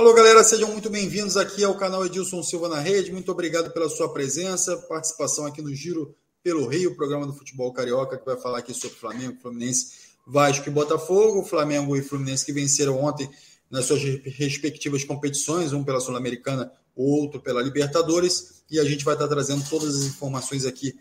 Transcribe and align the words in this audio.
Alô, 0.00 0.14
galera, 0.14 0.42
sejam 0.42 0.72
muito 0.72 0.88
bem-vindos 0.88 1.36
aqui 1.36 1.62
ao 1.62 1.74
canal 1.74 2.06
Edilson 2.06 2.42
Silva 2.42 2.70
na 2.70 2.80
Rede. 2.80 3.12
Muito 3.12 3.30
obrigado 3.30 3.70
pela 3.70 3.86
sua 3.86 4.10
presença, 4.10 4.74
participação 4.88 5.44
aqui 5.44 5.60
no 5.60 5.74
Giro 5.74 6.16
pelo 6.42 6.66
Rio, 6.66 6.96
programa 6.96 7.26
do 7.26 7.34
futebol 7.34 7.70
carioca, 7.70 8.16
que 8.16 8.24
vai 8.24 8.40
falar 8.40 8.60
aqui 8.60 8.72
sobre 8.72 8.96
Flamengo, 8.96 9.38
Fluminense, 9.42 9.92
Vasco 10.26 10.66
e 10.66 10.72
Botafogo. 10.72 11.44
Flamengo 11.44 11.94
e 11.98 12.00
Fluminense 12.00 12.46
que 12.46 12.50
venceram 12.50 12.98
ontem 12.98 13.28
nas 13.70 13.84
suas 13.84 14.00
respectivas 14.24 15.04
competições, 15.04 15.74
um 15.74 15.84
pela 15.84 16.00
Sul-Americana, 16.00 16.72
outro 16.96 17.38
pela 17.38 17.60
Libertadores. 17.60 18.62
E 18.70 18.80
a 18.80 18.84
gente 18.84 19.04
vai 19.04 19.12
estar 19.12 19.28
trazendo 19.28 19.68
todas 19.68 19.94
as 19.96 20.04
informações 20.04 20.64
aqui 20.64 20.94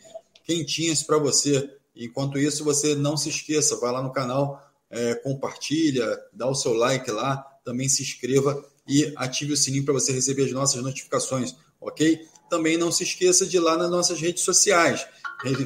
quentinhas 0.44 1.04
para 1.04 1.18
você. 1.18 1.74
Enquanto 1.96 2.38
isso, 2.38 2.66
você 2.66 2.96
não 2.96 3.16
se 3.16 3.30
esqueça, 3.30 3.78
vai 3.78 3.94
lá 3.94 4.04
no 4.04 4.12
canal, 4.12 4.62
é, 4.90 5.16
compartilha, 5.16 6.20
dá 6.34 6.50
o 6.50 6.54
seu 6.54 6.74
like 6.74 7.10
lá, 7.10 7.38
também 7.64 7.88
se 7.88 8.04
inscreva 8.04 8.62
e 8.90 9.14
ative 9.16 9.54
o 9.54 9.58
sininho 9.58 9.86
para 9.86 9.94
você 9.94 10.12
receber 10.12 10.46
as 10.46 10.52
nossas 10.52 10.82
notificações, 10.82 11.56
ok? 11.80 12.28
Também 12.50 12.76
não 12.76 12.92
se 12.92 13.04
esqueça 13.04 13.46
de 13.46 13.58
ir 13.58 13.60
lá 13.60 13.78
nas 13.78 13.92
nossas 13.92 14.20
redes 14.20 14.44
sociais, 14.44 15.06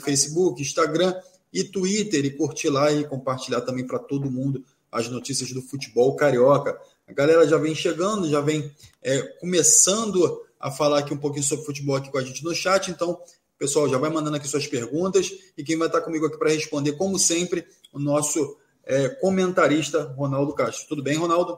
Facebook, 0.03 0.61
Instagram 0.61 1.15
e 1.51 1.63
Twitter, 1.63 2.25
e 2.25 2.31
curtir 2.31 2.69
lá 2.69 2.91
e 2.91 3.05
compartilhar 3.05 3.61
também 3.61 3.87
para 3.87 3.97
todo 3.97 4.29
mundo 4.29 4.63
as 4.91 5.07
notícias 5.07 5.51
do 5.53 5.61
futebol 5.61 6.15
carioca. 6.17 6.77
A 7.07 7.13
galera 7.13 7.47
já 7.47 7.57
vem 7.57 7.73
chegando, 7.73 8.29
já 8.29 8.41
vem 8.41 8.69
é, 9.01 9.21
começando 9.39 10.41
a 10.59 10.69
falar 10.69 10.99
aqui 10.99 11.13
um 11.13 11.17
pouquinho 11.17 11.43
sobre 11.43 11.65
futebol 11.65 11.95
aqui 11.95 12.11
com 12.11 12.17
a 12.17 12.23
gente 12.23 12.43
no 12.43 12.53
chat, 12.53 12.91
então, 12.91 13.19
pessoal, 13.57 13.87
já 13.87 13.97
vai 13.97 14.09
mandando 14.09 14.35
aqui 14.35 14.47
suas 14.47 14.67
perguntas 14.67 15.31
e 15.57 15.63
quem 15.63 15.77
vai 15.77 15.87
estar 15.87 16.01
comigo 16.01 16.25
aqui 16.25 16.37
para 16.37 16.49
responder, 16.49 16.93
como 16.93 17.17
sempre, 17.17 17.65
o 17.93 17.99
nosso 17.99 18.57
é, 18.83 19.07
comentarista 19.09 20.03
Ronaldo 20.17 20.53
Castro. 20.53 20.87
Tudo 20.89 21.01
bem, 21.01 21.15
Ronaldo? 21.15 21.57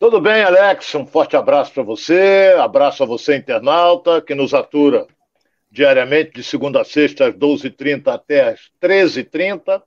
Tudo 0.00 0.18
bem, 0.18 0.42
Alex? 0.42 0.94
Um 0.94 1.04
forte 1.04 1.36
abraço 1.36 1.74
para 1.74 1.82
você, 1.82 2.54
abraço 2.58 3.02
a 3.02 3.06
você, 3.06 3.36
internauta, 3.36 4.22
que 4.22 4.34
nos 4.34 4.54
atura 4.54 5.06
diariamente, 5.70 6.30
de 6.36 6.42
segunda 6.42 6.80
a 6.80 6.84
sexta, 6.86 7.26
às 7.26 7.34
12h30 7.34 8.08
até 8.08 8.48
às 8.48 8.60
13h30. 8.80 9.82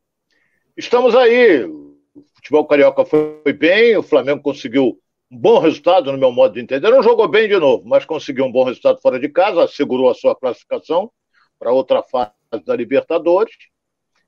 Estamos 0.77 1.15
aí. 1.15 1.63
O 1.63 1.97
futebol 2.35 2.63
carioca 2.67 3.03
foi 3.03 3.53
bem, 3.57 3.97
o 3.97 4.03
Flamengo 4.03 4.43
conseguiu 4.43 4.99
um 5.31 5.37
bom 5.39 5.57
resultado, 5.57 6.11
no 6.11 6.17
meu 6.19 6.31
modo 6.31 6.53
de 6.53 6.59
entender. 6.59 6.91
Não 6.91 7.01
jogou 7.01 7.27
bem 7.27 7.47
de 7.49 7.57
novo, 7.57 7.83
mas 7.83 8.05
conseguiu 8.05 8.45
um 8.45 8.51
bom 8.51 8.65
resultado 8.65 9.01
fora 9.01 9.19
de 9.19 9.29
casa, 9.29 9.63
assegurou 9.63 10.11
a 10.11 10.13
sua 10.13 10.35
classificação 10.35 11.11
para 11.57 11.71
outra 11.71 12.03
fase 12.03 12.31
da 12.63 12.75
Libertadores. 12.75 13.55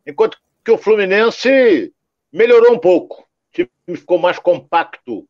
Enquanto 0.04 0.40
que 0.64 0.72
o 0.72 0.80
Fluminense 0.80 1.94
melhorou 2.34 2.74
um 2.74 2.80
pouco. 2.80 3.22
O 3.22 3.54
time 3.54 3.70
ficou 3.96 4.18
mais 4.18 4.40
compacto 4.40 5.28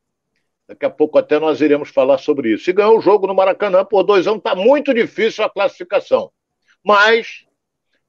Daqui 0.67 0.85
a 0.85 0.89
pouco 0.89 1.17
até 1.17 1.39
nós 1.39 1.61
iremos 1.61 1.89
falar 1.89 2.17
sobre 2.17 2.53
isso. 2.53 2.69
E 2.69 2.73
ganhou 2.73 2.97
o 2.97 3.01
jogo 3.01 3.27
no 3.27 3.35
Maracanã 3.35 3.85
por 3.85 4.03
dois 4.03 4.25
anos, 4.25 4.39
está 4.39 4.55
muito 4.55 4.93
difícil 4.93 5.43
a 5.43 5.49
classificação. 5.49 6.31
Mas, 6.83 7.45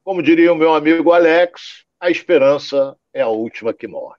como 0.03 0.23
diria 0.23 0.51
o 0.51 0.55
meu 0.55 0.73
amigo 0.73 1.11
Alex, 1.11 1.85
a 1.99 2.09
esperança 2.09 2.95
é 3.13 3.21
a 3.21 3.27
última 3.27 3.73
que 3.73 3.87
morre. 3.87 4.17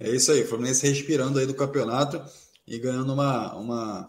É 0.00 0.08
isso 0.10 0.32
aí, 0.32 0.42
o 0.42 0.46
Fluminense 0.46 0.86
respirando 0.86 1.38
aí 1.38 1.46
do 1.46 1.54
campeonato 1.54 2.22
e 2.66 2.78
ganhando 2.78 3.12
uma, 3.12 3.54
uma, 3.54 4.08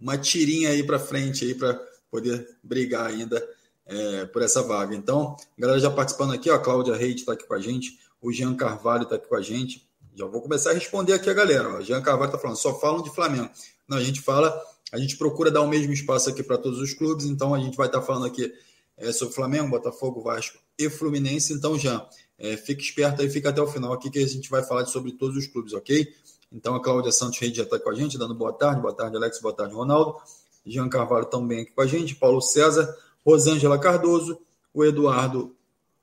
uma 0.00 0.18
tirinha 0.18 0.70
aí 0.70 0.82
para 0.82 0.98
frente 0.98 1.44
aí 1.44 1.54
para 1.54 1.74
poder 2.10 2.46
brigar 2.62 3.06
ainda 3.06 3.46
é, 3.86 4.26
por 4.26 4.42
essa 4.42 4.62
vaga. 4.62 4.94
Então, 4.94 5.36
a 5.56 5.60
galera 5.60 5.78
já 5.78 5.90
participando 5.90 6.32
aqui, 6.32 6.50
ó, 6.50 6.54
a 6.54 6.62
Cláudia 6.62 6.96
Reid 6.96 7.20
está 7.20 7.32
aqui 7.32 7.46
com 7.46 7.54
a 7.54 7.60
gente, 7.60 7.98
o 8.20 8.32
Jean 8.32 8.54
Carvalho 8.54 9.04
está 9.04 9.16
aqui 9.16 9.28
com 9.28 9.36
a 9.36 9.42
gente, 9.42 9.86
já 10.16 10.24
vou 10.26 10.40
começar 10.40 10.70
a 10.70 10.72
responder 10.72 11.12
aqui 11.12 11.28
a 11.28 11.34
galera. 11.34 11.76
Ó. 11.76 11.80
Jean 11.82 12.00
Carvalho 12.00 12.30
está 12.30 12.38
falando, 12.38 12.56
só 12.56 12.78
falam 12.80 13.02
de 13.02 13.14
Flamengo. 13.14 13.50
Não, 13.86 13.98
a 13.98 14.02
gente 14.02 14.22
fala, 14.22 14.58
a 14.90 14.98
gente 14.98 15.16
procura 15.18 15.50
dar 15.50 15.60
o 15.60 15.68
mesmo 15.68 15.92
espaço 15.92 16.30
aqui 16.30 16.42
para 16.42 16.56
todos 16.56 16.80
os 16.80 16.94
clubes, 16.94 17.26
então 17.26 17.54
a 17.54 17.60
gente 17.60 17.76
vai 17.76 17.86
estar 17.86 18.00
tá 18.00 18.06
falando 18.06 18.24
aqui 18.24 18.50
é, 18.96 19.12
sobre 19.12 19.34
Flamengo, 19.34 19.68
Botafogo, 19.68 20.22
Vasco 20.22 20.58
e 20.78 20.88
Fluminense. 20.88 21.52
Então, 21.52 21.78
Jean, 21.78 22.02
é, 22.38 22.56
fique 22.56 22.82
esperto 22.82 23.20
aí, 23.20 23.28
fica 23.28 23.50
até 23.50 23.60
o 23.60 23.66
final 23.66 23.92
aqui 23.92 24.10
que 24.10 24.18
a 24.18 24.26
gente 24.26 24.48
vai 24.48 24.62
falar 24.62 24.86
sobre 24.86 25.12
todos 25.12 25.36
os 25.36 25.46
clubes, 25.46 25.74
ok? 25.74 26.08
Então 26.50 26.74
a 26.74 26.82
Cláudia 26.82 27.12
Santos 27.12 27.38
Reis 27.38 27.54
já 27.54 27.64
está 27.64 27.78
com 27.78 27.90
a 27.90 27.94
gente, 27.94 28.16
dando 28.16 28.34
boa 28.34 28.52
tarde, 28.52 28.80
boa 28.80 28.94
tarde, 28.94 29.16
Alex, 29.16 29.40
boa 29.40 29.54
tarde, 29.54 29.74
Ronaldo. 29.74 30.16
Jean 30.64 30.88
Carvalho 30.88 31.26
também 31.26 31.60
aqui 31.60 31.72
com 31.72 31.82
a 31.82 31.86
gente, 31.86 32.14
Paulo 32.14 32.40
César, 32.40 32.96
Rosângela 33.24 33.78
Cardoso, 33.78 34.38
o 34.72 34.84
Eduardo 34.84 35.54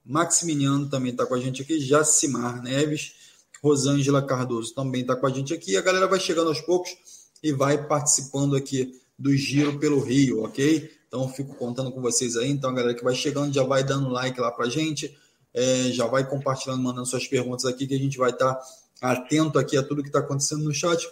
Maximiliano 0.06 0.90
também 0.90 1.12
está 1.12 1.26
com 1.26 1.34
a 1.34 1.40
gente 1.40 1.62
aqui, 1.62 1.80
Jacimar 1.80 2.62
Neves, 2.62 3.23
Rosângela 3.64 4.22
Cardoso 4.22 4.76
também 4.76 5.02
está 5.02 5.16
com 5.16 5.26
a 5.26 5.30
gente 5.30 5.54
aqui. 5.54 5.78
A 5.78 5.82
galera 5.82 6.06
vai 6.06 6.20
chegando 6.20 6.50
aos 6.50 6.60
poucos 6.60 6.94
e 7.42 7.54
vai 7.54 7.88
participando 7.88 8.58
aqui 8.58 9.00
do 9.18 9.34
Giro 9.34 9.80
pelo 9.80 10.02
Rio, 10.02 10.44
ok? 10.44 10.92
Então, 11.08 11.30
fico 11.30 11.56
contando 11.56 11.90
com 11.92 12.02
vocês 12.02 12.36
aí. 12.36 12.50
Então, 12.50 12.72
a 12.72 12.74
galera 12.74 12.94
que 12.94 13.04
vai 13.04 13.16
chegando 13.16 13.54
já 13.54 13.64
vai 13.64 13.82
dando 13.82 14.10
like 14.10 14.38
lá 14.40 14.52
para 14.52 14.66
a 14.66 14.70
gente, 14.70 15.18
é, 15.54 15.84
já 15.92 16.06
vai 16.08 16.28
compartilhando, 16.28 16.84
mandando 16.84 17.06
suas 17.06 17.26
perguntas 17.26 17.64
aqui, 17.66 17.88
que 17.88 17.94
a 17.94 18.00
gente 18.00 18.18
vai 18.18 18.32
estar 18.32 18.54
tá 18.54 18.66
atento 19.00 19.58
aqui 19.58 19.78
a 19.78 19.84
tudo 19.84 20.02
que 20.02 20.10
está 20.10 20.20
acontecendo 20.20 20.64
no 20.64 20.74
chat 20.74 21.08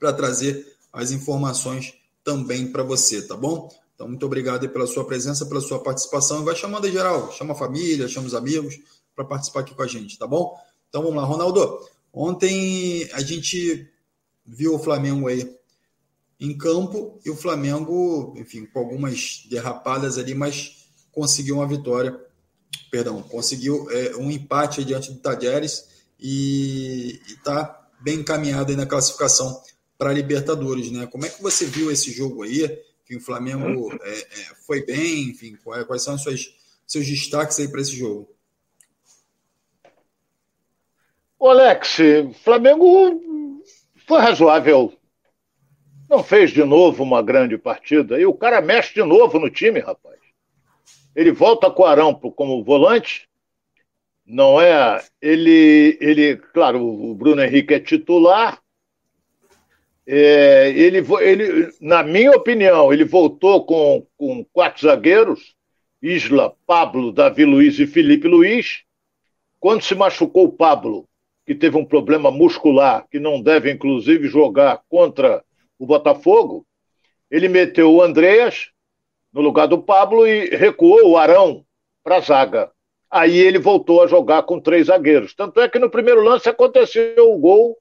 para 0.00 0.12
trazer 0.12 0.66
as 0.92 1.12
informações 1.12 1.94
também 2.24 2.72
para 2.72 2.82
você, 2.82 3.22
tá 3.22 3.36
bom? 3.36 3.68
Então, 3.94 4.08
muito 4.08 4.26
obrigado 4.26 4.68
pela 4.68 4.86
sua 4.86 5.04
presença, 5.04 5.46
pela 5.46 5.60
sua 5.60 5.80
participação. 5.80 6.42
E 6.42 6.44
vai 6.44 6.56
chamando 6.56 6.88
em 6.88 6.92
geral, 6.92 7.30
chama 7.30 7.52
a 7.52 7.56
família, 7.56 8.08
chama 8.08 8.26
os 8.26 8.34
amigos 8.34 8.80
para 9.14 9.24
participar 9.24 9.60
aqui 9.60 9.74
com 9.74 9.82
a 9.82 9.86
gente, 9.86 10.18
tá 10.18 10.26
bom? 10.26 10.56
Então 10.92 11.02
vamos 11.02 11.16
lá, 11.16 11.24
Ronaldo. 11.24 11.80
Ontem 12.12 13.08
a 13.14 13.22
gente 13.22 13.90
viu 14.44 14.74
o 14.74 14.78
Flamengo 14.78 15.26
aí 15.26 15.50
em 16.38 16.54
campo 16.54 17.18
e 17.24 17.30
o 17.30 17.34
Flamengo, 17.36 18.34
enfim, 18.36 18.66
com 18.66 18.80
algumas 18.80 19.46
derrapadas 19.48 20.18
ali, 20.18 20.34
mas 20.34 20.84
conseguiu 21.10 21.56
uma 21.56 21.66
vitória. 21.66 22.20
Perdão, 22.90 23.22
conseguiu 23.22 23.90
é, 23.90 24.16
um 24.16 24.30
empate 24.30 24.84
diante 24.84 25.10
do 25.10 25.18
Tajeres 25.18 25.88
e 26.20 27.18
está 27.26 27.88
bem 28.02 28.16
encaminhado 28.18 28.76
na 28.76 28.84
classificação 28.84 29.62
para 29.96 30.10
a 30.10 30.12
Libertadores, 30.12 30.90
né? 30.90 31.06
Como 31.06 31.24
é 31.24 31.30
que 31.30 31.42
você 31.42 31.64
viu 31.64 31.90
esse 31.90 32.12
jogo 32.12 32.42
aí? 32.42 32.68
Que 33.06 33.16
o 33.16 33.20
Flamengo 33.20 33.90
é, 34.02 34.18
é, 34.18 34.54
foi 34.66 34.84
bem, 34.84 35.30
enfim, 35.30 35.56
quais 35.86 36.02
são 36.02 36.16
os 36.16 36.22
seus, 36.22 36.54
seus 36.86 37.06
destaques 37.06 37.58
aí 37.58 37.68
para 37.68 37.80
esse 37.80 37.96
jogo? 37.96 38.28
O 41.42 41.48
Alex, 41.48 41.96
Flamengo 42.44 43.60
foi 44.06 44.20
razoável. 44.20 44.92
Não 46.08 46.22
fez 46.22 46.52
de 46.52 46.62
novo 46.62 47.02
uma 47.02 47.20
grande 47.20 47.58
partida. 47.58 48.16
E 48.16 48.24
o 48.24 48.32
cara 48.32 48.60
mexe 48.60 48.94
de 48.94 49.02
novo 49.02 49.40
no 49.40 49.50
time, 49.50 49.80
rapaz. 49.80 50.20
Ele 51.16 51.32
volta 51.32 51.68
com 51.68 51.82
o 51.82 51.84
Arão 51.84 52.14
como 52.14 52.62
volante. 52.62 53.28
Não 54.24 54.60
é. 54.60 55.04
Ele, 55.20 55.98
ele 56.00 56.36
claro, 56.36 56.80
o 56.80 57.12
Bruno 57.12 57.42
Henrique 57.42 57.74
é 57.74 57.80
titular. 57.80 58.62
É, 60.06 60.70
ele, 60.76 60.98
ele, 61.22 61.72
na 61.80 62.04
minha 62.04 62.30
opinião, 62.30 62.92
ele 62.92 63.04
voltou 63.04 63.66
com, 63.66 64.06
com 64.16 64.44
quatro 64.52 64.86
zagueiros: 64.86 65.56
Isla, 66.00 66.54
Pablo, 66.64 67.10
Davi 67.10 67.44
Luiz 67.44 67.80
e 67.80 67.86
Felipe 67.88 68.28
Luiz. 68.28 68.84
Quando 69.58 69.82
se 69.82 69.96
machucou 69.96 70.44
o 70.44 70.52
Pablo, 70.52 71.08
que 71.44 71.54
teve 71.54 71.76
um 71.76 71.84
problema 71.84 72.30
muscular, 72.30 73.06
que 73.10 73.18
não 73.18 73.42
deve, 73.42 73.70
inclusive, 73.70 74.28
jogar 74.28 74.82
contra 74.88 75.44
o 75.78 75.86
Botafogo, 75.86 76.66
ele 77.30 77.48
meteu 77.48 77.92
o 77.92 78.02
Andreas 78.02 78.70
no 79.32 79.40
lugar 79.40 79.66
do 79.66 79.82
Pablo 79.82 80.26
e 80.26 80.50
recuou 80.50 81.08
o 81.08 81.16
Arão 81.16 81.64
para 82.04 82.16
a 82.16 82.20
zaga. 82.20 82.70
Aí 83.10 83.36
ele 83.36 83.58
voltou 83.58 84.02
a 84.02 84.06
jogar 84.06 84.42
com 84.44 84.60
três 84.60 84.86
zagueiros. 84.86 85.34
Tanto 85.34 85.60
é 85.60 85.68
que 85.68 85.78
no 85.78 85.90
primeiro 85.90 86.22
lance 86.22 86.48
aconteceu 86.48 87.32
o 87.32 87.38
gol, 87.38 87.76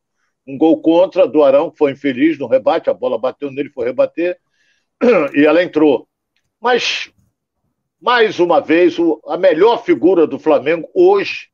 um 0.47 0.57
gol 0.57 0.81
contra 0.81 1.28
do 1.28 1.43
Arão, 1.43 1.69
que 1.69 1.78
foi 1.78 1.91
infeliz 1.91 2.39
no 2.39 2.47
rebate, 2.47 2.89
a 2.89 2.93
bola 2.93 3.19
bateu 3.19 3.52
nele, 3.52 3.69
foi 3.69 3.85
rebater, 3.85 4.37
e 5.35 5.46
ela 5.46 5.61
entrou. 5.61 6.07
Mas, 6.59 7.11
mais 8.02 8.40
uma 8.40 8.59
vez, 8.59 8.97
a 9.28 9.37
melhor 9.37 9.84
figura 9.84 10.25
do 10.25 10.40
Flamengo 10.40 10.90
hoje 10.93 11.51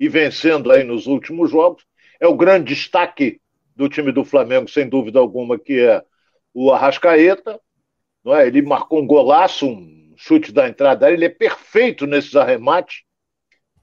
e 0.00 0.08
vencendo 0.08 0.72
aí 0.72 0.82
nos 0.82 1.06
últimos 1.06 1.50
jogos. 1.50 1.84
É 2.18 2.26
o 2.26 2.34
grande 2.34 2.74
destaque 2.74 3.38
do 3.76 3.86
time 3.86 4.10
do 4.10 4.24
Flamengo, 4.24 4.68
sem 4.68 4.88
dúvida 4.88 5.18
alguma, 5.18 5.58
que 5.58 5.78
é 5.78 6.02
o 6.54 6.72
Arrascaeta. 6.72 7.60
Não 8.24 8.34
é? 8.34 8.46
Ele 8.46 8.62
marcou 8.62 9.00
um 9.00 9.06
golaço, 9.06 9.66
um 9.66 10.14
chute 10.16 10.52
da 10.52 10.66
entrada, 10.68 11.10
ele 11.10 11.26
é 11.26 11.28
perfeito 11.28 12.06
nesses 12.06 12.34
arremates. 12.34 13.02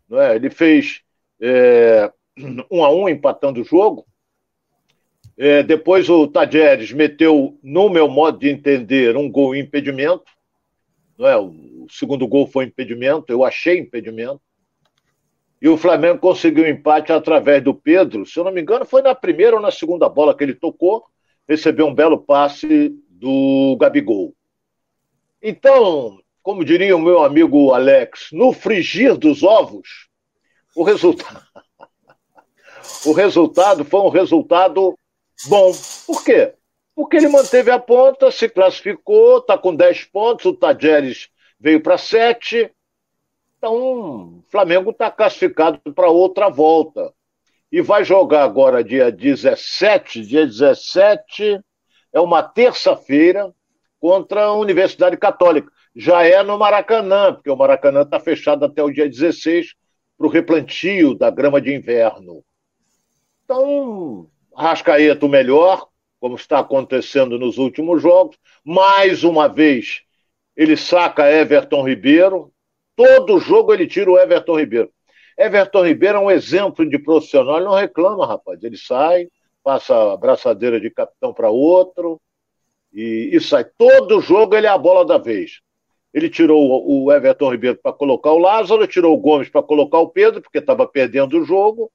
Não 0.09 0.19
é? 0.19 0.35
Ele 0.35 0.49
fez 0.49 1.01
é, 1.39 2.11
um 2.71 2.83
a 2.83 2.91
um 2.91 3.07
empatando 3.07 3.61
o 3.61 3.65
jogo. 3.65 4.05
É, 5.37 5.61
depois 5.61 6.09
o 6.09 6.27
Tajeres 6.27 6.91
meteu, 6.91 7.59
no 7.61 7.89
meu 7.89 8.07
modo 8.07 8.39
de 8.39 8.49
entender, 8.49 9.15
um 9.15 9.29
gol 9.29 9.55
impedimento. 9.55 10.25
Não 11.15 11.27
é? 11.27 11.37
O 11.37 11.85
segundo 11.89 12.27
gol 12.27 12.47
foi 12.47 12.65
impedimento, 12.65 13.31
eu 13.31 13.43
achei 13.43 13.77
impedimento. 13.77 14.41
E 15.61 15.67
o 15.67 15.77
Flamengo 15.77 16.19
conseguiu 16.19 16.63
o 16.63 16.67
empate 16.67 17.11
através 17.11 17.63
do 17.63 17.73
Pedro. 17.73 18.25
Se 18.25 18.39
eu 18.39 18.43
não 18.43 18.51
me 18.51 18.61
engano, 18.61 18.85
foi 18.85 19.01
na 19.01 19.15
primeira 19.15 19.55
ou 19.55 19.61
na 19.61 19.71
segunda 19.71 20.07
bola 20.07 20.35
que 20.35 20.43
ele 20.43 20.53
tocou. 20.53 21.05
recebeu 21.47 21.87
um 21.87 21.93
belo 21.93 22.19
passe 22.19 22.93
do 23.09 23.75
Gabigol. 23.79 24.35
Então, 25.41 26.19
como 26.43 26.63
diria 26.63 26.95
o 26.95 27.01
meu 27.01 27.23
amigo 27.23 27.73
Alex, 27.73 28.29
no 28.31 28.53
frigir 28.53 29.17
dos 29.17 29.43
ovos, 29.43 30.07
o 30.75 30.83
resultado, 30.83 31.41
o 33.05 33.11
resultado 33.13 33.83
foi 33.83 33.99
um 34.01 34.09
resultado 34.09 34.97
bom. 35.47 35.71
Por 36.05 36.23
quê? 36.23 36.53
Porque 36.95 37.17
ele 37.17 37.27
manteve 37.27 37.69
a 37.71 37.79
ponta, 37.79 38.31
se 38.31 38.49
classificou, 38.49 39.37
está 39.39 39.57
com 39.57 39.75
10 39.75 40.05
pontos, 40.05 40.45
o 40.45 40.53
Tajeres 40.53 41.29
veio 41.59 41.81
para 41.81 41.97
7. 41.97 42.71
Então, 43.57 43.75
o 44.37 44.43
Flamengo 44.49 44.91
está 44.91 45.09
classificado 45.09 45.79
para 45.93 46.09
outra 46.09 46.49
volta. 46.49 47.13
E 47.71 47.81
vai 47.81 48.03
jogar 48.03 48.43
agora 48.43 48.83
dia 48.83 49.11
17, 49.11 50.21
dia 50.21 50.45
17, 50.45 51.59
é 52.13 52.19
uma 52.19 52.41
terça-feira, 52.41 53.53
contra 53.99 54.45
a 54.45 54.53
Universidade 54.53 55.17
Católica. 55.17 55.71
Já 55.95 56.23
é 56.23 56.41
no 56.43 56.57
Maracanã, 56.57 57.33
porque 57.33 57.49
o 57.49 57.55
Maracanã 57.55 58.01
está 58.01 58.19
fechado 58.19 58.63
até 58.65 58.81
o 58.83 58.91
dia 58.91 59.09
16 59.09 59.73
para 60.17 60.27
o 60.27 60.29
replantio 60.29 61.15
da 61.15 61.29
grama 61.29 61.59
de 61.59 61.73
inverno. 61.73 62.43
Então, 63.43 64.29
Rascaeta 64.55 65.25
o 65.25 65.29
melhor, 65.29 65.87
como 66.19 66.35
está 66.35 66.59
acontecendo 66.59 67.37
nos 67.37 67.57
últimos 67.57 68.01
jogos. 68.01 68.37
Mais 68.63 69.23
uma 69.23 69.47
vez, 69.47 70.01
ele 70.55 70.75
saca 70.75 71.31
Everton 71.31 71.87
Ribeiro. 71.87 72.51
Todo 72.97 73.39
jogo 73.39 73.71
ele 73.71 73.85
tira 73.85 74.09
o 74.09 74.17
Everton 74.17 74.59
Ribeiro. 74.59 74.91
Everton 75.37 75.85
Ribeiro 75.85 76.17
é 76.17 76.21
um 76.21 76.31
exemplo 76.31 76.83
de 76.89 76.97
profissional, 76.97 77.57
ele 77.57 77.65
não 77.65 77.75
reclama, 77.75 78.25
rapaz. 78.25 78.63
Ele 78.63 78.75
sai, 78.75 79.27
passa 79.63 80.13
a 80.13 80.17
braçadeira 80.17 80.81
de 80.81 80.89
capitão 80.89 81.31
para 81.31 81.51
outro 81.51 82.19
e, 82.91 83.29
e, 83.31 83.39
sai. 83.39 83.65
Todo 83.77 84.19
jogo 84.19 84.55
ele 84.55 84.65
é 84.65 84.69
a 84.69 84.77
bola 84.79 85.05
da 85.05 85.19
vez. 85.19 85.61
Ele 86.11 86.27
tirou 86.27 86.89
o 86.89 87.11
Everton 87.11 87.51
Ribeiro 87.51 87.77
para 87.77 87.93
colocar 87.93 88.31
o 88.31 88.39
Lázaro, 88.39 88.87
tirou 88.87 89.13
o 89.13 89.19
Gomes 89.19 89.47
para 89.47 89.61
colocar 89.61 89.99
o 89.99 90.09
Pedro, 90.09 90.41
porque 90.41 90.57
estava 90.57 90.87
perdendo 90.87 91.39
o 91.39 91.45
jogo. 91.45 91.91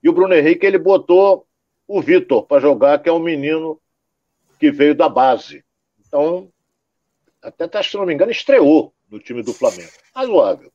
E 0.00 0.08
o 0.08 0.12
Bruno 0.12 0.32
Henrique 0.32 0.64
ele 0.64 0.78
botou 0.78 1.44
o 1.88 2.00
Vitor 2.00 2.46
para 2.46 2.60
jogar, 2.60 3.02
que 3.02 3.08
é 3.08 3.12
um 3.12 3.18
menino 3.18 3.80
que 4.60 4.70
veio 4.70 4.94
da 4.94 5.08
base. 5.08 5.64
Então, 6.06 6.48
até 7.46 7.82
se 7.82 7.96
não 7.96 8.04
me 8.04 8.12
engano, 8.12 8.32
estreou 8.32 8.92
no 9.08 9.20
time 9.20 9.42
do 9.42 9.52
Flamengo. 9.52 9.92
Razoável. 10.14 10.72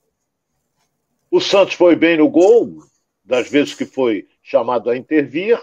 O 1.30 1.42
Santos 1.42 1.74
foi 1.74 1.96
bem 1.96 2.18
no 2.18 2.30
gol, 2.30 2.78
das 3.24 3.50
vezes 3.50 3.74
que 3.74 3.86
foi 3.86 4.28
chamado 4.42 4.90
a 4.90 4.96
intervir. 4.96 5.60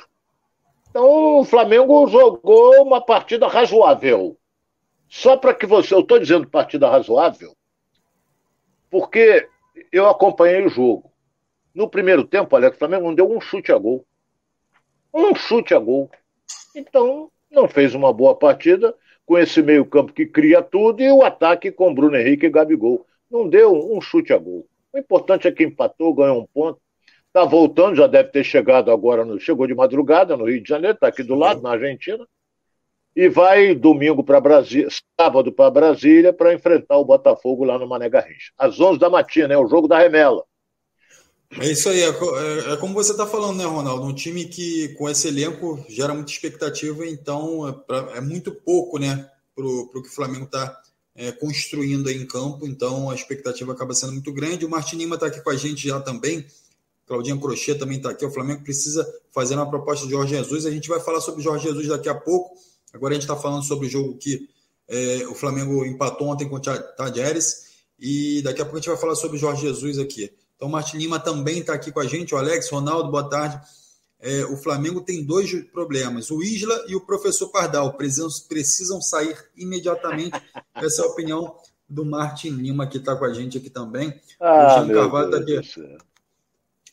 Então 0.90 1.40
o 1.40 1.44
Flamengo 1.44 2.06
jogou 2.08 2.82
uma 2.82 3.00
partida 3.00 3.46
razoável. 3.46 4.38
Só 5.08 5.36
para 5.36 5.54
que 5.54 5.66
você. 5.66 5.94
Eu 5.94 6.00
estou 6.00 6.18
dizendo 6.18 6.48
partida 6.48 6.88
razoável, 6.88 7.56
porque 8.90 9.48
eu 9.90 10.08
acompanhei 10.08 10.64
o 10.66 10.68
jogo. 10.68 11.10
No 11.74 11.88
primeiro 11.88 12.24
tempo, 12.26 12.54
Alex, 12.54 12.76
o 12.76 12.78
Flamengo 12.78 13.06
não 13.06 13.14
deu 13.14 13.30
um 13.30 13.40
chute 13.40 13.72
a 13.72 13.78
gol. 13.78 14.04
Um 15.14 15.34
chute 15.34 15.72
a 15.72 15.78
gol. 15.78 16.10
Então, 16.74 17.30
não 17.50 17.66
fez 17.66 17.94
uma 17.94 18.12
boa 18.12 18.34
partida 18.34 18.94
com 19.28 19.36
esse 19.36 19.60
meio-campo 19.60 20.10
que 20.10 20.24
cria 20.24 20.62
tudo 20.62 21.02
e 21.02 21.12
o 21.12 21.22
ataque 21.22 21.70
com 21.70 21.92
Bruno 21.92 22.16
Henrique 22.16 22.46
e 22.46 22.50
Gabigol. 22.50 23.06
Não 23.30 23.46
deu 23.46 23.74
um 23.94 24.00
chute 24.00 24.32
a 24.32 24.38
gol. 24.38 24.66
O 24.90 24.98
importante 24.98 25.46
é 25.46 25.52
que 25.52 25.64
empatou, 25.64 26.14
ganhou 26.14 26.40
um 26.40 26.46
ponto. 26.46 26.80
Está 27.26 27.44
voltando, 27.44 27.94
já 27.94 28.06
deve 28.06 28.30
ter 28.30 28.42
chegado 28.42 28.90
agora, 28.90 29.26
no, 29.26 29.38
chegou 29.38 29.66
de 29.66 29.74
madrugada 29.74 30.34
no 30.34 30.46
Rio 30.46 30.62
de 30.62 30.68
Janeiro, 30.70 30.94
está 30.94 31.08
aqui 31.08 31.22
do 31.22 31.34
lado, 31.34 31.60
na 31.60 31.72
Argentina. 31.72 32.26
E 33.14 33.28
vai 33.28 33.74
domingo 33.74 34.24
para 34.24 34.40
Brasília, 34.40 34.88
sábado 35.20 35.52
para 35.52 35.70
Brasília, 35.70 36.32
para 36.32 36.54
enfrentar 36.54 36.96
o 36.96 37.04
Botafogo 37.04 37.64
lá 37.64 37.78
no 37.78 37.86
Mané 37.86 38.08
Garrincha. 38.08 38.50
Às 38.56 38.80
11 38.80 38.98
da 38.98 39.10
matina, 39.10 39.52
é 39.52 39.58
o 39.58 39.68
jogo 39.68 39.86
da 39.86 39.98
remela. 39.98 40.42
É 41.50 41.70
isso 41.70 41.88
aí, 41.88 42.02
é, 42.02 42.08
é, 42.08 42.72
é 42.72 42.76
como 42.76 42.92
você 42.92 43.12
está 43.12 43.26
falando, 43.26 43.56
né, 43.56 43.64
Ronaldo? 43.64 44.04
Um 44.04 44.14
time 44.14 44.44
que 44.44 44.88
com 44.90 45.08
esse 45.08 45.28
elenco 45.28 45.82
gera 45.88 46.12
muita 46.12 46.30
expectativa, 46.30 47.06
então 47.06 47.66
é, 47.66 47.72
pra, 47.72 48.12
é 48.16 48.20
muito 48.20 48.52
pouco, 48.52 48.98
né, 48.98 49.30
para 49.54 49.64
o 49.64 49.88
que 50.02 50.08
o 50.08 50.12
Flamengo 50.12 50.44
está 50.44 50.78
é, 51.16 51.32
construindo 51.32 52.08
em 52.10 52.24
campo, 52.26 52.66
então 52.66 53.10
a 53.10 53.14
expectativa 53.14 53.72
acaba 53.72 53.94
sendo 53.94 54.12
muito 54.12 54.32
grande. 54.32 54.64
O 54.64 54.70
Martin 54.70 54.96
Lima 54.96 55.16
está 55.16 55.26
aqui 55.26 55.40
com 55.40 55.50
a 55.50 55.56
gente 55.56 55.88
já 55.88 56.00
também. 56.00 56.46
Claudinha 57.06 57.36
Crochê 57.36 57.74
também 57.74 57.96
está 57.96 58.10
aqui. 58.10 58.24
O 58.24 58.30
Flamengo 58.30 58.62
precisa 58.62 59.10
fazer 59.32 59.54
uma 59.54 59.68
proposta 59.68 60.04
de 60.06 60.12
Jorge 60.12 60.36
Jesus. 60.36 60.66
A 60.66 60.70
gente 60.70 60.88
vai 60.88 61.00
falar 61.00 61.20
sobre 61.20 61.42
Jorge 61.42 61.66
Jesus 61.66 61.88
daqui 61.88 62.08
a 62.08 62.14
pouco. 62.14 62.54
Agora 62.92 63.12
a 63.12 63.14
gente 63.14 63.22
está 63.22 63.34
falando 63.34 63.64
sobre 63.64 63.86
o 63.86 63.90
jogo 63.90 64.16
que 64.16 64.48
é, 64.86 65.26
o 65.26 65.34
Flamengo 65.34 65.84
empatou 65.84 66.28
ontem 66.28 66.48
com 66.48 66.56
o 66.56 66.60
Tadieres. 66.60 67.68
E 67.98 68.42
daqui 68.42 68.60
a 68.60 68.64
pouco 68.64 68.76
a 68.76 68.80
gente 68.80 68.90
vai 68.90 68.98
falar 68.98 69.16
sobre 69.16 69.38
Jorge 69.38 69.62
Jesus 69.62 69.98
aqui. 69.98 70.30
Então, 70.58 70.68
Martin 70.68 70.96
Lima 70.96 71.20
também 71.20 71.60
está 71.60 71.72
aqui 71.72 71.92
com 71.92 72.00
a 72.00 72.06
gente. 72.06 72.34
O 72.34 72.38
Alex, 72.38 72.68
Ronaldo, 72.68 73.12
boa 73.12 73.22
tarde. 73.22 73.60
É, 74.20 74.44
o 74.46 74.56
Flamengo 74.56 75.00
tem 75.00 75.24
dois 75.24 75.52
problemas: 75.70 76.32
o 76.32 76.42
Isla 76.42 76.84
e 76.88 76.96
o 76.96 77.00
professor 77.00 77.48
Pardal. 77.48 77.92
Precisam, 77.94 78.28
precisam 78.48 79.00
sair 79.00 79.38
imediatamente. 79.56 80.42
Essa 80.74 81.02
é 81.02 81.04
a 81.04 81.08
opinião 81.08 81.54
do 81.88 82.04
Martin 82.04 82.50
Lima, 82.50 82.88
que 82.88 82.98
está 82.98 83.14
com 83.14 83.24
a 83.24 83.32
gente 83.32 83.56
aqui 83.56 83.70
também. 83.70 84.12
Ah, 84.40 84.80
o 84.82 84.86
Jean 84.86 84.94
Carvalho 84.94 85.26
está 85.26 85.38
aqui. 85.38 85.98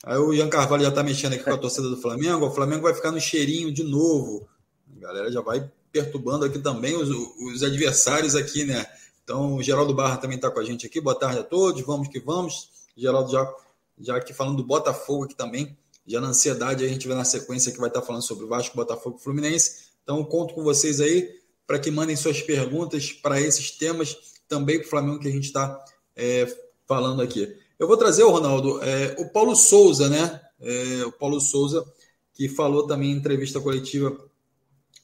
Aí 0.04 0.18
o 0.20 0.36
Jean 0.36 0.50
Carvalho 0.50 0.84
já 0.84 0.90
está 0.90 1.02
mexendo 1.02 1.34
aqui 1.34 1.44
com 1.44 1.54
a 1.54 1.58
torcida 1.58 1.90
do 1.90 1.98
Flamengo. 1.98 2.46
O 2.46 2.52
Flamengo 2.52 2.84
vai 2.84 2.94
ficar 2.94 3.12
no 3.12 3.20
cheirinho 3.20 3.74
de 3.74 3.84
novo. 3.84 4.48
A 4.96 5.00
galera 5.00 5.32
já 5.32 5.42
vai 5.42 5.68
perturbando 5.92 6.46
aqui 6.46 6.60
também 6.60 6.96
os, 6.96 7.10
os 7.10 7.64
adversários 7.64 8.36
aqui, 8.36 8.64
né? 8.64 8.86
Então, 9.24 9.56
o 9.56 9.64
Geraldo 9.64 9.96
Barra 9.96 10.18
também 10.18 10.36
está 10.36 10.52
com 10.52 10.60
a 10.60 10.64
gente 10.64 10.86
aqui. 10.86 11.02
Boa 11.02 11.18
tarde 11.18 11.40
a 11.40 11.44
todos. 11.44 11.82
Vamos 11.82 12.10
que 12.10 12.20
vamos. 12.20 12.75
Geraldo 12.96 13.32
já, 13.32 13.56
já 14.00 14.16
aqui 14.16 14.34
falando 14.34 14.58
do 14.58 14.64
Botafogo 14.64 15.26
aqui 15.26 15.36
também. 15.36 15.78
Já 16.08 16.22
na 16.22 16.28
ansiedade 16.28 16.86
a 16.86 16.88
gente 16.88 17.08
vai 17.08 17.18
na 17.18 17.26
sequência 17.26 17.72
que 17.72 17.80
vai 17.80 17.90
estar 17.90 18.02
tá 18.02 18.06
falando 18.06 18.22
sobre 18.22 18.46
Vasco, 18.46 18.76
Botafogo 18.76 19.18
Fluminense. 19.18 19.86
Então, 20.04 20.24
conto 20.24 20.54
com 20.54 20.64
vocês 20.64 21.02
aí 21.02 21.30
para 21.66 21.80
que 21.80 21.90
mandem 21.90 22.16
suas 22.16 22.42
perguntas 22.42 23.12
para 23.12 23.42
esses 23.42 23.72
temas 23.72 24.16
também 24.48 24.78
para 24.78 24.86
o 24.86 24.90
Flamengo 24.90 25.20
que 25.20 25.28
a 25.28 25.32
gente 25.32 25.46
está 25.46 25.84
é, 26.16 26.48
falando 26.88 27.22
aqui. 27.22 27.58
Eu 27.78 27.88
vou 27.88 27.98
trazer, 27.98 28.24
Ronaldo, 28.24 28.82
é, 28.84 29.16
o 29.20 29.30
Paulo 29.30 29.56
Souza, 29.56 30.08
né? 30.08 30.40
É, 30.60 31.06
o 31.06 31.12
Paulo 31.12 31.42
Souza, 31.42 31.84
que 32.34 32.48
falou 32.48 32.86
também 32.86 33.12
em 33.12 33.16
entrevista 33.16 33.60
coletiva 33.60 34.16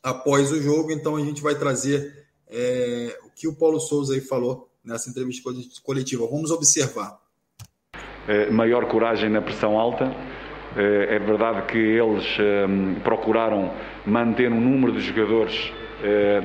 após 0.01 0.51
o 0.51 0.61
jogo, 0.61 0.91
então 0.91 1.15
a 1.15 1.21
gente 1.21 1.41
vai 1.41 1.57
trazer 1.57 2.27
é, 2.47 3.19
o 3.25 3.29
que 3.31 3.47
o 3.47 3.55
Paulo 3.55 3.79
Souza 3.79 4.13
aí 4.13 4.21
falou 4.21 4.69
nessa 4.83 5.09
entrevista 5.09 5.49
coletiva. 5.83 6.27
Vamos 6.27 6.51
observar. 6.51 7.19
É, 8.27 8.49
maior 8.49 8.85
coragem 8.85 9.29
na 9.29 9.41
pressão 9.41 9.77
alta. 9.79 10.11
É, 10.77 11.15
é 11.15 11.19
verdade 11.19 11.63
que 11.63 11.77
eles 11.77 12.37
é, 12.39 12.65
procuraram 13.03 13.71
manter 14.05 14.51
um 14.51 14.59
número 14.59 14.93
de 14.93 15.01
jogadores 15.01 15.73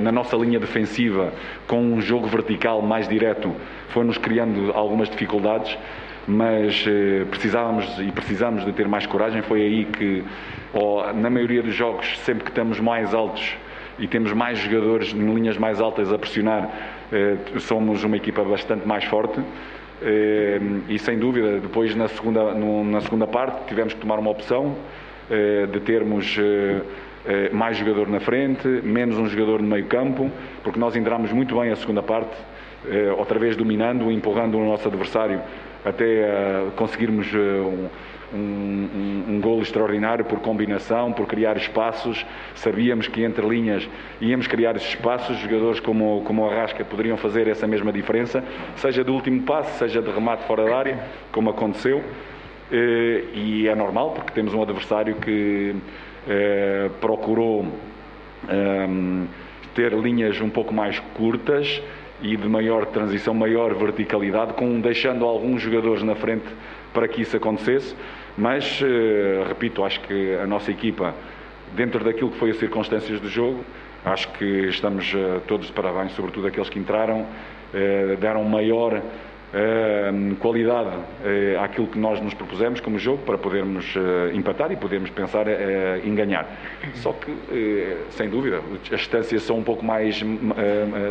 na 0.00 0.12
nossa 0.12 0.36
linha 0.36 0.60
defensiva 0.60 1.32
com 1.66 1.80
um 1.80 1.98
jogo 1.98 2.26
vertical 2.26 2.82
mais 2.82 3.08
direto, 3.08 3.54
foi-nos 3.88 4.18
criando 4.18 4.70
algumas 4.74 5.08
dificuldades 5.08 5.78
mas 6.26 6.84
eh, 6.86 7.24
precisávamos 7.30 7.98
e 8.00 8.10
precisamos 8.10 8.64
de 8.64 8.72
ter 8.72 8.88
mais 8.88 9.06
coragem. 9.06 9.42
Foi 9.42 9.62
aí 9.62 9.84
que, 9.84 10.24
oh, 10.74 11.02
na 11.12 11.30
maioria 11.30 11.62
dos 11.62 11.74
jogos, 11.74 12.18
sempre 12.20 12.44
que 12.44 12.50
estamos 12.50 12.80
mais 12.80 13.14
altos 13.14 13.56
e 13.98 14.06
temos 14.06 14.32
mais 14.32 14.58
jogadores 14.58 15.12
em 15.14 15.34
linhas 15.34 15.56
mais 15.56 15.80
altas 15.80 16.12
a 16.12 16.18
pressionar, 16.18 16.68
eh, 17.12 17.36
somos 17.60 18.02
uma 18.02 18.16
equipa 18.16 18.42
bastante 18.42 18.86
mais 18.86 19.04
forte. 19.04 19.40
Eh, 20.02 20.60
e 20.88 20.98
sem 20.98 21.18
dúvida, 21.18 21.58
depois 21.58 21.94
na 21.94 22.08
segunda, 22.08 22.54
na 22.54 23.00
segunda 23.00 23.26
parte, 23.26 23.66
tivemos 23.66 23.94
que 23.94 24.00
tomar 24.00 24.18
uma 24.18 24.30
opção 24.30 24.76
eh, 25.28 25.66
de 25.66 25.80
termos 25.80 26.36
eh, 26.38 26.80
eh, 27.26 27.50
mais 27.50 27.76
jogador 27.76 28.08
na 28.08 28.20
frente, 28.20 28.68
menos 28.84 29.18
um 29.18 29.26
jogador 29.26 29.60
no 29.60 29.66
meio 29.66 29.86
campo, 29.86 30.30
porque 30.62 30.78
nós 30.78 30.94
entramos 30.94 31.32
muito 31.32 31.58
bem 31.58 31.72
a 31.72 31.76
segunda 31.76 32.02
parte, 32.02 32.36
outra 33.18 33.36
vez 33.36 33.56
dominando, 33.56 34.12
empurrando 34.12 34.56
o 34.56 34.64
nosso 34.64 34.86
adversário 34.86 35.40
até 35.84 36.24
conseguirmos 36.76 37.26
uh, 37.32 37.90
um, 38.32 38.38
um, 38.38 39.24
um, 39.34 39.40
golo 39.40 39.62
extraordinário 39.62 40.24
por 40.24 40.40
combinação, 40.40 41.12
por 41.12 41.26
criar 41.26 41.56
espaços. 41.56 42.24
Sabíamos 42.54 43.08
que 43.08 43.22
entre 43.22 43.46
linhas 43.46 43.88
íamos 44.20 44.46
criar 44.46 44.76
esses 44.76 44.88
espaços. 44.88 45.38
Jogadores 45.38 45.80
como, 45.80 46.22
como 46.24 46.42
o 46.42 46.50
Arrasca 46.50 46.84
poderiam 46.84 47.16
fazer 47.16 47.48
essa 47.48 47.66
mesma 47.66 47.92
diferença, 47.92 48.42
seja 48.76 49.04
do 49.04 49.14
último 49.14 49.42
passo, 49.42 49.78
seja 49.78 50.02
de 50.02 50.10
remate 50.10 50.44
fora 50.44 50.64
da 50.64 50.76
área, 50.76 50.98
como 51.32 51.50
aconteceu. 51.50 52.02
Eh, 52.70 53.24
e 53.32 53.68
é 53.68 53.74
normal, 53.74 54.12
porque 54.12 54.32
temos 54.32 54.52
um 54.54 54.62
adversário 54.62 55.14
que 55.16 55.74
procurou 57.00 57.64
ter 59.76 59.92
linhas 59.92 60.40
um 60.40 60.50
pouco 60.50 60.74
mais 60.74 60.98
curtas 61.14 61.80
e 62.22 62.36
de 62.36 62.48
maior 62.48 62.86
transição, 62.86 63.34
maior 63.34 63.74
verticalidade, 63.74 64.54
com 64.54 64.80
deixando 64.80 65.24
alguns 65.24 65.60
jogadores 65.60 66.02
na 66.02 66.14
frente 66.14 66.46
para 66.92 67.06
que 67.06 67.20
isso 67.20 67.36
acontecesse. 67.36 67.94
Mas, 68.36 68.80
eh, 68.82 69.44
repito, 69.48 69.82
acho 69.82 70.00
que 70.00 70.34
a 70.34 70.46
nossa 70.46 70.70
equipa 70.70 71.14
dentro 71.74 72.04
daquilo 72.04 72.30
que 72.30 72.38
foi 72.38 72.50
as 72.50 72.58
circunstâncias 72.58 73.18
do 73.18 73.28
jogo, 73.28 73.64
acho 74.04 74.28
que 74.32 74.44
estamos 74.68 75.12
uh, 75.14 75.40
todos 75.48 75.66
de 75.66 75.72
parabéns, 75.72 76.12
sobretudo 76.12 76.46
aqueles 76.46 76.68
que 76.68 76.78
entraram, 76.78 77.22
uh, 77.22 78.16
deram 78.20 78.44
maior 78.44 79.02
qualidade 80.40 80.90
àquilo 81.62 81.86
que 81.86 81.98
nós 81.98 82.20
nos 82.20 82.34
propusemos 82.34 82.80
como 82.80 82.98
jogo 82.98 83.22
para 83.22 83.38
podermos 83.38 83.94
empatar 84.34 84.70
e 84.70 84.76
podermos 84.76 85.08
pensar 85.08 85.46
em 86.04 86.14
ganhar. 86.14 86.46
Só 86.96 87.12
que, 87.12 87.96
sem 88.10 88.28
dúvida, 88.28 88.60
as 88.92 89.00
distâncias 89.00 89.44
são 89.44 89.56
um 89.56 89.62
pouco 89.62 89.82
mais 89.82 90.22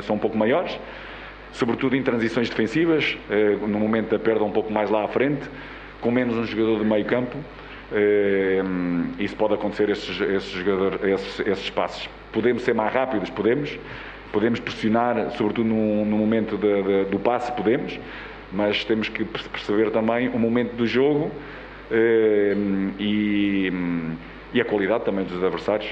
são 0.03 0.17
um 0.17 0.19
pouco 0.19 0.37
maiores, 0.37 0.77
sobretudo 1.53 1.95
em 1.95 2.03
transições 2.03 2.47
defensivas, 2.47 3.17
no 3.67 3.79
momento 3.79 4.09
da 4.09 4.19
perda 4.19 4.43
um 4.43 4.51
pouco 4.51 4.71
mais 4.71 4.91
lá 4.91 5.05
à 5.05 5.07
frente, 5.07 5.49
com 6.05 6.11
menos 6.11 6.35
um 6.35 6.45
jogador 6.45 6.77
de 6.77 6.85
meio 6.85 7.03
campo. 7.05 7.35
isso 9.17 9.35
pode 9.35 9.55
acontecer 9.55 9.89
esses, 9.89 10.21
esses, 10.21 10.53
esses, 11.03 11.39
esses 11.39 11.69
passos. 11.71 12.07
Podemos 12.31 12.61
ser 12.61 12.75
mais 12.75 12.93
rápidos, 12.93 13.31
podemos, 13.31 13.71
podemos 14.31 14.59
pressionar, 14.59 15.31
sobretudo 15.35 15.67
no, 15.67 16.05
no 16.05 16.17
momento 16.17 16.57
de, 16.57 16.83
de, 16.83 17.05
do 17.05 17.17
passe, 17.17 17.51
podemos, 17.53 17.99
mas 18.51 18.85
temos 18.85 19.09
que 19.09 19.25
perceber 19.25 19.89
também 19.89 20.29
o 20.29 20.37
momento 20.37 20.75
do 20.75 20.85
jogo 20.85 21.31
eh, 21.89 22.53
e, 22.99 23.71
e, 24.53 24.61
a 24.61 24.65
qualidade 24.65 25.05
também 25.05 25.25
dos 25.25 25.43
adversários. 25.43 25.91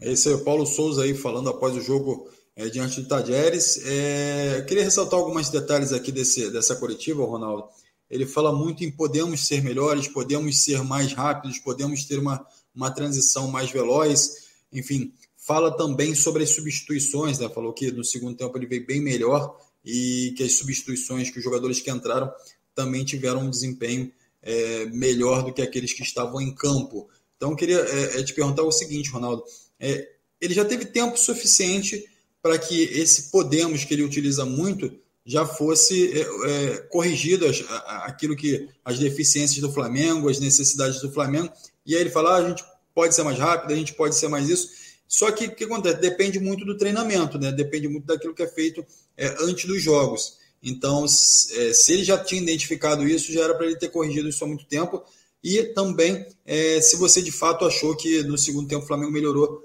Esse 0.00 0.30
é 0.30 0.34
o 0.36 0.44
Paulo 0.44 0.64
Souza 0.64 1.02
aí 1.02 1.14
falando 1.14 1.50
após 1.50 1.74
o 1.74 1.80
jogo 1.80 2.28
é, 2.54 2.66
diante 2.68 3.00
do 3.00 3.08
Tajeres. 3.08 3.82
É, 3.84 4.64
queria 4.68 4.84
ressaltar 4.84 5.18
alguns 5.18 5.50
detalhes 5.50 5.92
aqui 5.92 6.12
desse, 6.12 6.52
dessa 6.52 6.76
coletiva, 6.76 7.24
Ronaldo. 7.24 7.66
Ele 8.10 8.26
fala 8.26 8.52
muito 8.52 8.84
em 8.84 8.90
podemos 8.90 9.46
ser 9.46 9.62
melhores, 9.62 10.08
podemos 10.08 10.58
ser 10.58 10.82
mais 10.82 11.12
rápidos, 11.12 11.58
podemos 11.58 12.04
ter 12.04 12.18
uma, 12.18 12.46
uma 12.74 12.90
transição 12.90 13.48
mais 13.48 13.70
veloz. 13.70 14.46
Enfim, 14.72 15.12
fala 15.36 15.76
também 15.76 16.14
sobre 16.14 16.42
as 16.42 16.50
substituições, 16.50 17.38
né? 17.38 17.48
Falou 17.48 17.72
que 17.72 17.90
no 17.90 18.04
segundo 18.04 18.36
tempo 18.36 18.56
ele 18.56 18.66
veio 18.66 18.86
bem 18.86 19.00
melhor 19.00 19.56
e 19.84 20.34
que 20.36 20.42
as 20.42 20.52
substituições 20.52 21.30
que 21.30 21.38
os 21.38 21.44
jogadores 21.44 21.80
que 21.80 21.90
entraram 21.90 22.32
também 22.74 23.04
tiveram 23.04 23.42
um 23.42 23.50
desempenho 23.50 24.12
é, 24.42 24.86
melhor 24.86 25.42
do 25.42 25.52
que 25.52 25.62
aqueles 25.62 25.92
que 25.92 26.02
estavam 26.02 26.40
em 26.40 26.54
campo. 26.54 27.08
Então, 27.36 27.50
eu 27.50 27.56
queria 27.56 27.78
é, 27.78 28.20
é 28.20 28.22
te 28.22 28.32
perguntar 28.32 28.62
o 28.62 28.72
seguinte, 28.72 29.10
Ronaldo: 29.10 29.42
é, 29.78 30.08
ele 30.40 30.54
já 30.54 30.64
teve 30.64 30.86
tempo 30.86 31.16
suficiente 31.18 32.04
para 32.42 32.58
que 32.58 32.82
esse 32.82 33.30
Podemos, 33.30 33.84
que 33.84 33.92
ele 33.92 34.04
utiliza 34.04 34.44
muito, 34.44 34.92
já 35.26 35.44
fosse 35.44 36.12
é, 36.12 36.20
é, 36.20 36.76
corrigido 36.88 37.46
as, 37.46 37.64
aquilo 38.04 38.36
que 38.36 38.68
as 38.84 38.96
deficiências 38.96 39.60
do 39.60 39.72
Flamengo, 39.72 40.28
as 40.28 40.38
necessidades 40.38 41.00
do 41.00 41.10
Flamengo, 41.10 41.52
e 41.84 41.96
aí 41.96 42.00
ele 42.00 42.10
fala: 42.10 42.36
ah, 42.36 42.36
a 42.36 42.48
gente 42.48 42.64
pode 42.94 43.14
ser 43.14 43.24
mais 43.24 43.36
rápido, 43.36 43.72
a 43.72 43.76
gente 43.76 43.92
pode 43.92 44.14
ser 44.14 44.28
mais 44.28 44.48
isso. 44.48 44.70
Só 45.08 45.30
que 45.32 45.46
o 45.46 45.54
que 45.54 45.64
acontece? 45.64 46.00
Depende 46.00 46.38
muito 46.38 46.64
do 46.64 46.76
treinamento, 46.76 47.38
né? 47.38 47.50
Depende 47.50 47.88
muito 47.88 48.06
daquilo 48.06 48.34
que 48.34 48.42
é 48.42 48.46
feito 48.46 48.86
é, 49.16 49.26
antes 49.40 49.64
dos 49.64 49.82
jogos. 49.82 50.38
Então, 50.62 51.06
se, 51.08 51.56
é, 51.60 51.72
se 51.72 51.92
ele 51.92 52.04
já 52.04 52.18
tinha 52.18 52.40
identificado 52.40 53.06
isso, 53.06 53.32
já 53.32 53.42
era 53.42 53.54
para 53.54 53.66
ele 53.66 53.76
ter 53.76 53.88
corrigido 53.88 54.28
isso 54.28 54.42
há 54.44 54.46
muito 54.46 54.66
tempo. 54.66 55.02
E 55.42 55.62
também, 55.62 56.26
é, 56.44 56.80
se 56.80 56.96
você 56.96 57.20
de 57.20 57.30
fato 57.30 57.64
achou 57.64 57.96
que 57.96 58.22
no 58.22 58.38
segundo 58.38 58.68
tempo 58.68 58.84
o 58.84 58.86
Flamengo 58.86 59.12
melhorou 59.12 59.62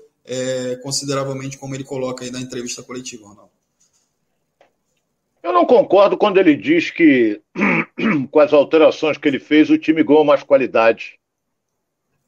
consideravelmente, 0.83 1.57
como 1.57 1.73
ele 1.73 1.83
coloca 1.83 2.23
aí 2.23 2.31
na 2.31 2.39
entrevista 2.39 2.83
coletiva, 2.83 3.27
Ronaldo. 3.27 3.50
Eu 5.43 5.51
não 5.51 5.65
concordo 5.65 6.17
quando 6.17 6.37
ele 6.37 6.55
diz 6.55 6.91
que, 6.91 7.41
com 8.29 8.39
as 8.39 8.53
alterações 8.53 9.17
que 9.17 9.27
ele 9.27 9.39
fez, 9.39 9.69
o 9.69 9.77
time 9.77 10.03
ganhou 10.03 10.23
mais 10.23 10.43
qualidade. 10.43 11.19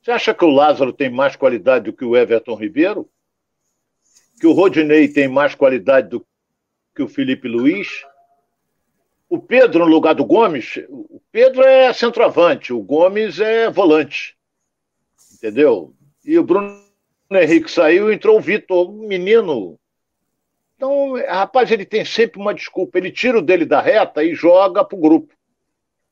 Você 0.02 0.12
acha 0.12 0.34
que 0.34 0.44
o 0.44 0.50
Lázaro 0.50 0.92
tem 0.92 1.10
mais 1.10 1.36
qualidade 1.36 1.86
do 1.86 1.94
que 1.94 2.04
o 2.04 2.18
Everton 2.18 2.56
Ribeiro? 2.56 3.10
Que 4.40 4.48
o 4.48 4.52
Rodinei 4.52 5.08
tem 5.08 5.28
mais 5.28 5.56
qualidade 5.56 6.10
do 6.10 6.26
que 6.96 7.04
o 7.04 7.08
Felipe 7.08 7.48
Luiz? 7.48 8.04
O 9.30 9.40
Pedro 9.40 9.86
no 9.86 9.92
lugar 9.92 10.14
do 10.14 10.26
Gomes, 10.26 10.78
o 10.90 11.22
Pedro 11.32 11.64
é 11.64 11.92
centroavante, 11.94 12.74
o 12.74 12.82
Gomes 12.82 13.40
é 13.40 13.70
volante. 13.70 14.36
Entendeu? 15.34 15.94
E 16.26 16.38
o 16.38 16.44
Bruno 16.44 16.84
Henrique 17.32 17.72
saiu 17.72 18.12
e 18.12 18.16
entrou 18.16 18.38
o 18.38 18.42
Vitor, 18.42 18.90
um 18.90 19.08
menino. 19.08 19.80
Então, 20.76 21.14
rapaz, 21.28 21.72
ele 21.72 21.86
tem 21.86 22.04
sempre 22.04 22.40
uma 22.40 22.54
desculpa. 22.54 22.98
Ele 22.98 23.12
tira 23.12 23.38
o 23.38 23.42
dele 23.42 23.66
da 23.66 23.80
reta 23.82 24.24
e 24.24 24.34
joga 24.34 24.84
pro 24.84 24.98
grupo. 24.98 25.34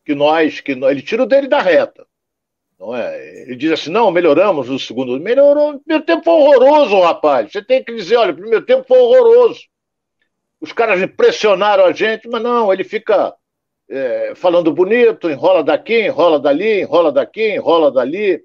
Que 0.06 0.15
nós, 0.15 0.60
que 0.60 0.75
nós, 0.75 0.91
ele 0.91 1.01
tira 1.01 1.24
o 1.24 1.25
dele 1.25 1.48
da 1.48 1.62
reta. 1.62 2.06
Não 2.80 2.96
é? 2.96 3.44
Ele 3.44 3.56
diz 3.56 3.72
assim: 3.72 3.91
não, 3.91 4.10
melhoramos 4.12 4.70
no 4.70 4.80
segundo. 4.80 5.20
Melhorou. 5.20 5.75
O 5.75 5.80
primeiro 5.80 6.06
tempo 6.06 6.24
foi 6.24 6.34
horroroso, 6.34 7.00
rapaz. 7.01 7.51
Você 7.51 7.63
tem 7.63 7.84
que 7.84 7.94
dizer: 7.94 8.15
olha, 8.15 8.32
o 8.32 8.36
primeiro 8.36 8.65
tempo 8.65 8.84
foi 8.88 8.98
horroroso. 9.00 9.62
Os 10.60 10.72
caras 10.72 11.01
impressionaram 11.01 11.86
a 11.86 11.91
gente, 11.91 12.30
mas 12.30 12.41
não, 12.41 12.72
ele 12.72 12.84
fica 12.84 13.36
é, 13.89 14.34
falando 14.36 14.72
bonito, 14.72 15.30
enrola 15.30 15.63
daqui, 15.63 16.06
enrola 16.06 16.39
dali, 16.39 16.82
enrola 16.82 17.12
daqui, 17.12 17.56
enrola 17.56 17.91
dali. 17.91 18.41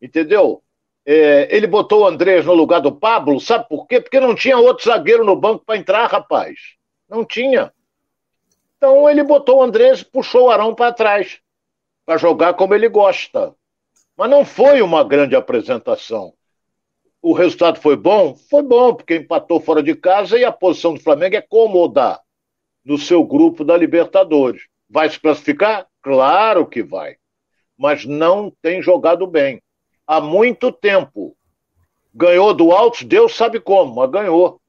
Entendeu? 0.00 0.63
É, 1.06 1.54
ele 1.54 1.66
botou 1.66 2.02
o 2.02 2.06
Andrés 2.06 2.46
no 2.46 2.54
lugar 2.54 2.80
do 2.80 2.90
Pablo, 2.90 3.38
sabe 3.38 3.68
por 3.68 3.86
quê? 3.86 4.00
Porque 4.00 4.20
não 4.20 4.34
tinha 4.34 4.56
outro 4.56 4.86
zagueiro 4.86 5.24
no 5.24 5.36
banco 5.36 5.64
para 5.64 5.76
entrar, 5.76 6.06
rapaz. 6.06 6.54
Não 7.08 7.24
tinha. 7.24 7.72
Então 8.76 9.08
ele 9.08 9.22
botou 9.22 9.58
o 9.58 9.62
Andrés 9.62 10.00
e 10.00 10.04
puxou 10.04 10.46
o 10.46 10.50
Arão 10.50 10.74
para 10.74 10.92
trás 10.92 11.40
para 12.04 12.18
jogar 12.18 12.54
como 12.54 12.74
ele 12.74 12.88
gosta. 12.88 13.54
Mas 14.16 14.30
não 14.30 14.44
foi 14.44 14.80
uma 14.82 15.02
grande 15.02 15.34
apresentação. 15.34 16.32
O 17.20 17.32
resultado 17.32 17.80
foi 17.80 17.96
bom? 17.96 18.34
Foi 18.50 18.62
bom, 18.62 18.94
porque 18.94 19.16
empatou 19.16 19.58
fora 19.58 19.82
de 19.82 19.94
casa 19.94 20.38
e 20.38 20.44
a 20.44 20.52
posição 20.52 20.94
do 20.94 21.00
Flamengo 21.00 21.36
é 21.36 21.40
cômoda 21.40 22.20
no 22.84 22.98
seu 22.98 23.24
grupo 23.24 23.64
da 23.64 23.76
Libertadores. 23.76 24.62
Vai 24.88 25.08
se 25.08 25.18
classificar? 25.18 25.86
Claro 26.02 26.66
que 26.66 26.82
vai. 26.82 27.16
Mas 27.78 28.04
não 28.04 28.52
tem 28.60 28.82
jogado 28.82 29.26
bem. 29.26 29.62
Há 30.06 30.20
muito 30.20 30.70
tempo. 30.70 31.36
Ganhou 32.14 32.54
do 32.54 32.70
Altos, 32.72 33.02
Deus 33.02 33.34
sabe 33.34 33.58
como, 33.58 33.94
mas 33.94 34.10
ganhou. 34.10 34.60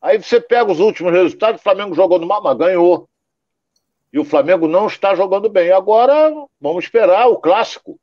Aí 0.00 0.16
você 0.16 0.40
pega 0.40 0.70
os 0.70 0.80
últimos 0.80 1.12
resultados, 1.12 1.60
o 1.60 1.64
Flamengo 1.64 1.94
jogou 1.94 2.18
no 2.18 2.26
mar, 2.26 2.40
mas 2.40 2.56
ganhou. 2.56 3.08
E 4.12 4.18
o 4.18 4.24
Flamengo 4.24 4.66
não 4.66 4.86
está 4.86 5.14
jogando 5.14 5.48
bem. 5.48 5.70
Agora 5.70 6.32
vamos 6.60 6.84
esperar 6.84 7.26
o 7.28 7.36
clássico 7.36 8.00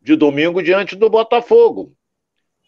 de 0.00 0.16
domingo 0.16 0.62
diante 0.62 0.94
do 0.94 1.08
Botafogo. 1.08 1.92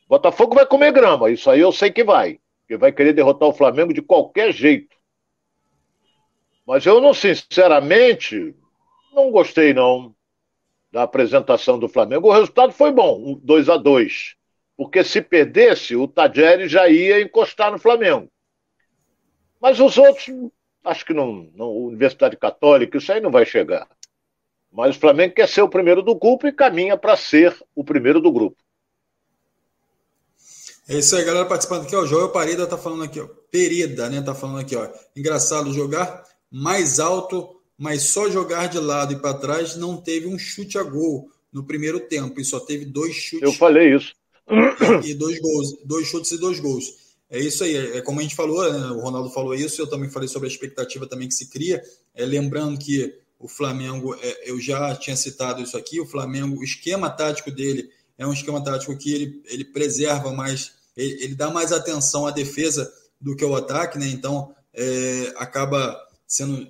Botafogo 0.09 0.55
vai 0.55 0.67
comer 0.67 0.93
grama, 0.93 1.31
isso 1.31 1.51
aí 1.51 1.61
eu 1.61 1.73
sei 1.73 1.91
que 1.91 2.05
vai. 2.05 2.39
Porque 2.61 2.77
vai 2.77 2.93
querer 2.93 3.13
derrotar 3.13 3.49
o 3.49 3.55
Flamengo 3.55 3.93
de 3.93 4.03
qualquer 4.03 4.53
jeito. 4.53 4.97
Mas 6.67 6.87
eu 6.87 7.01
não, 7.01 7.13
sinceramente, 7.13 8.55
não 9.13 9.31
gostei 9.31 9.75
não 9.75 10.15
da 10.93 11.03
apresentação 11.03 11.79
do 11.79 11.89
Flamengo. 11.89 12.29
O 12.29 12.33
resultado 12.33 12.73
foi 12.73 12.93
bom, 12.93 13.41
2 13.43 13.69
a 13.69 13.77
2 13.77 14.37
Porque 14.77 15.03
se 15.03 15.23
perdesse, 15.23 15.97
o 15.97 16.07
Tadjeri 16.07 16.69
já 16.69 16.89
ia 16.89 17.21
encostar 17.21 17.73
no 17.73 17.79
Flamengo. 17.79 18.29
Mas 19.61 19.81
os 19.81 19.97
outros 19.97 20.29
Acho 20.85 21.07
que 21.07 21.15
não, 21.15 21.49
não, 21.55 21.71
Universidade 21.71 22.37
Católica, 22.37 22.99
isso 22.99 23.13
aí 23.13 23.21
não 23.21 23.31
vai 23.31 23.47
chegar. 23.47 23.89
Mas 24.71 24.97
o 24.97 25.01
Flamengo 25.01 25.35
quer 25.35 25.49
ser 25.49 25.63
o 25.63 25.69
primeiro 25.69 26.03
do 26.03 26.15
grupo 26.15 26.47
e 26.47 26.53
caminha 26.53 26.97
para 26.97 27.17
ser 27.17 27.57
o 27.75 27.85
primeiro 27.85 28.21
do 28.21 28.33
grupo. 28.33 28.57
É 30.89 30.97
isso 30.97 31.15
aí, 31.15 31.25
galera 31.25 31.47
participando 31.47 31.85
aqui, 31.85 31.95
ó. 31.95 32.05
Joel 32.05 32.31
Parida 32.31 32.67
tá 32.67 32.77
falando 32.77 33.05
aqui, 33.05 33.21
ó. 33.21 33.29
Perida, 33.51 34.11
né? 34.11 34.21
Tá 34.21 34.35
falando 34.35 34.59
aqui, 34.59 34.75
ó. 34.75 34.89
Engraçado 35.15 35.73
jogar 35.73 36.25
mais 36.51 36.99
alto, 36.99 37.62
mas 37.79 38.11
só 38.11 38.31
jogar 38.31 38.69
de 38.69 38.79
lado 38.79 39.12
e 39.12 39.21
para 39.21 39.35
trás 39.35 39.76
não 39.76 39.97
teve 39.97 40.26
um 40.26 40.38
chute 40.38 40.79
a 40.79 40.83
gol 40.83 41.31
no 41.52 41.64
primeiro 41.64 42.00
tempo 42.00 42.41
e 42.41 42.45
só 42.45 42.61
teve 42.61 42.85
dois 42.85 43.14
chutes. 43.14 43.43
Eu 43.43 43.52
falei 43.52 43.95
isso. 43.95 44.12
E 45.05 45.14
dois 45.14 45.38
gols, 45.41 45.79
dois 45.85 46.07
chutes 46.07 46.31
e 46.33 46.38
dois 46.38 46.59
gols. 46.61 47.02
É 47.31 47.38
isso 47.38 47.64
aí, 47.64 47.75
é 47.75 48.02
como 48.02 48.21
a 48.21 48.23
gente 48.23 48.35
falou, 48.35 48.71
né? 48.71 48.88
o 48.91 49.00
Ronaldo 49.00 49.31
falou 49.31 49.55
isso, 49.55 49.81
eu 49.81 49.87
também 49.87 50.11
falei 50.11 50.29
sobre 50.29 50.49
a 50.49 50.52
expectativa 50.52 51.07
também 51.07 51.29
que 51.29 51.35
se 51.35 51.49
cria. 51.49 51.83
É, 52.14 52.26
lembrando 52.26 52.79
que 52.79 53.14
o 53.38 53.49
Flamengo, 53.49 54.14
é, 54.21 54.50
eu 54.50 54.61
já 54.61 54.95
tinha 54.95 55.17
citado 55.17 55.62
isso 55.62 55.76
aqui, 55.76 55.99
o 55.99 56.07
Flamengo, 56.07 56.59
o 56.59 56.64
esquema 56.64 57.09
tático 57.09 57.50
dele 57.50 57.88
é 58.19 58.26
um 58.26 58.33
esquema 58.33 58.62
tático 58.62 58.97
que 58.97 59.12
ele, 59.12 59.43
ele 59.47 59.64
preserva 59.64 60.33
mais, 60.33 60.73
ele, 60.97 61.25
ele 61.25 61.35
dá 61.35 61.50
mais 61.50 61.73
atenção 61.73 62.26
à 62.26 62.31
defesa 62.31 62.93
do 63.21 63.35
que 63.35 63.45
ao 63.45 63.57
ataque, 63.57 63.99
né? 63.99 64.09
Então 64.09 64.55
é, 64.75 65.33
acaba 65.37 65.99
sendo. 66.26 66.69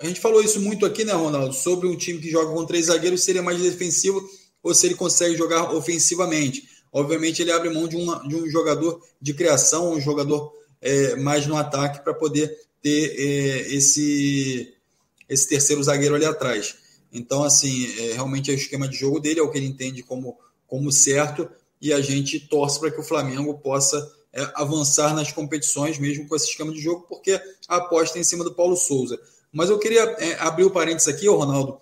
A 0.00 0.06
gente 0.06 0.20
falou 0.20 0.42
isso 0.42 0.60
muito 0.60 0.86
aqui, 0.86 1.04
né, 1.04 1.12
Ronaldo? 1.12 1.54
Sobre 1.54 1.88
um 1.88 1.96
time 1.96 2.20
que 2.20 2.30
joga 2.30 2.52
com 2.52 2.64
três 2.64 2.86
zagueiros, 2.86 3.22
seria 3.22 3.42
mais 3.42 3.60
defensivo 3.60 4.22
ou 4.62 4.74
se 4.74 4.86
ele 4.86 4.94
consegue 4.94 5.36
jogar 5.36 5.74
ofensivamente. 5.74 6.68
Obviamente, 6.92 7.42
ele 7.42 7.52
abre 7.52 7.68
mão 7.70 7.86
de, 7.86 7.96
uma, 7.96 8.26
de 8.26 8.36
um 8.36 8.48
jogador 8.48 9.02
de 9.20 9.34
criação, 9.34 9.92
um 9.92 10.00
jogador 10.00 10.52
é, 10.80 11.16
mais 11.16 11.46
no 11.46 11.56
ataque, 11.56 12.02
para 12.02 12.14
poder 12.14 12.56
ter 12.82 13.14
é, 13.18 13.74
esse, 13.74 14.74
esse 15.28 15.48
terceiro 15.48 15.82
zagueiro 15.82 16.14
ali 16.14 16.24
atrás. 16.24 16.76
Então, 17.12 17.42
assim, 17.42 17.86
é, 17.98 18.12
realmente 18.14 18.50
é 18.50 18.54
o 18.54 18.56
esquema 18.56 18.88
de 18.88 18.96
jogo 18.96 19.20
dele, 19.20 19.40
é 19.40 19.42
o 19.42 19.50
que 19.50 19.58
ele 19.58 19.66
entende 19.66 20.02
como 20.02 20.36
como 20.68 20.92
certo 20.92 21.50
e 21.80 21.92
a 21.92 22.00
gente 22.00 22.38
torce 22.38 22.78
para 22.78 22.90
que 22.90 23.00
o 23.00 23.04
Flamengo 23.04 23.58
possa 23.58 23.96
é, 24.32 24.46
avançar 24.54 25.14
nas 25.14 25.32
competições, 25.32 25.98
mesmo 25.98 26.28
com 26.28 26.36
esse 26.36 26.50
esquema 26.50 26.70
de 26.70 26.80
jogo, 26.80 27.06
porque 27.08 27.40
aposta 27.66 28.18
é 28.18 28.20
em 28.20 28.24
cima 28.24 28.44
do 28.44 28.54
Paulo 28.54 28.76
Souza. 28.76 29.18
Mas 29.52 29.70
eu 29.70 29.78
queria 29.78 30.02
é, 30.18 30.34
abrir 30.40 30.64
o 30.64 30.70
parênteses 30.70 31.08
aqui, 31.08 31.28
Ronaldo, 31.28 31.78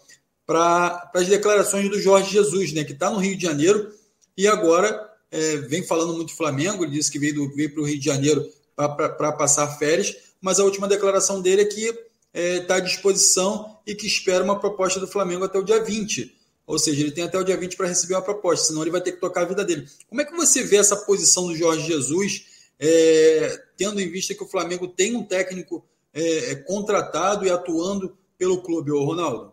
para 0.46 1.11
as 1.14 1.26
declarações 1.26 1.90
do 1.90 2.00
Jorge 2.00 2.30
Jesus, 2.30 2.73
né, 2.73 2.85
que 2.85 2.92
está 2.92 3.11
no 3.11 3.18
Rio 3.18 3.37
de 3.37 3.42
Janeiro 3.42 3.92
e 4.37 4.46
agora 4.46 5.12
é, 5.30 5.56
vem 5.56 5.82
falando 5.82 6.14
muito 6.14 6.28
do 6.28 6.37
Flamengo. 6.37 6.85
Ele 6.85 6.92
disse 6.92 7.11
que 7.11 7.18
veio, 7.18 7.52
veio 7.54 7.73
para 7.73 7.82
o 7.82 7.87
Rio 7.87 7.99
de 7.99 8.04
Janeiro 8.04 8.49
para 8.76 9.32
passar 9.32 9.66
férias, 9.78 10.14
mas 10.40 10.61
a 10.61 10.64
última 10.64 10.87
declaração 10.87 11.40
dele 11.40 11.62
é 11.62 11.64
que 11.64 11.85
está 11.87 12.00
é, 12.35 12.61
tá 12.61 12.75
à 12.76 12.80
disposição 12.80 13.78
e 13.87 13.94
que 13.94 14.06
espera 14.06 14.44
uma 14.44 14.61
proposta 14.61 15.00
do 15.00 15.08
Flamengo 15.08 15.44
até 15.44 15.58
o 15.58 15.64
dia 15.64 15.82
20. 15.82 16.35
Ou 16.66 16.78
seja, 16.78 17.00
ele 17.00 17.12
tem 17.12 17.25
até 17.25 17.38
o 17.38 17.44
dia 17.44 17.56
20 17.56 17.76
para 17.76 17.87
receber 17.87 18.14
uma 18.14 18.23
proposta, 18.23 18.66
senão 18.66 18.82
ele 18.82 18.90
vai 18.90 19.00
ter 19.00 19.12
que 19.12 19.20
tocar 19.20 19.42
a 19.42 19.44
vida 19.44 19.64
dele. 19.64 19.87
Como 20.08 20.20
é 20.20 20.25
que 20.25 20.35
você 20.35 20.64
vê 20.64 20.76
essa 20.76 20.96
posição 20.96 21.46
do 21.46 21.56
Jorge 21.56 21.87
Jesus, 21.87 22.44
é, 22.78 23.62
tendo 23.76 24.00
em 24.00 24.11
vista 24.11 24.35
que 24.35 24.42
o 24.42 24.49
Flamengo 24.49 24.88
tem 24.88 25.14
um 25.14 25.23
técnico 25.23 25.87
é, 26.16 26.52
é 26.52 26.54
contratado 26.56 27.44
e 27.44 27.50
atuando 27.50 28.16
pelo 28.38 28.62
clube, 28.62 28.90
ô 28.90 29.04
Ronaldo? 29.04 29.52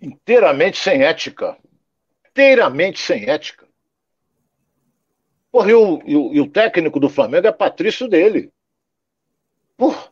Inteiramente 0.00 0.78
sem 0.78 1.02
ética. 1.02 1.58
Inteiramente 2.30 2.98
sem 2.98 3.28
ética. 3.28 3.68
Porra, 5.52 5.70
e 5.70 5.74
o, 5.74 6.02
e 6.06 6.16
o, 6.16 6.34
e 6.34 6.40
o 6.40 6.50
técnico 6.50 6.98
do 6.98 7.10
Flamengo 7.10 7.46
é 7.46 7.52
Patrício 7.52 8.08
dele. 8.08 8.50
Porra, 9.76 10.10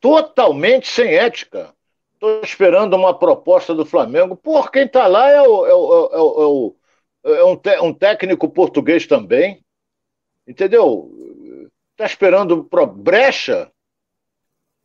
totalmente 0.00 0.88
sem 0.88 1.14
ética. 1.14 1.72
Estou 2.14 2.40
esperando 2.42 2.94
uma 2.96 3.16
proposta 3.16 3.74
do 3.74 3.86
Flamengo. 3.86 4.36
Por 4.36 4.70
quem 4.72 4.86
está 4.86 5.06
lá 5.06 5.30
é, 5.30 5.42
o, 5.42 5.66
é, 5.66 5.74
o, 5.74 6.10
é, 6.12 6.18
o, 6.18 6.76
é 7.24 7.44
um, 7.44 7.56
te, 7.56 7.80
um, 7.80 7.94
técnico 7.94 8.48
português 8.48 9.06
também. 9.06 9.64
Entendeu? 10.46 11.10
Está 11.92 12.06
esperando 12.06 12.64
pro 12.64 12.86
brecha. 12.86 13.70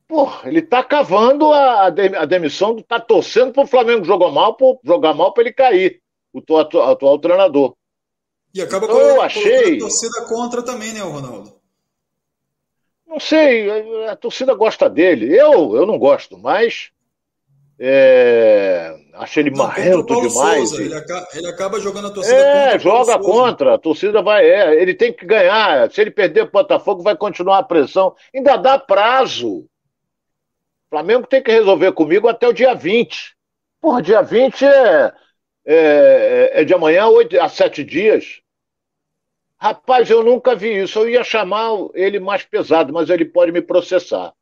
Porra, 0.08 0.48
ele 0.48 0.60
está 0.60 0.84
cavando 0.84 1.52
a, 1.52 1.88
a 1.88 2.26
demissão, 2.26 2.78
está 2.78 3.00
torcendo 3.00 3.52
para 3.52 3.64
o 3.64 3.68
Flamengo 3.68 4.06
jogar 4.06 4.32
mal, 4.32 4.56
pro, 4.56 4.80
jogar 4.84 5.14
mal 5.14 5.34
para 5.34 5.44
ele 5.44 5.54
cair, 5.54 6.02
o 6.34 6.58
atual, 6.58 6.92
atual 6.92 7.20
treinador. 7.20 7.76
E 8.54 8.62
acaba 8.62 8.86
então, 8.86 9.00
eu 9.00 9.22
achei... 9.22 9.76
a 9.76 9.80
torcida 9.80 10.26
contra 10.26 10.64
também, 10.64 10.94
né, 10.94 11.02
Ronaldo? 11.02 11.58
Não 13.06 13.20
sei, 13.20 14.06
a, 14.06 14.14
a 14.14 14.16
torcida 14.16 14.54
gosta 14.54 14.90
dele. 14.90 15.34
Eu, 15.34 15.76
eu 15.76 15.86
não 15.86 16.00
gosto, 16.00 16.38
mas 16.38 16.92
é, 17.80 18.98
acho 19.14 19.40
ele 19.40 19.52
marrento 19.52 20.06
demais. 20.22 20.70
Souza, 20.70 20.84
ele, 20.84 20.96
acaba, 20.96 21.28
ele, 21.34 21.48
acaba, 21.48 21.80
jogando 21.80 22.08
a 22.08 22.12
torcida 22.12 22.36
é, 22.36 22.64
contra. 22.72 22.80
joga 22.80 23.20
contra. 23.20 23.74
A 23.76 23.78
torcida 23.78 24.22
vai. 24.22 24.46
É, 24.50 24.82
ele 24.82 24.96
tem 24.96 25.14
que 25.14 25.26
ganhar. 25.26 25.92
Se 25.92 26.02
ele 26.02 26.10
perder 26.10 26.44
o 26.44 26.52
Botafogo, 26.52 27.04
vai 27.04 27.16
continuar 27.16 27.60
a 27.60 27.64
pressão. 27.64 28.16
Ainda 28.34 28.58
dá 28.58 28.80
prazo. 28.80 29.60
O 29.60 29.68
Flamengo 30.90 31.28
tem 31.28 31.44
que 31.44 31.52
resolver 31.52 31.92
comigo 31.92 32.28
até 32.28 32.48
o 32.48 32.54
dia 32.54 32.74
20. 32.74 33.36
Porra, 33.80 34.02
dia 34.02 34.22
20 34.24 34.66
é, 34.66 35.14
é, 35.66 36.52
é 36.62 36.64
de 36.64 36.74
amanhã, 36.74 37.08
8, 37.08 37.40
a 37.40 37.48
7 37.48 37.84
dias. 37.84 38.42
Rapaz, 39.60 40.10
eu 40.10 40.24
nunca 40.24 40.56
vi 40.56 40.82
isso. 40.84 41.00
Eu 41.00 41.10
ia 41.10 41.24
chamar 41.24 41.72
ele 41.94 42.20
mais 42.20 42.44
pesado, 42.44 42.92
mas 42.92 43.10
ele 43.10 43.26
pode 43.26 43.52
me 43.52 43.62
processar. 43.62 44.34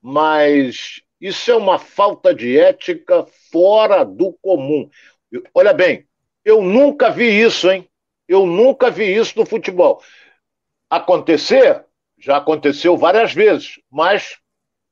Mas 0.00 1.02
isso 1.22 1.52
é 1.52 1.56
uma 1.56 1.78
falta 1.78 2.34
de 2.34 2.58
ética 2.58 3.24
fora 3.52 4.04
do 4.04 4.32
comum. 4.42 4.90
Olha 5.54 5.72
bem, 5.72 6.04
eu 6.44 6.60
nunca 6.60 7.10
vi 7.10 7.40
isso, 7.40 7.70
hein? 7.70 7.88
Eu 8.26 8.44
nunca 8.44 8.90
vi 8.90 9.14
isso 9.14 9.38
no 9.38 9.46
futebol. 9.46 10.02
Acontecer, 10.90 11.86
já 12.18 12.38
aconteceu 12.38 12.96
várias 12.96 13.32
vezes, 13.32 13.80
mas 13.88 14.36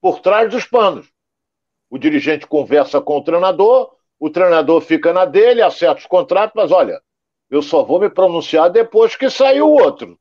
por 0.01 0.21
trás 0.21 0.49
dos 0.49 0.65
panos. 0.65 1.11
O 1.91 1.99
dirigente 1.99 2.47
conversa 2.47 3.01
com 3.01 3.19
o 3.19 3.25
treinador, 3.25 3.93
o 4.17 4.31
treinador 4.31 4.81
fica 4.83 5.13
na 5.13 5.25
dele, 5.25 5.61
acerta 5.61 5.99
os 5.99 6.07
contratos, 6.07 6.55
mas 6.55 6.71
olha, 6.71 7.03
eu 7.51 7.61
só 7.61 7.83
vou 7.83 7.99
me 7.99 8.09
pronunciar 8.09 8.71
depois 8.71 9.17
que 9.17 9.29
sair 9.29 9.63
o 9.63 9.71
outro. 9.71 10.17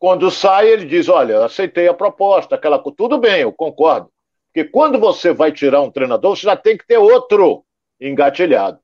Quando 0.00 0.32
sai, 0.32 0.68
ele 0.68 0.86
diz: 0.86 1.08
Olha, 1.08 1.44
aceitei 1.44 1.86
a 1.86 1.94
proposta, 1.94 2.56
aquela 2.56 2.82
tudo 2.92 3.18
bem, 3.18 3.42
eu 3.42 3.52
concordo. 3.52 4.10
Porque 4.52 4.68
quando 4.68 4.98
você 4.98 5.32
vai 5.32 5.52
tirar 5.52 5.80
um 5.80 5.90
treinador, 5.90 6.36
você 6.36 6.42
já 6.42 6.56
tem 6.56 6.76
que 6.76 6.86
ter 6.86 6.98
outro 6.98 7.64
engatilhado. 8.00 8.80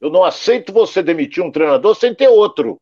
Eu 0.00 0.10
não 0.10 0.24
aceito 0.24 0.72
você 0.72 1.02
demitir 1.02 1.42
um 1.42 1.50
treinador 1.50 1.94
sem 1.94 2.14
ter 2.14 2.28
outro 2.28 2.80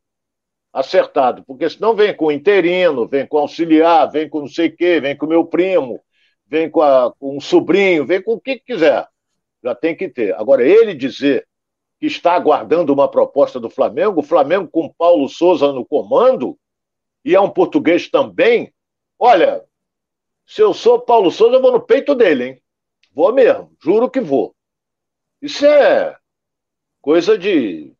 acertado, 0.72 1.42
porque 1.46 1.68
senão 1.70 1.94
vem 1.94 2.14
com 2.14 2.30
interino, 2.30 3.06
vem 3.06 3.26
com 3.26 3.38
auxiliar, 3.38 4.10
vem 4.10 4.28
com 4.28 4.40
não 4.40 4.48
sei 4.48 4.68
o 4.68 4.76
quê, 4.76 5.00
vem 5.00 5.16
com 5.16 5.26
meu 5.26 5.44
primo, 5.44 6.00
vem 6.46 6.70
com, 6.70 6.82
a, 6.82 7.12
com 7.18 7.36
um 7.36 7.40
sobrinho, 7.40 8.04
vem 8.04 8.22
com 8.22 8.34
o 8.34 8.40
que 8.40 8.58
quiser. 8.58 9.06
Já 9.62 9.74
tem 9.74 9.96
que 9.96 10.08
ter. 10.08 10.34
Agora, 10.34 10.66
ele 10.66 10.94
dizer 10.94 11.46
que 11.98 12.06
está 12.06 12.34
aguardando 12.34 12.92
uma 12.92 13.10
proposta 13.10 13.58
do 13.58 13.70
Flamengo, 13.70 14.20
o 14.20 14.24
Flamengo 14.24 14.68
com 14.70 14.92
Paulo 14.92 15.28
Souza 15.28 15.72
no 15.72 15.84
comando, 15.84 16.58
e 17.24 17.34
é 17.34 17.40
um 17.40 17.50
português 17.50 18.10
também, 18.10 18.72
olha, 19.18 19.64
se 20.46 20.62
eu 20.62 20.72
sou 20.72 21.00
Paulo 21.00 21.30
Souza, 21.30 21.56
eu 21.56 21.62
vou 21.62 21.72
no 21.72 21.80
peito 21.80 22.14
dele, 22.14 22.44
hein? 22.44 22.62
Vou 23.12 23.32
mesmo, 23.32 23.72
juro 23.82 24.10
que 24.10 24.20
vou. 24.20 24.54
Isso 25.42 25.66
é 25.66 26.16
coisa 27.00 27.36
de. 27.36 27.92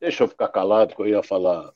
Deixa 0.00 0.24
eu 0.24 0.28
ficar 0.28 0.48
calado 0.48 0.94
que 0.94 1.02
eu 1.02 1.06
ia 1.06 1.22
falar 1.22 1.72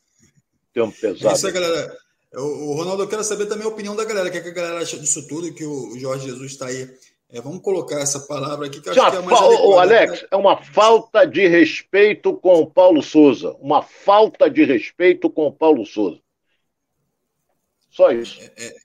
tempo 0.73 0.95
pesado. 0.99 1.29
É 1.29 1.33
isso 1.33 1.47
aí, 1.47 1.53
galera. 1.53 1.97
O, 2.35 2.75
Ronaldo, 2.75 3.03
eu 3.03 3.09
quero 3.09 3.23
saber 3.23 3.47
também 3.47 3.67
a 3.67 3.69
opinião 3.69 3.95
da 3.95 4.05
galera. 4.05 4.29
O 4.29 4.33
que, 4.33 4.39
é 4.39 4.41
que 4.41 4.49
a 4.49 4.53
galera 4.53 4.81
acha 4.81 4.99
disso 4.99 5.29
tudo 5.29 5.53
que 5.53 5.65
o 5.65 5.99
Jorge 5.99 6.27
Jesus 6.27 6.53
está 6.53 6.67
aí? 6.67 6.89
É, 7.29 7.41
vamos 7.41 7.63
colocar 7.63 7.99
essa 7.99 8.21
palavra 8.21 8.67
aqui 8.67 8.81
que 8.81 8.89
eu 8.89 8.93
acho 8.93 9.11
que 9.11 9.17
é 9.17 9.21
mais. 9.21 9.41
Ô, 9.41 9.79
Alex, 9.79 10.23
né? 10.23 10.29
é 10.31 10.37
uma 10.37 10.63
falta 10.63 11.27
de 11.27 11.47
respeito 11.47 12.35
com 12.37 12.61
o 12.61 12.67
Paulo 12.67 13.03
Souza. 13.03 13.53
Uma 13.61 13.83
falta 13.83 14.51
de 14.51 14.65
respeito 14.65 15.29
com 15.31 15.47
o 15.47 15.53
Paulo 15.53 15.85
Souza. 15.85 16.21
Só 17.91 18.11
isso. 18.11 18.41
É, 18.41 18.45
é, 18.45 18.67
é, 18.69 18.77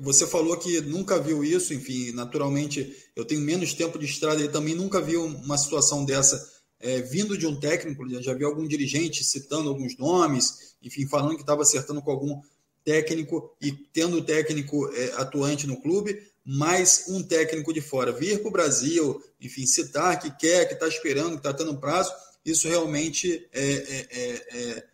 você 0.00 0.26
falou 0.26 0.56
que 0.56 0.80
nunca 0.82 1.18
viu 1.18 1.42
isso, 1.42 1.72
enfim, 1.72 2.12
naturalmente 2.12 2.94
eu 3.16 3.24
tenho 3.24 3.40
menos 3.40 3.72
tempo 3.72 3.98
de 3.98 4.04
estrada 4.04 4.42
e 4.42 4.48
também 4.48 4.74
nunca 4.74 5.00
vi 5.00 5.16
uma 5.16 5.56
situação 5.56 6.04
dessa 6.04 6.50
é, 6.78 7.00
vindo 7.00 7.38
de 7.38 7.46
um 7.46 7.58
técnico, 7.58 8.06
já 8.20 8.34
vi 8.34 8.44
algum 8.44 8.66
dirigente 8.66 9.24
citando 9.24 9.68
alguns 9.68 9.96
nomes, 9.96 10.74
enfim, 10.82 11.06
falando 11.06 11.36
que 11.36 11.42
estava 11.42 11.62
acertando 11.62 12.02
com 12.02 12.10
algum 12.10 12.40
técnico 12.84 13.54
e 13.60 13.70
tendo 13.70 14.18
o 14.18 14.24
técnico 14.24 14.92
é, 14.92 15.12
atuante 15.12 15.66
no 15.66 15.80
clube, 15.80 16.20
mais 16.44 17.04
um 17.08 17.22
técnico 17.22 17.72
de 17.72 17.80
fora 17.80 18.10
vir 18.10 18.40
para 18.40 18.48
o 18.48 18.52
Brasil, 18.52 19.22
enfim, 19.40 19.64
citar 19.64 20.18
que 20.18 20.30
quer, 20.36 20.66
que 20.66 20.74
está 20.74 20.88
esperando, 20.88 21.32
que 21.32 21.36
está 21.36 21.54
tendo 21.54 21.78
prazo, 21.78 22.12
isso 22.44 22.68
realmente 22.68 23.48
é, 23.52 23.62
é, 23.62 24.06
é, 24.10 24.58
é, 24.58 24.84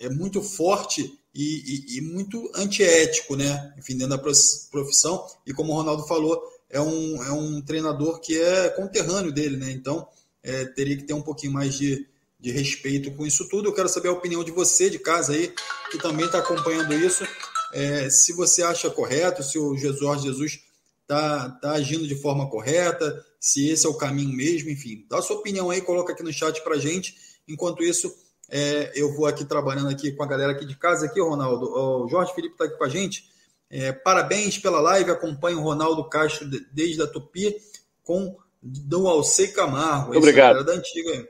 é 0.00 0.08
muito 0.10 0.42
forte 0.42 1.18
e, 1.34 1.96
e, 1.96 1.98
e, 1.98 2.00
muito 2.00 2.50
antiético, 2.54 3.34
né? 3.34 3.74
Enfim, 3.76 3.96
dentro 3.96 4.16
da 4.16 4.18
profissão. 4.18 5.26
E 5.44 5.52
como 5.52 5.72
o 5.72 5.76
Ronaldo 5.76 6.06
falou, 6.06 6.40
é 6.70 6.80
um, 6.80 7.22
é 7.24 7.32
um 7.32 7.60
treinador 7.60 8.20
que 8.20 8.40
é 8.40 8.68
conterrâneo 8.70 9.32
dele, 9.32 9.56
né? 9.56 9.72
Então, 9.72 10.06
é, 10.42 10.64
teria 10.64 10.96
que 10.96 11.02
ter 11.02 11.14
um 11.14 11.22
pouquinho 11.22 11.52
mais 11.52 11.74
de, 11.74 12.06
de 12.38 12.52
respeito 12.52 13.10
com 13.12 13.26
isso 13.26 13.48
tudo. 13.48 13.68
Eu 13.68 13.74
quero 13.74 13.88
saber 13.88 14.08
a 14.08 14.12
opinião 14.12 14.44
de 14.44 14.52
você 14.52 14.88
de 14.88 14.98
casa 14.98 15.32
aí, 15.32 15.52
que 15.90 15.98
também 15.98 16.26
está 16.26 16.38
acompanhando 16.38 16.94
isso. 16.94 17.26
É, 17.72 18.08
se 18.08 18.32
você 18.32 18.62
acha 18.62 18.88
correto, 18.88 19.42
se 19.42 19.58
o 19.58 19.76
Jesus 19.76 20.22
Jesus 20.22 20.60
está 21.02 21.48
tá 21.50 21.72
agindo 21.72 22.06
de 22.06 22.14
forma 22.14 22.48
correta, 22.48 23.24
se 23.40 23.68
esse 23.68 23.86
é 23.86 23.88
o 23.88 23.94
caminho 23.94 24.34
mesmo, 24.34 24.70
enfim. 24.70 25.04
Dá 25.08 25.20
sua 25.20 25.36
opinião 25.36 25.70
aí, 25.70 25.80
coloca 25.80 26.12
aqui 26.12 26.22
no 26.22 26.32
chat 26.32 26.62
para 26.62 26.78
gente. 26.78 27.16
Enquanto 27.48 27.82
isso, 27.82 28.14
é, 28.48 28.92
eu 28.94 29.14
vou 29.14 29.26
aqui 29.26 29.44
trabalhando 29.44 29.88
aqui 29.88 30.12
com 30.12 30.22
a 30.22 30.26
galera 30.26 30.52
aqui 30.52 30.64
de 30.64 30.76
casa, 30.76 31.06
aqui, 31.06 31.20
Ronaldo. 31.20 31.66
O 31.66 32.08
Jorge 32.08 32.34
Felipe 32.34 32.54
está 32.54 32.64
aqui 32.64 32.76
com 32.76 32.84
a 32.84 32.88
gente. 32.88 33.24
É, 33.70 33.92
parabéns 33.92 34.58
pela 34.58 34.80
live. 34.80 35.10
Acompanho 35.10 35.58
o 35.58 35.62
Ronaldo 35.62 36.08
Castro 36.08 36.48
desde 36.72 37.02
a 37.02 37.06
Tupi 37.06 37.56
com 38.02 38.36
do 38.62 39.08
Alcei 39.08 39.48
Camargo. 39.48 40.08
Muito 40.08 40.18
obrigado. 40.18 40.64
Da 40.64 40.72
antiga. 40.72 41.28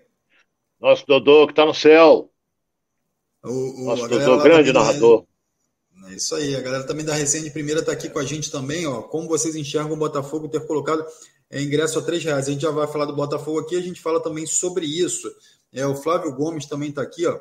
Nosso 0.81 1.07
Dodô 1.07 1.47
que 1.47 1.53
está 1.53 1.65
no 1.65 1.75
céu. 1.75 2.31
O, 3.43 3.83
o 3.83 3.85
Nosso 3.87 4.09
Dodô, 4.09 4.43
grande 4.43 4.73
narrador. 4.73 5.25
É 6.07 6.15
isso 6.15 6.35
aí, 6.35 6.55
a 6.55 6.61
galera 6.61 6.85
também 6.85 7.05
da 7.05 7.15
Recém 7.15 7.43
de 7.43 7.51
Primeira 7.51 7.81
está 7.81 7.93
aqui 7.93 8.11
com 8.11 8.19
a 8.19 8.25
gente 8.25 8.51
também, 8.51 8.87
ó. 8.87 9.03
Como 9.03 9.27
vocês 9.27 9.57
enxergam 9.57 9.95
o 9.95 9.97
Botafogo 9.97 10.49
ter 10.49 10.67
colocado 10.67 11.05
é, 11.51 11.63
ingresso 11.63 11.99
a 11.99 12.03
três 12.03 12.23
reais? 12.23 12.47
A 12.47 12.51
gente 12.51 12.61
já 12.61 12.71
vai 12.71 12.87
falar 12.87 13.07
do 13.07 13.17
Botafogo 13.17 13.61
aqui, 13.61 13.77
a 13.77 13.81
gente 13.81 14.03
fala 14.03 14.23
também 14.23 14.45
sobre 14.45 14.85
isso. 14.85 15.31
É, 15.75 15.85
o 15.85 15.97
Flávio 15.97 16.33
Gomes 16.33 16.67
também 16.67 16.91
está 16.91 17.03
aqui, 17.03 17.27
ó. 17.27 17.37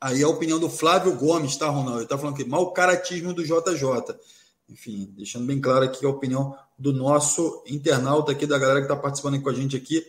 Aí 0.00 0.22
a 0.22 0.28
opinião 0.28 0.58
do 0.58 0.70
Flávio 0.70 1.14
Gomes, 1.14 1.56
tá, 1.56 1.68
Ronaldo? 1.68 1.98
Ele 1.98 2.04
está 2.04 2.16
falando 2.16 2.36
que 2.36 2.44
mau 2.44 2.72
caratismo 2.72 3.34
do 3.34 3.44
JJ. 3.44 4.16
Enfim, 4.68 5.12
deixando 5.16 5.46
bem 5.46 5.60
claro 5.60 5.84
aqui 5.84 6.04
a 6.04 6.08
opinião 6.08 6.56
do 6.78 6.92
nosso 6.92 7.62
internauta 7.66 8.32
aqui, 8.32 8.46
da 8.46 8.58
galera 8.58 8.80
que 8.80 8.86
está 8.86 8.96
participando 8.96 9.40
com 9.40 9.50
a 9.50 9.54
gente 9.54 9.76
aqui. 9.76 10.04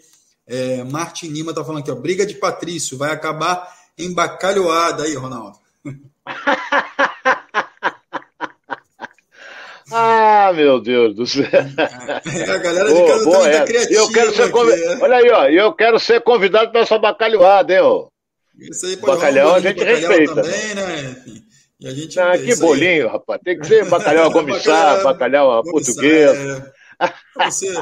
É, 0.47 0.83
Martin 0.85 1.27
Lima 1.27 1.53
tá 1.53 1.63
falando 1.63 1.81
aqui, 1.81 1.91
ó, 1.91 1.95
briga 1.95 2.25
de 2.25 2.35
Patrício, 2.35 2.97
vai 2.97 3.11
acabar 3.11 3.73
em 3.97 4.13
bacalhoada 4.13 5.03
aí, 5.03 5.15
Ronaldo. 5.15 5.59
Ah, 9.91 10.51
meu 10.53 10.81
Deus 10.81 11.15
do 11.15 11.27
céu. 11.27 11.45
É, 11.45 12.51
a 12.51 12.57
galera 12.57 12.91
de 12.91 13.07
casa 13.07 13.23
boa, 13.23 13.49
tá 13.49 13.65
criativa. 13.65 13.99
Eu 13.99 14.11
quero 14.11 14.35
ser 14.35 14.49
conv... 14.49 14.69
Né? 14.69 14.97
Olha 15.01 15.17
aí, 15.17 15.29
ó. 15.29 15.45
Eu 15.47 15.73
quero 15.73 15.99
ser 15.99 16.21
convidado 16.21 16.71
para 16.71 16.81
essa 16.81 16.97
bacalhoada, 16.97 17.73
hein, 17.73 17.81
ó. 17.81 18.07
Isso 18.59 18.85
aí, 18.85 18.97
pode 18.97 19.17
bacalhau 19.17 19.51
um 19.51 19.55
a 19.55 19.59
gente 19.59 19.83
respeita. 19.83 20.35
Também, 20.35 20.75
né? 20.75 21.15
E 21.79 21.87
a 21.87 21.91
gente 21.91 22.19
ah, 22.19 22.37
que 22.37 22.55
bolinho, 22.55 23.05
aí. 23.05 23.11
rapaz. 23.11 23.41
Tem 23.43 23.59
que 23.59 23.67
ser 23.67 23.85
bacalhau 23.85 24.25
a 24.25 24.29
gomissar, 24.33 25.03
bacalhau 25.03 25.51
a 25.51 25.63
português. 25.63 26.31
É. 26.31 26.73
Você... 27.45 27.73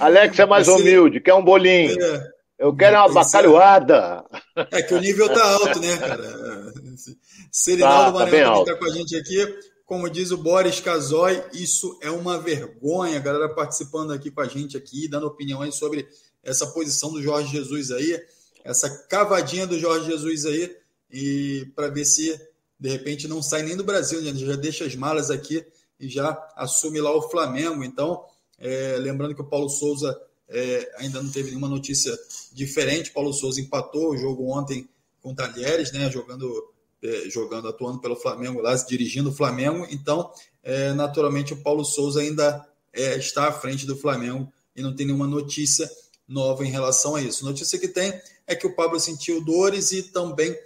Alex 0.00 0.38
é 0.38 0.46
mais 0.46 0.66
Você... 0.66 0.80
humilde, 0.80 1.20
quer 1.20 1.34
um 1.34 1.44
bolinho. 1.44 2.02
É. 2.02 2.22
Eu 2.58 2.74
quero 2.74 2.96
uma 2.96 3.12
bacalhoada. 3.12 4.24
É 4.70 4.82
que 4.82 4.94
o 4.94 5.00
nível 5.00 5.28
tá 5.28 5.44
alto, 5.44 5.78
né, 5.80 5.96
cara? 5.98 6.22
Serinaldo 7.50 8.18
tá, 8.18 8.24
tá 8.24 8.24
Maranhão 8.24 8.64
também 8.64 8.74
tá 8.74 8.80
com 8.80 8.84
a 8.86 8.94
gente 8.94 9.16
aqui. 9.16 9.71
Como 9.92 10.08
diz 10.08 10.30
o 10.30 10.38
Boris 10.38 10.80
Casoy, 10.80 11.44
isso 11.52 11.98
é 12.00 12.10
uma 12.10 12.38
vergonha. 12.38 13.18
A 13.18 13.20
galera 13.20 13.46
participando 13.46 14.10
aqui 14.10 14.30
com 14.30 14.40
a 14.40 14.48
gente 14.48 14.74
aqui, 14.74 15.06
dando 15.06 15.26
opiniões 15.26 15.74
sobre 15.74 16.08
essa 16.42 16.66
posição 16.68 17.12
do 17.12 17.22
Jorge 17.22 17.52
Jesus 17.52 17.90
aí, 17.90 18.18
essa 18.64 18.88
cavadinha 18.88 19.66
do 19.66 19.78
Jorge 19.78 20.06
Jesus 20.06 20.46
aí, 20.46 20.74
e 21.10 21.70
para 21.76 21.88
ver 21.88 22.06
se 22.06 22.40
de 22.80 22.88
repente 22.88 23.28
não 23.28 23.42
sai 23.42 23.64
nem 23.64 23.76
do 23.76 23.84
Brasil, 23.84 24.22
né? 24.22 24.32
já 24.34 24.56
deixa 24.56 24.86
as 24.86 24.96
malas 24.96 25.30
aqui 25.30 25.62
e 26.00 26.08
já 26.08 26.42
assume 26.56 26.98
lá 26.98 27.14
o 27.14 27.28
Flamengo. 27.28 27.84
Então, 27.84 28.24
é, 28.58 28.96
lembrando 28.98 29.34
que 29.34 29.42
o 29.42 29.46
Paulo 29.46 29.68
Souza 29.68 30.18
é, 30.48 30.90
ainda 30.96 31.22
não 31.22 31.30
teve 31.30 31.50
nenhuma 31.50 31.68
notícia 31.68 32.18
diferente. 32.50 33.12
Paulo 33.12 33.34
Souza 33.34 33.60
empatou 33.60 34.12
o 34.12 34.16
jogo 34.16 34.56
ontem 34.56 34.88
com 35.20 35.32
o 35.32 35.34
Talheres, 35.34 35.92
né? 35.92 36.10
Jogando 36.10 36.71
é, 37.02 37.28
jogando, 37.28 37.68
atuando 37.68 38.00
pelo 38.00 38.16
Flamengo 38.16 38.60
lá, 38.60 38.74
dirigindo 38.74 39.30
o 39.30 39.34
Flamengo. 39.34 39.86
Então, 39.90 40.30
é, 40.62 40.92
naturalmente, 40.92 41.52
o 41.52 41.56
Paulo 41.56 41.84
Souza 41.84 42.20
ainda 42.20 42.64
é, 42.92 43.16
está 43.16 43.48
à 43.48 43.52
frente 43.52 43.86
do 43.86 43.96
Flamengo 43.96 44.52
e 44.76 44.82
não 44.82 44.94
tem 44.94 45.06
nenhuma 45.06 45.26
notícia 45.26 45.90
nova 46.28 46.64
em 46.64 46.70
relação 46.70 47.16
a 47.16 47.20
isso. 47.20 47.44
Notícia 47.44 47.78
que 47.78 47.88
tem 47.88 48.14
é 48.46 48.54
que 48.54 48.66
o 48.66 48.74
Pablo 48.74 49.00
sentiu 49.00 49.44
dores 49.44 49.92
e 49.92 50.02
também 50.04 50.56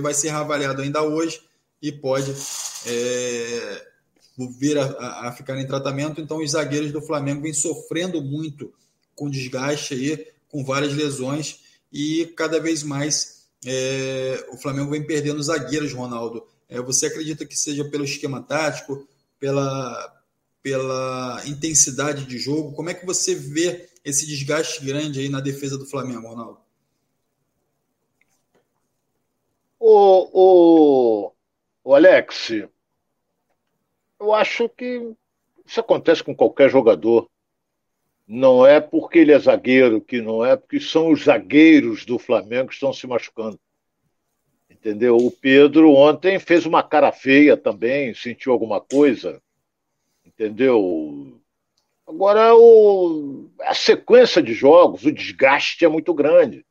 vai 0.00 0.14
ser 0.14 0.30
reavaliado 0.30 0.82
ainda 0.82 1.02
hoje 1.02 1.40
e 1.80 1.92
pode 1.92 2.34
vir 4.58 4.78
a, 4.78 5.28
a, 5.28 5.32
ficar 5.32 5.58
em 5.60 5.66
tratamento. 5.66 6.20
Então, 6.20 6.38
os 6.38 6.50
zagueiros 6.50 6.92
do 6.92 7.02
Flamengo 7.02 7.42
vêm 7.42 7.52
sofrendo 7.52 8.20
muito 8.20 8.72
com 9.14 9.30
desgaste 9.30 9.94
aí, 9.94 10.26
com 10.48 10.64
várias 10.64 10.94
lesões 10.94 11.60
e 11.92 12.26
cada 12.36 12.58
vez 12.58 12.82
mais 12.82 13.33
é, 13.64 14.46
o 14.52 14.56
Flamengo 14.56 14.90
vem 14.90 15.06
perdendo 15.06 15.42
zagueiros, 15.42 15.92
Ronaldo. 15.92 16.46
É, 16.68 16.80
você 16.80 17.06
acredita 17.06 17.46
que 17.46 17.56
seja 17.56 17.84
pelo 17.84 18.04
esquema 18.04 18.42
tático, 18.42 19.06
pela, 19.38 20.22
pela 20.62 21.42
intensidade 21.46 22.24
de 22.24 22.38
jogo? 22.38 22.72
Como 22.72 22.90
é 22.90 22.94
que 22.94 23.06
você 23.06 23.34
vê 23.34 23.88
esse 24.04 24.26
desgaste 24.26 24.84
grande 24.84 25.20
aí 25.20 25.28
na 25.28 25.40
defesa 25.40 25.78
do 25.78 25.86
Flamengo, 25.86 26.28
Ronaldo? 26.28 26.58
O, 29.78 30.30
o, 30.32 31.32
o 31.84 31.94
Alex, 31.94 32.50
eu 34.18 34.32
acho 34.32 34.68
que 34.68 35.14
isso 35.66 35.80
acontece 35.80 36.22
com 36.22 36.34
qualquer 36.34 36.70
jogador. 36.70 37.28
Não 38.26 38.66
é 38.66 38.80
porque 38.80 39.18
ele 39.18 39.32
é 39.32 39.38
zagueiro, 39.38 40.00
que 40.00 40.22
não 40.22 40.44
é 40.44 40.56
porque 40.56 40.80
são 40.80 41.10
os 41.10 41.24
zagueiros 41.24 42.06
do 42.06 42.18
Flamengo 42.18 42.68
que 42.68 42.74
estão 42.74 42.92
se 42.92 43.06
machucando. 43.06 43.60
Entendeu? 44.70 45.16
O 45.16 45.30
Pedro 45.30 45.92
ontem 45.92 46.38
fez 46.38 46.64
uma 46.64 46.82
cara 46.82 47.12
feia 47.12 47.56
também, 47.56 48.14
sentiu 48.14 48.52
alguma 48.52 48.80
coisa. 48.80 49.42
Entendeu? 50.24 51.38
Agora, 52.06 52.54
o... 52.54 53.50
a 53.60 53.74
sequência 53.74 54.42
de 54.42 54.54
jogos, 54.54 55.04
o 55.04 55.12
desgaste 55.12 55.84
é 55.84 55.88
muito 55.88 56.12
grande. 56.14 56.64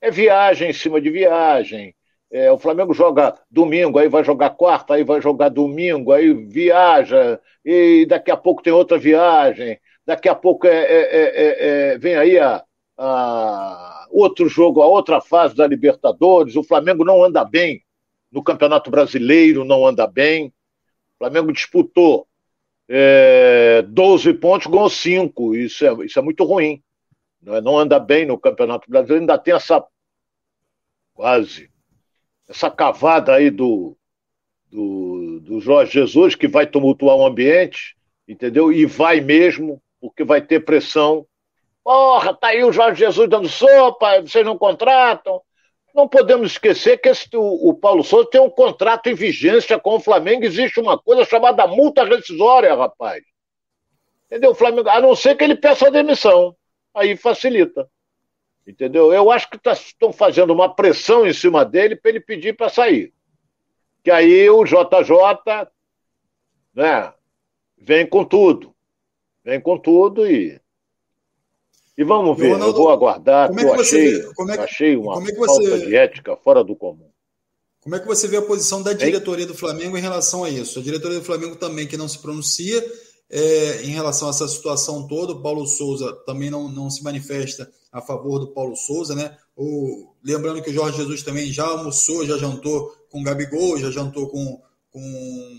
É 0.00 0.10
viagem 0.10 0.70
em 0.70 0.72
cima 0.72 1.00
de 1.00 1.10
viagem. 1.10 1.94
É, 2.30 2.50
o 2.50 2.58
Flamengo 2.58 2.92
joga 2.92 3.38
domingo, 3.50 3.98
aí 3.98 4.08
vai 4.08 4.24
jogar 4.24 4.50
quarta, 4.50 4.94
aí 4.94 5.04
vai 5.04 5.20
jogar 5.20 5.48
domingo, 5.48 6.12
aí 6.12 6.32
viaja, 6.32 7.40
e 7.64 8.04
daqui 8.06 8.30
a 8.30 8.36
pouco 8.36 8.62
tem 8.62 8.72
outra 8.72 8.98
viagem 8.98 9.78
daqui 10.06 10.28
a 10.28 10.34
pouco 10.34 10.66
é, 10.66 10.70
é, 10.70 11.00
é, 11.12 11.92
é, 11.92 11.98
vem 11.98 12.14
aí 12.16 12.38
a, 12.38 12.64
a, 12.96 14.06
outro 14.10 14.48
jogo, 14.48 14.80
a 14.80 14.86
outra 14.86 15.20
fase 15.20 15.54
da 15.54 15.66
Libertadores. 15.66 16.54
O 16.54 16.62
Flamengo 16.62 17.04
não 17.04 17.24
anda 17.24 17.44
bem 17.44 17.82
no 18.30 18.42
Campeonato 18.42 18.90
Brasileiro, 18.90 19.64
não 19.64 19.86
anda 19.86 20.06
bem. 20.06 20.48
O 21.14 21.18
Flamengo 21.18 21.52
disputou 21.52 22.26
é, 22.88 23.82
12 23.82 24.34
pontos, 24.34 24.68
ganhou 24.68 24.88
5. 24.88 25.56
Isso 25.56 25.84
é, 25.84 26.04
isso 26.04 26.18
é 26.18 26.22
muito 26.22 26.44
ruim. 26.44 26.82
Não, 27.42 27.60
não 27.60 27.78
anda 27.78 27.98
bem 27.98 28.24
no 28.24 28.38
Campeonato 28.38 28.88
Brasileiro, 28.88 29.22
ainda 29.22 29.38
tem 29.38 29.54
essa 29.54 29.84
quase 31.14 31.70
essa 32.48 32.70
cavada 32.70 33.34
aí 33.34 33.50
do, 33.50 33.96
do, 34.70 35.40
do 35.40 35.60
Jorge 35.60 35.92
Jesus 35.92 36.36
que 36.36 36.46
vai 36.46 36.64
tumultuar 36.64 37.16
o 37.16 37.26
ambiente, 37.26 37.96
entendeu? 38.28 38.72
E 38.72 38.86
vai 38.86 39.20
mesmo 39.20 39.82
porque 40.00 40.24
vai 40.24 40.40
ter 40.40 40.64
pressão. 40.64 41.26
Porra, 41.82 42.34
tá 42.34 42.48
aí 42.48 42.64
o 42.64 42.72
Jorge 42.72 43.00
Jesus 43.00 43.28
dando 43.28 43.48
sopa, 43.48 44.20
vocês 44.20 44.44
não 44.44 44.58
contratam. 44.58 45.40
Não 45.94 46.06
podemos 46.06 46.52
esquecer 46.52 46.98
que 46.98 47.08
esse, 47.08 47.26
o, 47.34 47.70
o, 47.70 47.74
Paulo 47.74 48.04
Souza 48.04 48.28
tem 48.30 48.40
um 48.40 48.50
contrato 48.50 49.08
em 49.08 49.14
vigência 49.14 49.78
com 49.78 49.96
o 49.96 50.00
Flamengo. 50.00 50.44
Existe 50.44 50.78
uma 50.78 50.98
coisa 50.98 51.24
chamada 51.24 51.66
multa 51.66 52.04
rescisória, 52.04 52.74
rapaz. 52.74 53.24
Entendeu? 54.26 54.50
O 54.50 54.54
Flamengo, 54.54 54.90
a 54.90 55.00
não 55.00 55.16
ser 55.16 55.36
que 55.36 55.44
ele 55.44 55.56
peça 55.56 55.86
a 55.86 55.90
demissão. 55.90 56.54
Aí 56.94 57.16
facilita. 57.16 57.88
Entendeu? 58.66 59.10
Eu 59.10 59.30
acho 59.30 59.48
que 59.48 59.56
estão 59.56 60.10
tá, 60.10 60.16
fazendo 60.16 60.52
uma 60.52 60.74
pressão 60.74 61.26
em 61.26 61.32
cima 61.32 61.64
dele 61.64 61.96
para 61.96 62.10
ele 62.10 62.20
pedir 62.20 62.54
para 62.54 62.68
sair. 62.68 63.14
Que 64.04 64.10
aí 64.10 64.50
o 64.50 64.64
JJ 64.64 65.70
né, 66.74 67.14
vem 67.78 68.06
com 68.06 68.22
tudo. 68.22 68.75
Vem 69.46 69.60
com 69.60 69.78
tudo 69.78 70.26
e. 70.26 70.60
E 71.96 72.02
vamos 72.02 72.36
ver, 72.36 72.50
Ronaldo, 72.50 72.76
eu 72.76 72.82
vou 72.82 72.90
aguardar. 72.90 73.48
Como 73.48 73.60
é 73.60 73.62
que 73.62 73.76
você 73.76 73.96
achei, 73.96 74.22
como 74.34 74.50
é 74.50 74.56
que, 74.56 74.62
achei 74.64 74.96
uma 74.96 75.14
como 75.14 75.28
é 75.28 75.32
que 75.32 75.38
você, 75.38 75.70
falta 75.70 75.86
de 75.86 75.96
ética 75.96 76.36
fora 76.36 76.64
do 76.64 76.74
comum. 76.74 77.08
Como 77.80 77.94
é 77.94 78.00
que 78.00 78.06
você 78.06 78.26
vê 78.26 78.38
a 78.38 78.42
posição 78.42 78.82
da 78.82 78.92
diretoria 78.92 79.46
do 79.46 79.54
Flamengo 79.54 79.96
em 79.96 80.00
relação 80.00 80.42
a 80.42 80.50
isso? 80.50 80.80
A 80.80 80.82
diretoria 80.82 81.20
do 81.20 81.24
Flamengo 81.24 81.54
também 81.54 81.86
que 81.86 81.96
não 81.96 82.08
se 82.08 82.18
pronuncia 82.18 82.84
é, 83.30 83.82
em 83.84 83.90
relação 83.90 84.26
a 84.26 84.32
essa 84.32 84.48
situação 84.48 85.06
toda. 85.06 85.32
O 85.32 85.40
Paulo 85.40 85.64
Souza 85.64 86.12
também 86.26 86.50
não, 86.50 86.68
não 86.68 86.90
se 86.90 87.04
manifesta 87.04 87.70
a 87.92 88.02
favor 88.02 88.40
do 88.40 88.48
Paulo 88.48 88.74
Souza, 88.74 89.14
né? 89.14 89.38
O, 89.56 90.12
lembrando 90.24 90.60
que 90.60 90.70
o 90.70 90.74
Jorge 90.74 90.98
Jesus 90.98 91.22
também 91.22 91.52
já 91.52 91.66
almoçou, 91.66 92.26
já 92.26 92.36
jantou 92.36 92.92
com 93.08 93.20
o 93.20 93.24
Gabigol, 93.24 93.78
já 93.78 93.92
jantou 93.92 94.28
com, 94.28 94.60
com, 94.90 95.58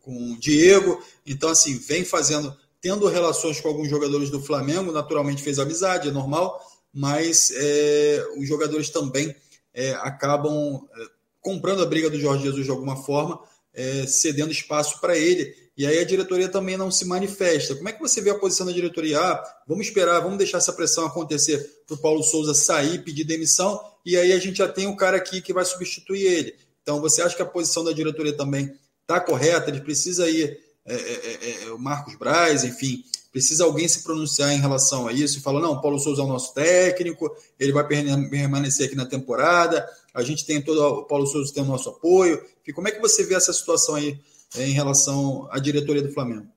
com 0.00 0.32
o 0.32 0.38
Diego. 0.38 1.02
Então, 1.26 1.50
assim, 1.50 1.76
vem 1.78 2.04
fazendo 2.04 2.56
tendo 2.80 3.06
relações 3.08 3.60
com 3.60 3.68
alguns 3.68 3.88
jogadores 3.88 4.30
do 4.30 4.40
Flamengo, 4.40 4.92
naturalmente 4.92 5.42
fez 5.42 5.58
amizade, 5.58 6.08
é 6.08 6.12
normal, 6.12 6.60
mas 6.92 7.50
é, 7.54 8.26
os 8.36 8.46
jogadores 8.46 8.90
também 8.90 9.34
é, 9.74 9.92
acabam 9.94 10.86
é, 10.96 11.06
comprando 11.40 11.82
a 11.82 11.86
briga 11.86 12.10
do 12.10 12.18
Jorge 12.18 12.44
Jesus 12.44 12.64
de 12.64 12.70
alguma 12.70 12.96
forma, 12.96 13.40
é, 13.74 14.06
cedendo 14.06 14.50
espaço 14.50 15.00
para 15.00 15.16
ele. 15.16 15.54
E 15.76 15.86
aí 15.86 16.00
a 16.00 16.04
diretoria 16.04 16.48
também 16.48 16.76
não 16.76 16.90
se 16.90 17.04
manifesta. 17.04 17.76
Como 17.76 17.88
é 17.88 17.92
que 17.92 18.00
você 18.00 18.20
vê 18.20 18.30
a 18.30 18.38
posição 18.38 18.66
da 18.66 18.72
diretoria? 18.72 19.20
Ah, 19.20 19.60
vamos 19.66 19.86
esperar, 19.86 20.20
vamos 20.20 20.38
deixar 20.38 20.58
essa 20.58 20.72
pressão 20.72 21.06
acontecer 21.06 21.58
para 21.86 21.94
o 21.94 21.98
Paulo 21.98 22.22
Souza 22.22 22.52
sair, 22.52 23.04
pedir 23.04 23.22
demissão, 23.22 23.80
e 24.04 24.16
aí 24.16 24.32
a 24.32 24.38
gente 24.40 24.58
já 24.58 24.68
tem 24.68 24.88
o 24.88 24.96
cara 24.96 25.16
aqui 25.16 25.40
que 25.40 25.52
vai 25.52 25.64
substituir 25.64 26.26
ele. 26.26 26.54
Então, 26.82 27.00
você 27.00 27.22
acha 27.22 27.36
que 27.36 27.42
a 27.42 27.46
posição 27.46 27.84
da 27.84 27.92
diretoria 27.92 28.36
também 28.36 28.74
está 29.02 29.20
correta? 29.20 29.70
Ele 29.70 29.80
precisa 29.80 30.28
ir 30.28 30.58
é 30.88 30.94
é, 30.94 31.38
é, 31.42 31.64
é, 31.64 31.70
o 31.72 31.78
Marcos 31.78 32.14
Braz, 32.16 32.64
enfim, 32.64 33.04
precisa 33.30 33.64
alguém 33.64 33.86
se 33.86 34.02
pronunciar 34.02 34.52
em 34.52 34.60
relação 34.60 35.06
a 35.06 35.12
isso 35.12 35.38
e 35.38 35.42
falar: 35.42 35.60
não, 35.60 35.80
Paulo 35.80 35.98
Souza 35.98 36.22
é 36.22 36.24
o 36.24 36.28
nosso 36.28 36.54
técnico, 36.54 37.30
ele 37.58 37.72
vai 37.72 37.86
permanecer 37.86 38.86
aqui 38.86 38.96
na 38.96 39.06
temporada, 39.06 39.88
a 40.14 40.22
gente 40.22 40.46
tem 40.46 40.62
todo, 40.62 40.80
o 40.80 41.04
Paulo 41.04 41.26
Souza 41.26 41.52
tem 41.52 41.62
o 41.62 41.66
nosso 41.66 41.90
apoio. 41.90 42.42
E 42.66 42.72
como 42.72 42.88
é 42.88 42.90
que 42.90 43.00
você 43.00 43.24
vê 43.24 43.34
essa 43.34 43.52
situação 43.52 43.94
aí 43.94 44.18
em 44.56 44.72
relação 44.72 45.48
à 45.50 45.58
diretoria 45.58 46.02
do 46.02 46.12
Flamengo? 46.12 46.48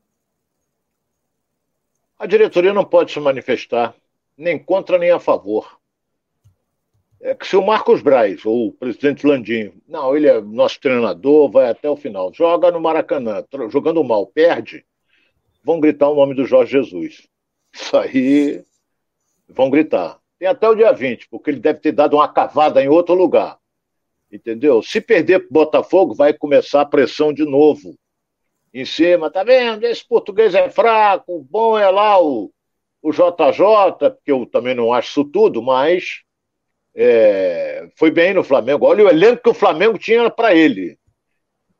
A 2.17 2.26
diretoria 2.26 2.74
não 2.74 2.86
pode 2.86 3.12
se 3.12 3.20
manifestar 3.20 3.96
nem 4.38 4.58
contra 4.58 4.98
nem 4.98 5.12
a 5.12 5.20
favor 5.20 5.81
é 7.22 7.36
que 7.36 7.48
se 7.48 7.56
o 7.56 7.66
Marcos 7.66 8.02
Braz, 8.02 8.46
ou 8.46 8.68
o 8.68 8.74
presidente 8.74 9.26
Landim, 9.26 9.72
não, 9.88 10.16
ele 10.16 10.28
é 10.28 10.42
nosso 10.42 10.80
treinador, 10.80 11.50
vai 11.52 11.70
até 11.70 11.90
o 11.90 11.96
final, 11.96 12.34
joga 12.34 12.72
no 12.72 12.82
Maracanã, 12.82 13.46
jogando 13.70 14.04
mal, 14.04 14.26
perde, 14.28 14.86
vão 15.64 15.80
gritar 15.80 16.10
o 16.10 16.16
nome 16.16 16.34
do 16.34 16.46
Jorge 16.46 16.72
Jesus. 16.72 17.28
Isso 17.74 17.96
aí 17.96 18.64
Vão 19.54 19.70
gritar. 19.70 20.18
Tem 20.40 20.48
até 20.48 20.68
o 20.68 20.76
dia 20.76 20.92
20, 20.92 21.28
porque 21.30 21.50
ele 21.50 21.60
deve 21.60 21.80
ter 21.80 21.92
dado 21.92 22.16
uma 22.16 22.28
cavada 22.28 22.82
em 22.82 22.88
outro 22.88 23.14
lugar. 23.14 23.58
Entendeu? 24.32 24.82
Se 24.82 25.02
perder 25.02 25.40
para 25.40 25.48
Botafogo, 25.52 26.16
vai 26.16 26.34
começar 26.34 26.82
a 26.82 26.86
pressão 26.86 27.34
de 27.34 27.44
novo. 27.44 27.96
Em 28.74 28.86
cima, 28.86 29.30
tá 29.30 29.44
vendo? 29.44 29.84
Esse 29.84 30.08
português 30.08 30.56
é 30.56 30.70
fraco, 30.70 31.36
o 31.36 31.44
bom 31.44 31.78
é 31.78 31.90
lá 31.90 32.22
o, 32.22 32.50
o 33.02 33.12
JJ, 33.12 34.00
porque 34.00 34.32
eu 34.32 34.46
também 34.46 34.74
não 34.74 34.94
acho 34.94 35.10
isso 35.10 35.26
tudo, 35.26 35.62
mas 35.62 36.22
é, 36.95 37.88
foi 37.95 38.12
bem 38.12 38.34
no 38.34 38.43
Flamengo. 38.43 38.86
Olha 38.86 39.06
o 39.06 39.10
elenco 39.10 39.43
que 39.43 39.49
o 39.49 39.54
Flamengo 39.54 39.97
tinha 39.97 40.30
para 40.30 40.54
ele. 40.54 40.97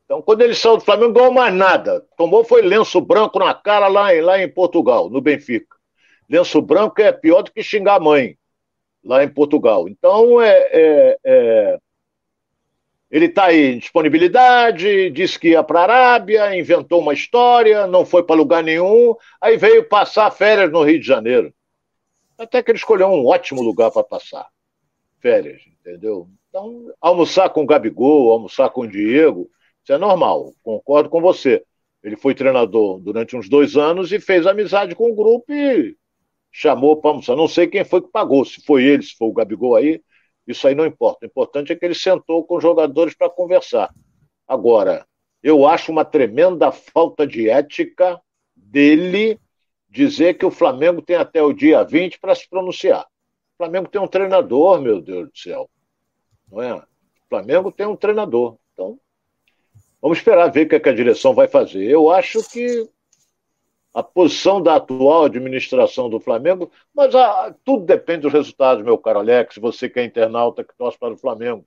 Então, 0.04 0.20
quando 0.20 0.42
ele 0.42 0.54
saiu 0.54 0.76
do 0.76 0.84
Flamengo, 0.84 1.12
ganhou 1.12 1.32
mais 1.32 1.54
nada. 1.54 2.04
Tomou 2.16 2.44
foi 2.44 2.62
lenço 2.62 3.00
branco 3.00 3.38
na 3.38 3.54
cara 3.54 3.88
lá 3.88 4.14
em, 4.14 4.20
lá 4.20 4.42
em 4.42 4.48
Portugal, 4.48 5.08
no 5.08 5.20
Benfica. 5.20 5.76
Lenço 6.28 6.60
branco 6.60 7.00
é 7.00 7.12
pior 7.12 7.42
do 7.42 7.52
que 7.52 7.62
xingar 7.62 7.96
a 7.96 8.00
mãe 8.00 8.36
lá 9.04 9.22
em 9.22 9.28
Portugal. 9.28 9.88
Então, 9.88 10.40
é, 10.40 10.68
é, 10.72 11.18
é 11.24 11.78
ele 13.10 13.26
está 13.26 13.44
aí 13.46 13.74
em 13.74 13.78
disponibilidade, 13.78 15.10
disse 15.10 15.38
que 15.38 15.48
ia 15.48 15.62
para 15.62 15.80
a 15.80 15.82
Arábia, 15.82 16.56
inventou 16.56 17.00
uma 17.00 17.12
história, 17.12 17.86
não 17.86 18.06
foi 18.06 18.22
para 18.22 18.34
lugar 18.34 18.62
nenhum, 18.62 19.14
aí 19.38 19.58
veio 19.58 19.86
passar 19.86 20.30
férias 20.30 20.72
no 20.72 20.82
Rio 20.82 20.98
de 20.98 21.06
Janeiro. 21.06 21.52
Até 22.38 22.62
que 22.62 22.70
ele 22.70 22.78
escolheu 22.78 23.08
um 23.08 23.26
ótimo 23.26 23.60
lugar 23.60 23.90
para 23.90 24.02
passar 24.02 24.48
férias, 25.22 25.62
entendeu? 25.66 26.28
Então, 26.48 26.92
almoçar 27.00 27.48
com 27.48 27.62
o 27.62 27.66
Gabigol, 27.66 28.30
almoçar 28.30 28.68
com 28.70 28.82
o 28.82 28.88
Diego, 28.88 29.48
isso 29.82 29.92
é 29.92 29.96
normal, 29.96 30.52
concordo 30.62 31.08
com 31.08 31.20
você. 31.20 31.64
Ele 32.02 32.16
foi 32.16 32.34
treinador 32.34 32.98
durante 32.98 33.36
uns 33.36 33.48
dois 33.48 33.76
anos 33.76 34.12
e 34.12 34.20
fez 34.20 34.46
amizade 34.46 34.94
com 34.94 35.10
o 35.10 35.14
grupo 35.14 35.52
e 35.52 35.96
chamou 36.50 36.96
para 36.96 37.10
almoçar. 37.12 37.36
Não 37.36 37.46
sei 37.46 37.68
quem 37.68 37.84
foi 37.84 38.02
que 38.02 38.10
pagou, 38.10 38.44
se 38.44 38.60
foi 38.64 38.82
ele, 38.84 39.02
se 39.02 39.16
foi 39.16 39.28
o 39.28 39.32
Gabigol 39.32 39.76
aí, 39.76 40.02
isso 40.46 40.66
aí 40.66 40.74
não 40.74 40.84
importa. 40.84 41.24
O 41.24 41.28
importante 41.28 41.72
é 41.72 41.76
que 41.76 41.84
ele 41.84 41.94
sentou 41.94 42.44
com 42.44 42.56
os 42.56 42.62
jogadores 42.62 43.14
para 43.14 43.30
conversar. 43.30 43.94
Agora, 44.46 45.06
eu 45.42 45.66
acho 45.66 45.92
uma 45.92 46.04
tremenda 46.04 46.72
falta 46.72 47.24
de 47.24 47.48
ética 47.48 48.20
dele 48.54 49.38
dizer 49.88 50.34
que 50.34 50.44
o 50.44 50.50
Flamengo 50.50 51.00
tem 51.00 51.16
até 51.16 51.42
o 51.42 51.52
dia 51.52 51.84
20 51.84 52.18
para 52.18 52.34
se 52.34 52.48
pronunciar. 52.48 53.06
Flamengo 53.62 53.88
tem 53.88 54.00
um 54.00 54.08
treinador, 54.08 54.80
meu 54.80 55.00
Deus 55.00 55.30
do 55.30 55.38
céu. 55.38 55.70
Não 56.50 56.60
é? 56.60 56.74
O 56.74 56.82
Flamengo 57.28 57.70
tem 57.70 57.86
um 57.86 57.94
treinador. 57.94 58.56
Então, 58.72 58.98
vamos 60.00 60.18
esperar 60.18 60.50
ver 60.50 60.66
o 60.66 60.68
que, 60.68 60.74
é 60.74 60.80
que 60.80 60.88
a 60.88 60.94
direção 60.94 61.32
vai 61.32 61.46
fazer. 61.46 61.84
Eu 61.84 62.10
acho 62.10 62.42
que 62.50 62.88
a 63.94 64.02
posição 64.02 64.60
da 64.60 64.74
atual 64.74 65.26
administração 65.26 66.10
do 66.10 66.18
Flamengo, 66.18 66.72
mas 66.92 67.14
a, 67.14 67.46
ah, 67.46 67.54
tudo 67.64 67.84
depende 67.84 68.22
dos 68.22 68.32
resultados, 68.32 68.82
meu 68.84 68.98
caro 68.98 69.20
Alex, 69.20 69.58
você 69.58 69.88
que 69.88 70.00
é 70.00 70.04
internauta 70.04 70.64
que 70.64 70.74
torce 70.76 70.98
para 70.98 71.14
o 71.14 71.16
Flamengo. 71.16 71.64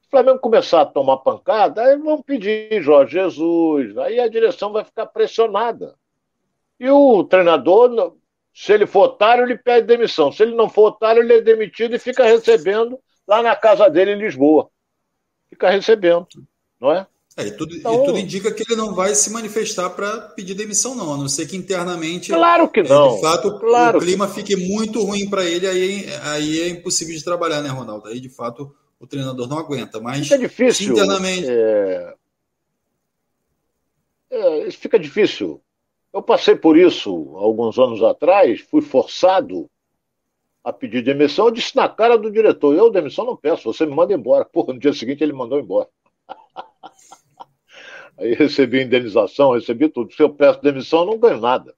Se 0.00 0.06
o 0.06 0.10
Flamengo 0.10 0.38
começar 0.38 0.80
a 0.80 0.86
tomar 0.86 1.18
pancada, 1.18 1.82
aí 1.82 1.98
vão 1.98 2.22
pedir 2.22 2.82
Jorge 2.82 3.12
Jesus, 3.12 3.98
aí 3.98 4.18
a 4.18 4.28
direção 4.28 4.72
vai 4.72 4.84
ficar 4.84 5.04
pressionada. 5.04 5.94
E 6.78 6.88
o 6.88 7.24
treinador, 7.24 8.16
se 8.60 8.74
ele 8.74 8.86
for 8.86 9.04
otário, 9.04 9.42
ele 9.42 9.56
pede 9.56 9.86
demissão. 9.86 10.30
Se 10.30 10.42
ele 10.42 10.54
não 10.54 10.68
for 10.68 10.88
otário, 10.88 11.22
ele 11.22 11.32
é 11.32 11.40
demitido 11.40 11.96
e 11.96 11.98
fica 11.98 12.24
recebendo 12.24 13.00
lá 13.26 13.42
na 13.42 13.56
casa 13.56 13.88
dele 13.88 14.12
em 14.12 14.18
Lisboa. 14.18 14.68
Fica 15.48 15.70
recebendo, 15.70 16.26
não 16.78 16.92
é? 16.92 17.06
É, 17.38 17.46
e, 17.46 17.52
tudo, 17.52 17.74
então, 17.74 17.94
e 17.94 18.04
tudo 18.04 18.18
indica 18.18 18.52
que 18.52 18.62
ele 18.62 18.76
não 18.76 18.94
vai 18.94 19.14
se 19.14 19.30
manifestar 19.30 19.88
para 19.88 20.20
pedir 20.36 20.52
demissão, 20.52 20.94
não, 20.94 21.14
a 21.14 21.16
não 21.16 21.26
ser 21.26 21.48
que 21.48 21.56
internamente. 21.56 22.32
Claro 22.32 22.68
que 22.68 22.82
não. 22.82 23.12
É, 23.12 23.14
de 23.14 23.20
fato, 23.22 23.58
claro 23.58 23.96
o 23.96 24.02
clima 24.02 24.28
que... 24.28 24.34
fique 24.34 24.56
muito 24.56 25.02
ruim 25.04 25.30
para 25.30 25.46
ele, 25.46 25.66
aí, 25.66 26.06
aí 26.24 26.60
é 26.60 26.68
impossível 26.68 27.16
de 27.16 27.24
trabalhar, 27.24 27.62
né, 27.62 27.70
Ronaldo? 27.70 28.08
Aí, 28.08 28.20
de 28.20 28.28
fato, 28.28 28.76
o 28.98 29.06
treinador 29.06 29.48
não 29.48 29.58
aguenta. 29.58 29.98
Mas 30.00 30.24
fica 30.24 30.38
difícil. 30.38 30.92
Internamente. 30.92 31.46
É... 31.48 32.14
É, 34.30 34.70
fica 34.70 34.98
difícil. 34.98 35.62
Eu 36.12 36.22
passei 36.22 36.56
por 36.56 36.76
isso 36.76 37.36
alguns 37.36 37.78
anos 37.78 38.02
atrás, 38.02 38.60
fui 38.60 38.82
forçado 38.82 39.70
a 40.62 40.72
pedir 40.72 41.02
demissão, 41.02 41.46
eu 41.46 41.52
disse 41.52 41.74
na 41.76 41.88
cara 41.88 42.18
do 42.18 42.30
diretor, 42.30 42.74
eu 42.74 42.90
demissão 42.90 43.24
não 43.24 43.36
peço, 43.36 43.72
você 43.72 43.86
me 43.86 43.94
manda 43.94 44.12
embora. 44.12 44.44
Porra, 44.52 44.74
no 44.74 44.80
dia 44.80 44.92
seguinte 44.92 45.22
ele 45.22 45.32
mandou 45.32 45.58
embora. 45.58 45.88
Aí 48.18 48.34
recebi 48.34 48.82
indenização, 48.82 49.52
recebi 49.52 49.88
tudo. 49.88 50.12
Se 50.12 50.22
eu 50.22 50.28
peço 50.28 50.60
demissão, 50.60 51.06
não 51.06 51.18
ganho 51.18 51.40
nada. 51.40 51.74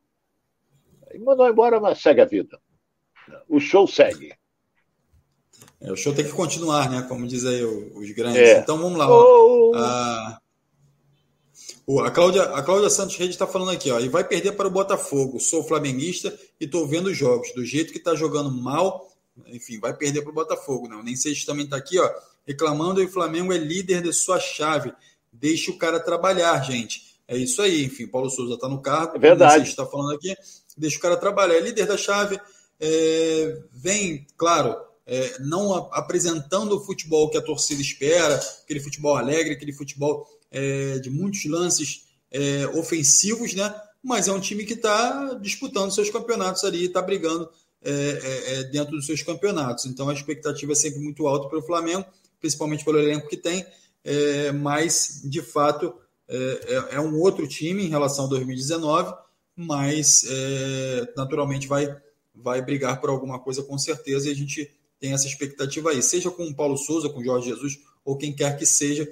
Aí 1.08 1.18
mandou 1.18 1.48
embora, 1.48 1.78
mas 1.78 2.00
segue 2.00 2.20
a 2.20 2.24
vida. 2.24 2.58
O 3.48 3.60
show 3.60 3.86
segue. 3.86 4.34
É, 5.80 5.92
o 5.92 5.96
show 5.96 6.12
tem 6.12 6.24
que 6.24 6.32
continuar, 6.32 6.90
né? 6.90 7.02
Como 7.08 7.26
diz 7.28 7.44
aí 7.44 7.62
os 7.64 8.10
grandes. 8.10 8.40
É. 8.40 8.58
Então 8.58 8.78
vamos 8.78 8.98
lá. 8.98 9.08
Oh. 9.08 9.72
A, 9.76 10.41
a, 12.00 12.10
Cláudia, 12.10 12.42
a 12.42 12.62
Cláudia 12.62 12.90
Santos 12.90 13.16
Rede 13.16 13.30
está 13.30 13.46
falando 13.46 13.70
aqui, 13.70 13.90
ó, 13.90 13.98
e 13.98 14.08
vai 14.08 14.24
perder 14.24 14.52
para 14.52 14.68
o 14.68 14.70
Botafogo. 14.70 15.40
Sou 15.40 15.64
flamenguista 15.64 16.36
e 16.60 16.64
estou 16.64 16.86
vendo 16.86 17.06
os 17.06 17.16
jogos. 17.16 17.52
Do 17.54 17.64
jeito 17.64 17.92
que 17.92 17.98
está 17.98 18.14
jogando 18.14 18.50
mal, 18.50 19.08
enfim, 19.46 19.78
vai 19.78 19.94
perder 19.94 20.22
para 20.22 20.30
o 20.30 20.34
Botafogo. 20.34 20.88
Né? 20.88 20.96
O 20.96 21.02
Nem 21.02 21.16
sei 21.16 21.34
se 21.34 21.46
também 21.46 21.64
está 21.64 21.76
aqui, 21.76 21.98
ó, 21.98 22.10
reclamando 22.46 23.02
e 23.02 23.06
o 23.06 23.10
Flamengo 23.10 23.52
é 23.52 23.58
líder 23.58 24.02
de 24.02 24.12
sua 24.12 24.38
chave. 24.38 24.92
Deixe 25.32 25.70
o 25.70 25.78
cara 25.78 25.98
trabalhar, 25.98 26.62
gente. 26.62 27.12
É 27.26 27.36
isso 27.36 27.62
aí, 27.62 27.84
enfim, 27.84 28.06
Paulo 28.06 28.30
Souza 28.30 28.54
está 28.54 28.68
no 28.68 28.82
cargo. 28.82 29.16
É 29.16 29.18
verdade. 29.18 29.68
está 29.68 29.86
falando 29.86 30.14
aqui. 30.14 30.34
Deixa 30.76 30.98
o 30.98 31.00
cara 31.00 31.16
trabalhar. 31.16 31.54
É 31.54 31.60
líder 31.60 31.86
da 31.86 31.96
chave. 31.96 32.38
É, 32.78 33.62
vem, 33.72 34.26
claro, 34.36 34.76
é, 35.06 35.38
não 35.40 35.74
a, 35.74 35.88
apresentando 35.98 36.76
o 36.76 36.80
futebol 36.84 37.30
que 37.30 37.38
a 37.38 37.42
torcida 37.42 37.80
espera, 37.80 38.34
aquele 38.64 38.80
futebol 38.80 39.16
alegre, 39.16 39.52
aquele 39.52 39.72
futebol 39.72 40.26
é, 40.52 40.98
de 40.98 41.10
muitos 41.10 41.44
lances 41.46 42.04
é, 42.30 42.66
ofensivos, 42.68 43.54
né? 43.54 43.74
Mas 44.02 44.28
é 44.28 44.32
um 44.32 44.40
time 44.40 44.64
que 44.64 44.74
está 44.74 45.34
disputando 45.40 45.92
seus 45.92 46.10
campeonatos 46.10 46.62
ali, 46.64 46.86
está 46.86 47.02
brigando 47.02 47.48
é, 47.84 47.90
é, 47.90 48.54
é, 48.54 48.64
dentro 48.64 48.92
dos 48.92 49.06
seus 49.06 49.22
campeonatos. 49.22 49.86
Então 49.86 50.08
a 50.08 50.14
expectativa 50.14 50.70
é 50.70 50.74
sempre 50.76 51.00
muito 51.00 51.26
alta 51.26 51.48
para 51.48 51.58
o 51.58 51.62
Flamengo, 51.62 52.04
principalmente 52.38 52.84
pelo 52.84 52.98
elenco 52.98 53.28
que 53.28 53.36
tem 53.36 53.66
é, 54.04 54.50
mas 54.52 55.22
de 55.24 55.40
fato 55.42 55.94
é, 56.28 57.00
um 57.00 57.20
outro 57.20 57.46
time 57.46 57.84
em 57.84 57.88
relação 57.88 58.24
a 58.24 58.28
2019, 58.28 59.14
mas 59.54 60.24
naturalmente 61.16 61.66
vai, 61.66 61.94
vai 62.34 62.62
brigar 62.62 63.00
por 63.00 63.10
alguma 63.10 63.38
coisa 63.38 63.62
com 63.62 63.76
certeza 63.76 64.28
e 64.28 64.32
a 64.32 64.34
gente 64.34 64.70
tem 64.98 65.12
essa 65.12 65.26
expectativa 65.26 65.90
aí, 65.90 66.02
seja 66.02 66.30
com 66.30 66.44
o 66.44 66.54
Paulo 66.54 66.76
Souza, 66.76 67.08
com 67.08 67.20
o 67.20 67.24
Jorge 67.24 67.50
Jesus 67.50 67.80
ou 68.04 68.16
quem 68.16 68.32
quer 68.32 68.56
que 68.56 68.64
seja, 68.64 69.08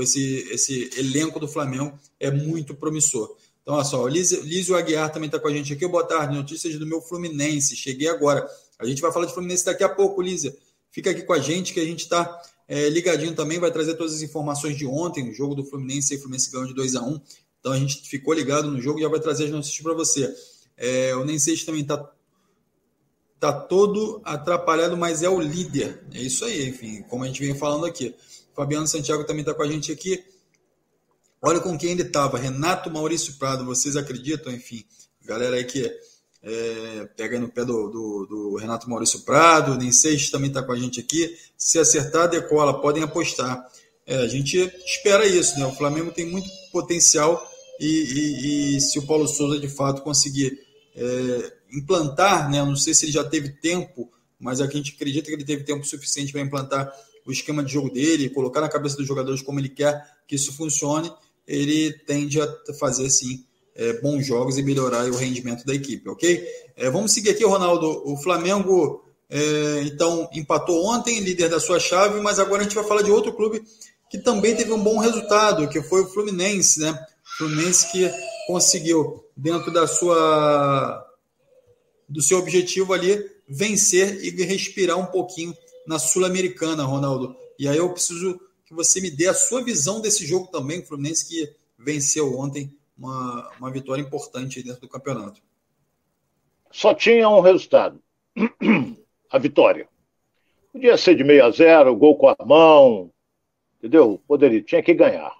esse, 0.00 0.48
esse 0.50 0.90
elenco 0.96 1.40
do 1.40 1.48
Flamengo 1.48 1.98
é 2.18 2.30
muito 2.30 2.74
promissor. 2.74 3.36
Então, 3.62 3.74
olha 3.74 3.84
só, 3.84 4.02
o 4.02 4.08
Lísio 4.08 4.76
Aguiar 4.76 5.12
também 5.12 5.26
está 5.26 5.38
com 5.38 5.48
a 5.48 5.52
gente 5.52 5.72
aqui. 5.72 5.86
Boa 5.86 6.04
tarde, 6.04 6.34
notícias 6.34 6.78
do 6.78 6.86
meu 6.86 7.00
Fluminense. 7.00 7.76
Cheguei 7.76 8.08
agora. 8.08 8.48
A 8.78 8.86
gente 8.86 9.02
vai 9.02 9.12
falar 9.12 9.26
de 9.26 9.34
Fluminense 9.34 9.64
daqui 9.64 9.84
a 9.84 9.88
pouco, 9.88 10.22
Lísia. 10.22 10.56
Fica 10.90 11.10
aqui 11.10 11.22
com 11.22 11.32
a 11.32 11.38
gente 11.38 11.72
que 11.72 11.80
a 11.80 11.84
gente 11.84 12.00
está 12.00 12.40
é, 12.68 12.88
ligadinho 12.88 13.34
também, 13.34 13.58
vai 13.58 13.70
trazer 13.70 13.94
todas 13.94 14.14
as 14.14 14.22
informações 14.22 14.76
de 14.76 14.86
ontem, 14.86 15.28
o 15.28 15.34
jogo 15.34 15.54
do 15.54 15.64
Fluminense, 15.64 16.14
e 16.14 16.18
Fluminense 16.18 16.50
ganhou 16.50 16.66
de 16.66 16.74
2 16.74 16.94
a 16.96 17.02
1 17.02 17.20
Então 17.60 17.72
a 17.72 17.78
gente 17.78 18.08
ficou 18.08 18.34
ligado 18.34 18.70
no 18.70 18.80
jogo 18.80 18.98
e 18.98 19.02
já 19.02 19.08
vai 19.08 19.20
trazer 19.20 19.44
as 19.44 19.50
notícias 19.50 19.80
para 19.80 19.94
você. 19.94 20.34
É, 20.76 21.14
o 21.14 21.24
Nensei 21.24 21.56
também 21.58 21.82
está 21.82 22.10
tá 23.38 23.52
todo 23.52 24.20
atrapalhado, 24.24 24.96
mas 24.96 25.22
é 25.22 25.28
o 25.28 25.40
líder. 25.40 26.02
É 26.12 26.20
isso 26.20 26.44
aí, 26.44 26.68
enfim, 26.68 27.02
como 27.02 27.24
a 27.24 27.26
gente 27.26 27.40
vem 27.40 27.54
falando 27.54 27.86
aqui. 27.86 28.14
Fabiano 28.54 28.86
Santiago 28.86 29.24
também 29.24 29.42
está 29.42 29.54
com 29.54 29.62
a 29.62 29.68
gente 29.68 29.90
aqui. 29.90 30.22
Olha 31.40 31.60
com 31.60 31.76
quem 31.76 31.90
ele 31.90 32.02
estava, 32.02 32.38
Renato 32.38 32.90
Maurício 32.90 33.34
Prado, 33.34 33.64
vocês 33.64 33.96
acreditam? 33.96 34.52
Enfim, 34.52 34.84
galera 35.24 35.56
aí 35.56 35.64
que 35.64 35.90
é, 36.42 37.08
pega 37.16 37.38
no 37.38 37.48
pé 37.48 37.64
do, 37.64 37.88
do, 37.88 38.26
do, 38.26 38.56
Renato 38.56 38.88
Maurício 38.88 39.20
Prado, 39.20 39.76
nem 39.76 39.90
Seixas 39.90 40.30
também 40.30 40.48
está 40.48 40.62
com 40.62 40.72
a 40.72 40.78
gente 40.78 41.00
aqui. 41.00 41.36
Se 41.56 41.78
acertar, 41.78 42.28
decola, 42.28 42.80
podem 42.80 43.02
apostar. 43.02 43.68
É, 44.06 44.16
a 44.18 44.28
gente 44.28 44.58
espera 44.84 45.26
isso, 45.26 45.58
né? 45.58 45.66
O 45.66 45.74
Flamengo 45.74 46.10
tem 46.10 46.26
muito 46.26 46.48
potencial 46.70 47.44
e, 47.78 47.86
e, 47.86 48.76
e 48.76 48.80
se 48.80 48.98
o 48.98 49.06
Paulo 49.06 49.26
Souza 49.26 49.58
de 49.58 49.68
fato 49.68 50.02
conseguir 50.02 50.58
é, 50.94 51.52
implantar, 51.72 52.50
né? 52.50 52.64
Não 52.64 52.76
sei 52.76 52.94
se 52.94 53.04
ele 53.04 53.12
já 53.12 53.24
teve 53.24 53.50
tempo, 53.50 54.10
mas 54.38 54.60
a 54.60 54.66
gente 54.66 54.94
acredita 54.94 55.26
que 55.26 55.34
ele 55.34 55.44
teve 55.44 55.64
tempo 55.64 55.84
suficiente 55.84 56.32
para 56.32 56.40
implantar 56.40 56.92
o 57.26 57.32
esquema 57.32 57.62
de 57.62 57.72
jogo 57.72 57.90
dele, 57.90 58.30
colocar 58.30 58.60
na 58.60 58.68
cabeça 58.68 58.96
dos 58.96 59.06
jogadores 59.06 59.42
como 59.42 59.58
ele 59.58 59.68
quer 59.68 60.02
que 60.26 60.36
isso 60.36 60.52
funcione. 60.52 61.12
Ele 61.46 61.92
tende 62.06 62.40
a 62.40 62.48
fazer 62.78 63.08
sim 63.10 63.44
é, 63.74 63.94
bons 64.00 64.26
jogos 64.26 64.58
e 64.58 64.62
melhorar 64.62 65.06
o 65.10 65.16
rendimento 65.16 65.64
da 65.64 65.74
equipe, 65.74 66.08
ok? 66.08 66.46
É, 66.76 66.90
vamos 66.90 67.12
seguir 67.12 67.30
aqui, 67.30 67.44
Ronaldo. 67.44 68.02
O 68.04 68.16
Flamengo, 68.16 69.04
é, 69.28 69.82
então, 69.84 70.28
empatou 70.32 70.84
ontem, 70.86 71.20
líder 71.20 71.48
da 71.48 71.60
sua 71.60 71.80
chave, 71.80 72.20
mas 72.20 72.38
agora 72.38 72.60
a 72.60 72.64
gente 72.64 72.74
vai 72.74 72.84
falar 72.84 73.02
de 73.02 73.10
outro 73.10 73.32
clube 73.32 73.62
que 74.10 74.18
também 74.18 74.54
teve 74.54 74.72
um 74.72 74.82
bom 74.82 74.98
resultado, 74.98 75.68
que 75.68 75.82
foi 75.82 76.02
o 76.02 76.06
Fluminense, 76.06 76.78
né? 76.80 76.94
Fluminense 77.38 77.90
que 77.90 78.10
conseguiu, 78.46 79.24
dentro 79.34 79.72
da 79.72 79.86
sua 79.86 81.08
do 82.06 82.22
seu 82.22 82.38
objetivo 82.38 82.92
ali, 82.92 83.24
vencer 83.48 84.22
e 84.22 84.30
respirar 84.44 84.98
um 84.98 85.06
pouquinho 85.06 85.54
na 85.86 85.98
Sul-Americana, 85.98 86.84
Ronaldo. 86.84 87.36
E 87.58 87.68
aí 87.68 87.76
eu 87.76 87.92
preciso 87.92 88.40
que 88.64 88.74
você 88.74 89.00
me 89.00 89.10
dê 89.10 89.28
a 89.28 89.34
sua 89.34 89.62
visão 89.62 90.00
desse 90.00 90.26
jogo 90.26 90.48
também, 90.48 90.80
o 90.80 90.86
Fluminense 90.86 91.28
que 91.28 91.54
venceu 91.78 92.38
ontem 92.38 92.74
uma, 92.96 93.50
uma 93.58 93.70
vitória 93.70 94.00
importante 94.00 94.62
dentro 94.62 94.80
do 94.80 94.88
campeonato. 94.88 95.40
Só 96.70 96.94
tinha 96.94 97.28
um 97.28 97.40
resultado: 97.40 98.00
a 99.30 99.38
vitória. 99.38 99.88
Podia 100.72 100.96
ser 100.96 101.14
de 101.14 101.22
meio 101.22 101.44
a 101.44 101.50
zero, 101.50 101.94
gol 101.94 102.16
com 102.16 102.28
a 102.28 102.36
mão, 102.46 103.10
entendeu? 103.78 104.18
Poderia, 104.26 104.62
tinha 104.62 104.82
que 104.82 104.94
ganhar. 104.94 105.36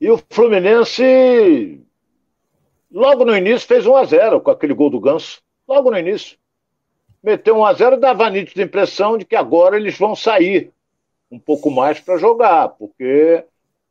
E 0.00 0.10
o 0.10 0.18
Fluminense, 0.30 1.82
logo 2.90 3.24
no 3.24 3.36
início, 3.36 3.68
fez 3.68 3.86
1 3.86 3.96
a 3.96 4.04
0 4.04 4.40
com 4.40 4.50
aquele 4.50 4.72
gol 4.72 4.88
do 4.88 5.00
Ganso. 5.00 5.42
Logo 5.68 5.90
no 5.90 5.98
início. 5.98 6.38
Meteu 7.26 7.58
1 7.58 7.64
a 7.64 7.72
0 7.72 7.96
dava 7.96 8.24
a 8.24 8.30
nítida 8.30 8.62
impressão 8.62 9.18
de 9.18 9.24
que 9.24 9.34
agora 9.34 9.76
eles 9.76 9.98
vão 9.98 10.14
sair 10.14 10.70
um 11.28 11.40
pouco 11.40 11.72
mais 11.72 11.98
para 11.98 12.18
jogar, 12.18 12.68
porque 12.68 13.44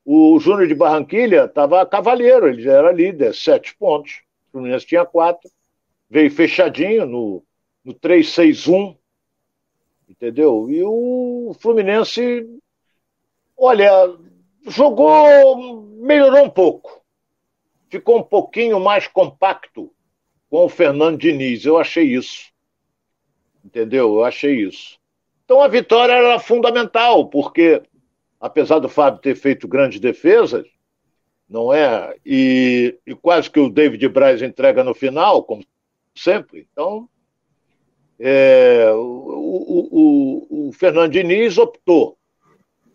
o 0.05 0.39
Júnior 0.39 0.69
de 0.69 0.73
Barranquilha 0.73 1.43
estava 1.43 1.85
cavaleiro, 1.85 2.47
ele 2.47 2.65
era 2.65 2.93
líder, 2.93 3.35
sete 3.35 3.75
pontos. 3.75 4.21
O 4.47 4.51
Fluminense 4.53 4.85
tinha 4.85 5.05
quatro. 5.05 5.51
Veio 6.09 6.31
fechadinho 6.31 7.05
no, 7.05 7.43
no 7.83 7.93
3-6-1, 7.93 8.95
entendeu? 10.07 10.69
E 10.69 10.81
o 10.85 11.53
Fluminense, 11.59 12.47
olha, 13.57 14.15
jogou, 14.65 15.81
melhorou 15.97 16.45
um 16.45 16.49
pouco. 16.49 17.03
Ficou 17.89 18.19
um 18.19 18.23
pouquinho 18.23 18.79
mais 18.79 19.09
compacto 19.09 19.93
com 20.49 20.63
o 20.63 20.69
Fernando 20.69 21.17
Diniz. 21.17 21.65
Eu 21.65 21.77
achei 21.77 22.05
isso. 22.05 22.54
Entendeu? 23.65 24.13
Eu 24.13 24.23
achei 24.23 24.61
isso. 24.61 24.99
Então 25.43 25.59
a 25.59 25.67
vitória 25.67 26.13
era 26.13 26.39
fundamental, 26.39 27.27
porque 27.27 27.81
apesar 28.39 28.77
do 28.77 28.87
Fábio 28.87 29.21
ter 29.21 29.35
feito 29.35 29.67
grandes 29.67 29.99
defesas, 29.99 30.67
não 31.49 31.73
é? 31.73 32.15
E, 32.23 32.95
e 33.05 33.15
quase 33.15 33.49
que 33.49 33.59
o 33.59 33.69
David 33.69 34.07
Braz 34.09 34.41
entrega 34.41 34.83
no 34.83 34.93
final, 34.93 35.43
como 35.43 35.63
sempre. 36.15 36.67
Então, 36.71 37.09
é, 38.19 38.91
o, 38.93 38.99
o, 38.99 39.89
o, 39.91 40.67
o 40.69 40.73
Fernando 40.73 41.11
Diniz 41.11 41.57
optou 41.57 42.17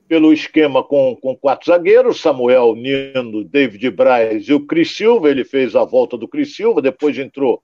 pelo 0.09 0.33
esquema 0.33 0.83
com, 0.83 1.17
com 1.17 1.37
quatro 1.37 1.67
zagueiros, 1.67 2.21
Samuel, 2.21 2.75
Nino, 2.75 3.45
David 3.45 3.91
Braz 3.91 4.49
e 4.49 4.53
o 4.53 4.67
Cris 4.67 4.97
Silva. 4.97 5.31
Ele 5.31 5.45
fez 5.45 5.77
a 5.77 5.85
volta 5.85 6.17
do 6.17 6.27
Cris 6.27 6.55
Silva, 6.55 6.83
depois 6.83 7.17
entrou 7.17 7.63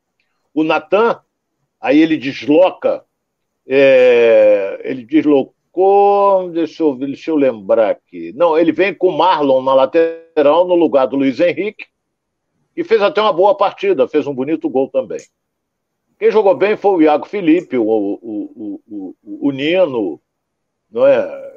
o 0.55 0.63
Natan, 0.63 1.21
aí 1.81 2.01
ele 2.01 2.17
desloca, 2.17 3.05
é, 3.67 4.81
ele 4.85 5.05
deslocou 5.05 5.57
deixa 6.53 6.83
eu, 6.83 6.95
deixa 6.95 7.31
eu 7.31 7.37
lembrar 7.37 7.91
aqui. 7.91 8.33
Não, 8.35 8.59
ele 8.59 8.73
vem 8.73 8.95
com 8.95 9.09
o 9.09 9.17
Marlon 9.17 9.63
na 9.63 9.75
lateral 9.75 10.67
no 10.67 10.75
lugar 10.75 11.07
do 11.07 11.17
Luiz 11.17 11.39
Henrique 11.39 11.87
e 12.77 12.83
fez 12.83 13.03
até 13.03 13.21
uma 13.21 13.33
boa 13.33 13.55
partida, 13.55 14.09
fez 14.09 14.27
um 14.27 14.35
bonito 14.35 14.69
gol 14.69 14.89
também. 14.89 15.21
Quem 16.19 16.31
jogou 16.31 16.55
bem 16.55 16.77
foi 16.77 16.91
o 16.93 17.03
Iago 17.03 17.27
Felipe, 17.27 17.77
o, 17.77 17.85
o, 17.85 18.81
o, 18.89 19.15
o, 19.23 19.51
Nino, 19.51 20.19
não 20.91 21.07
é? 21.07 21.57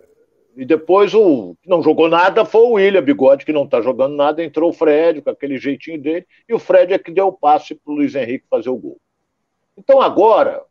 E 0.57 0.65
depois 0.65 1.13
o 1.13 1.55
que 1.61 1.69
não 1.69 1.81
jogou 1.81 2.09
nada 2.09 2.43
foi 2.43 2.61
o 2.61 2.71
William 2.73 3.01
Bigode, 3.01 3.45
que 3.45 3.53
não 3.53 3.63
está 3.63 3.81
jogando 3.81 4.15
nada, 4.15 4.43
entrou 4.43 4.69
o 4.69 4.73
Fred 4.73 5.21
com 5.21 5.29
aquele 5.29 5.57
jeitinho 5.57 6.01
dele, 6.01 6.25
e 6.47 6.53
o 6.53 6.59
Fred 6.59 6.93
é 6.93 6.99
que 6.99 7.11
deu 7.11 7.27
o 7.27 7.33
passe 7.33 7.73
para 7.73 7.93
o 7.93 7.95
Luiz 7.95 8.15
Henrique 8.15 8.45
fazer 8.49 8.69
o 8.69 8.75
gol. 8.75 8.99
Então 9.79 10.01
agora, 10.01 10.61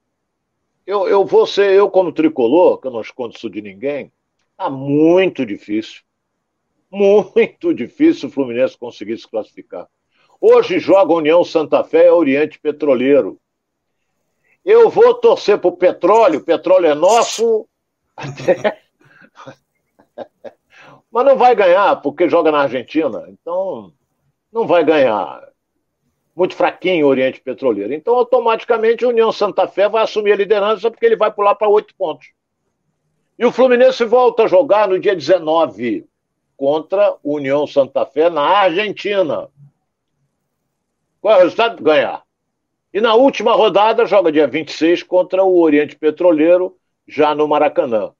eu, 0.87 1.09
eu 1.09 1.25
vou 1.25 1.47
ser, 1.47 1.73
eu 1.73 1.90
como 1.90 2.12
tricolor, 2.12 2.79
que 2.79 2.87
eu 2.87 2.90
não 2.90 3.01
escondo 3.01 3.35
isso 3.35 3.49
de 3.49 3.62
ninguém, 3.62 4.12
tá 4.55 4.68
muito 4.68 5.47
difícil. 5.47 6.03
Muito 6.90 7.73
difícil 7.73 8.29
o 8.29 8.33
Fluminense 8.33 8.77
conseguir 8.77 9.16
se 9.16 9.27
classificar. 9.27 9.88
Hoje 10.38 10.79
joga 10.79 11.14
União 11.14 11.42
Santa 11.42 11.83
Fé 11.83 12.09
e 12.09 12.11
Oriente 12.11 12.61
Petroleiro. 12.61 13.40
Eu 14.62 14.90
vou 14.90 15.14
torcer 15.14 15.59
para 15.59 15.68
o 15.68 15.77
petróleo, 15.77 16.40
o 16.40 16.44
petróleo 16.44 16.87
é 16.87 16.94
nosso. 16.94 17.66
Mas 21.11 21.25
não 21.25 21.38
vai 21.38 21.57
ganhar, 21.57 21.97
porque 22.03 22.29
joga 22.29 22.53
na 22.53 22.61
Argentina. 22.61 23.25
Então, 23.29 23.90
não 24.53 24.66
vai 24.66 24.85
ganhar 24.85 25.47
muito 26.38 26.55
fraquinho 26.55 27.05
o 27.05 27.09
Oriente 27.09 27.40
Petroleiro. 27.40 27.92
Então, 27.92 28.14
automaticamente, 28.14 29.05
a 29.05 29.09
União 29.09 29.33
Santa 29.33 29.66
Fé 29.66 29.88
vai 29.88 30.05
assumir 30.05 30.31
a 30.31 30.37
liderança 30.37 30.88
porque 30.88 31.05
ele 31.05 31.16
vai 31.16 31.33
pular 31.33 31.57
para 31.57 31.68
oito 31.68 31.92
pontos. 31.96 32.29
E 33.37 33.44
o 33.44 33.51
Fluminense 33.51 34.05
volta 34.05 34.44
a 34.44 34.46
jogar 34.46 34.87
no 34.87 35.01
dia 35.01 35.16
19 35.16 36.07
contra 36.57 37.16
o 37.24 37.35
União 37.35 37.66
Santa 37.66 38.07
Fé 38.07 38.31
na 38.31 38.42
Argentina. 38.42 39.48
Qual 41.20 41.35
é 41.35 41.38
o 41.38 41.40
resultado? 41.40 41.83
Ganhar. 41.83 42.22
E 42.94 43.01
na 43.01 43.14
última 43.16 43.53
rodada 43.55 44.07
joga 44.07 44.31
dia 44.31 44.46
26 44.46 45.03
contra 45.03 45.42
o 45.42 45.61
Oriente 45.61 45.96
Petroleiro, 45.96 46.77
já 47.07 47.35
no 47.35 47.48
Maracanã. 47.48 48.12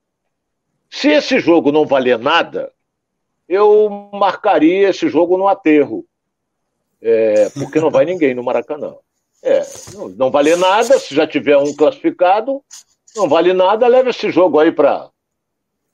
Se 0.89 1.07
esse 1.07 1.39
jogo 1.39 1.71
não 1.71 1.85
valer 1.85 2.19
nada, 2.19 2.69
eu 3.47 4.09
marcaria 4.11 4.89
esse 4.89 5.07
jogo 5.07 5.37
no 5.37 5.47
aterro 5.47 6.05
é, 7.01 7.49
porque 7.49 7.79
não 7.79 7.89
vai 7.89 8.05
ninguém 8.05 8.33
no 8.33 8.43
Maracanã. 8.43 8.95
É, 9.41 9.61
não, 9.93 10.09
não 10.09 10.31
vale 10.31 10.55
nada, 10.55 10.99
se 10.99 11.15
já 11.15 11.25
tiver 11.25 11.57
um 11.57 11.73
classificado, 11.73 12.61
não 13.15 13.27
vale 13.27 13.53
nada, 13.53 13.87
leva 13.87 14.09
esse 14.09 14.29
jogo 14.31 14.59
aí 14.59 14.71
para 14.71 15.09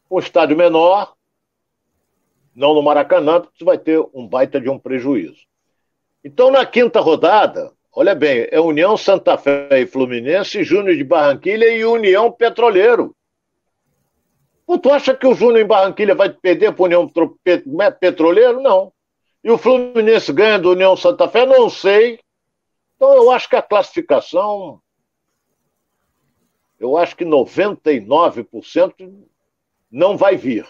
um 0.09 0.19
estádio 0.19 0.57
menor, 0.57 1.13
não 2.55 2.73
no 2.73 2.81
Maracanã, 2.81 3.41
porque 3.41 3.57
você 3.57 3.63
vai 3.63 3.77
ter 3.77 3.99
um 4.13 4.27
baita 4.27 4.59
de 4.59 4.69
um 4.69 4.79
prejuízo. 4.79 5.45
Então, 6.23 6.49
na 6.49 6.65
quinta 6.65 6.99
rodada, 6.99 7.71
olha 7.93 8.15
bem, 8.15 8.47
é 8.49 8.59
União 8.59 8.97
Santa 8.97 9.37
Fé 9.37 9.79
e 9.79 9.85
Fluminense, 9.85 10.63
Júnior 10.63 10.95
de 10.95 11.03
Barranquilha 11.03 11.69
e 11.69 11.85
União 11.85 12.31
Petroleiro. 12.31 13.15
Pô, 14.65 14.79
tu 14.79 14.91
acha 14.91 15.13
que 15.13 15.27
o 15.27 15.35
Júnior 15.35 15.59
em 15.59 15.67
Barranquilha 15.67 16.15
vai 16.15 16.29
perder 16.29 16.73
para 16.73 16.85
União 16.85 17.11
Petroleiro? 17.99 18.59
Não. 18.59 18.91
E 19.45 19.51
o 19.51 19.59
Fluminense 19.59 20.33
ganha 20.33 20.57
do 20.57 20.71
União 20.71 20.97
Santa 20.97 21.27
Fé? 21.27 21.45
Não 21.45 21.69
sei. 21.69 22.19
Então 22.95 23.13
eu 23.13 23.29
acho 23.29 23.47
que 23.47 23.55
a 23.55 23.61
classificação. 23.61 24.81
Eu 26.79 26.97
acho 26.97 27.15
que 27.15 27.23
99% 27.23 29.23
não 29.91 30.17
vai 30.17 30.35
vir. 30.35 30.65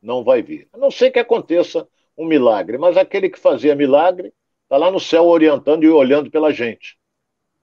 Não 0.00 0.24
vai 0.24 0.40
vir. 0.40 0.66
A 0.72 0.78
não 0.78 0.90
ser 0.90 1.10
que 1.10 1.18
aconteça 1.18 1.86
um 2.16 2.24
milagre. 2.24 2.78
Mas 2.78 2.96
aquele 2.96 3.28
que 3.28 3.38
fazia 3.38 3.76
milagre 3.76 4.32
está 4.62 4.78
lá 4.78 4.90
no 4.90 4.98
céu 4.98 5.26
orientando 5.26 5.84
e 5.84 5.90
olhando 5.90 6.30
pela 6.30 6.54
gente. 6.54 6.96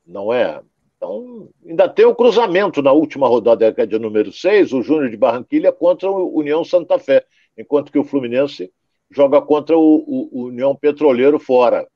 Não 0.06 0.32
é? 0.32 0.62
Então, 0.98 1.50
ainda 1.68 1.90
tem 1.90 2.06
o 2.06 2.14
cruzamento 2.14 2.80
na 2.84 2.92
última 2.92 3.28
rodada, 3.28 3.74
que 3.74 3.82
é 3.82 3.88
de 3.88 3.98
número 3.98 4.32
6, 4.32 4.72
o 4.72 4.84
Júnior 4.84 5.10
de 5.10 5.18
Barranquilha 5.18 5.72
contra 5.72 6.12
o 6.12 6.38
União 6.38 6.64
Santa 6.64 7.00
Fé, 7.00 7.26
enquanto 7.58 7.92
que 7.92 7.98
o 7.98 8.04
Fluminense 8.04 8.72
joga 9.10 9.42
contra 9.42 9.78
o, 9.78 9.82
o, 9.82 10.30
o, 10.32 10.44
União 10.46 10.76
Petroleiro 10.76 11.40
fora. 11.40 11.88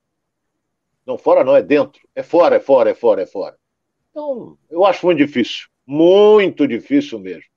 Não, 1.06 1.18
fora 1.18 1.44
não, 1.44 1.56
é 1.56 1.62
dentro. 1.62 2.02
É 2.16 2.24
fora, 2.24 2.56
é 2.56 2.60
fora, 2.60 2.92
é 2.92 2.96
fora, 2.96 3.22
é 3.22 3.26
fora. 3.26 3.58
Então, 4.10 4.58
eu 4.70 4.86
acho 4.86 5.06
muito 5.06 5.18
difícil. 5.18 5.68
Muito 5.86 6.68
difícil 6.68 7.20
mesmo. 7.20 7.50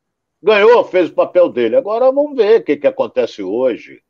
Ganhou, 0.43 0.85
fez 0.85 1.11
o 1.11 1.14
papel 1.14 1.49
dele. 1.49 1.77
Agora 1.77 2.11
vamos 2.11 2.37
ver 2.37 2.61
o 2.61 2.64
que, 2.64 2.77
que 2.77 2.87
acontece 2.87 3.43
hoje. 3.43 4.03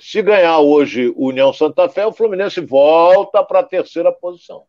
Se 0.00 0.22
ganhar 0.22 0.58
hoje 0.60 1.12
o 1.16 1.28
União 1.28 1.52
Santa 1.52 1.88
Fé, 1.88 2.06
o 2.06 2.12
Fluminense 2.12 2.60
volta 2.60 3.42
para 3.44 3.60
a 3.60 3.64
terceira 3.64 4.12
posição. 4.12 4.64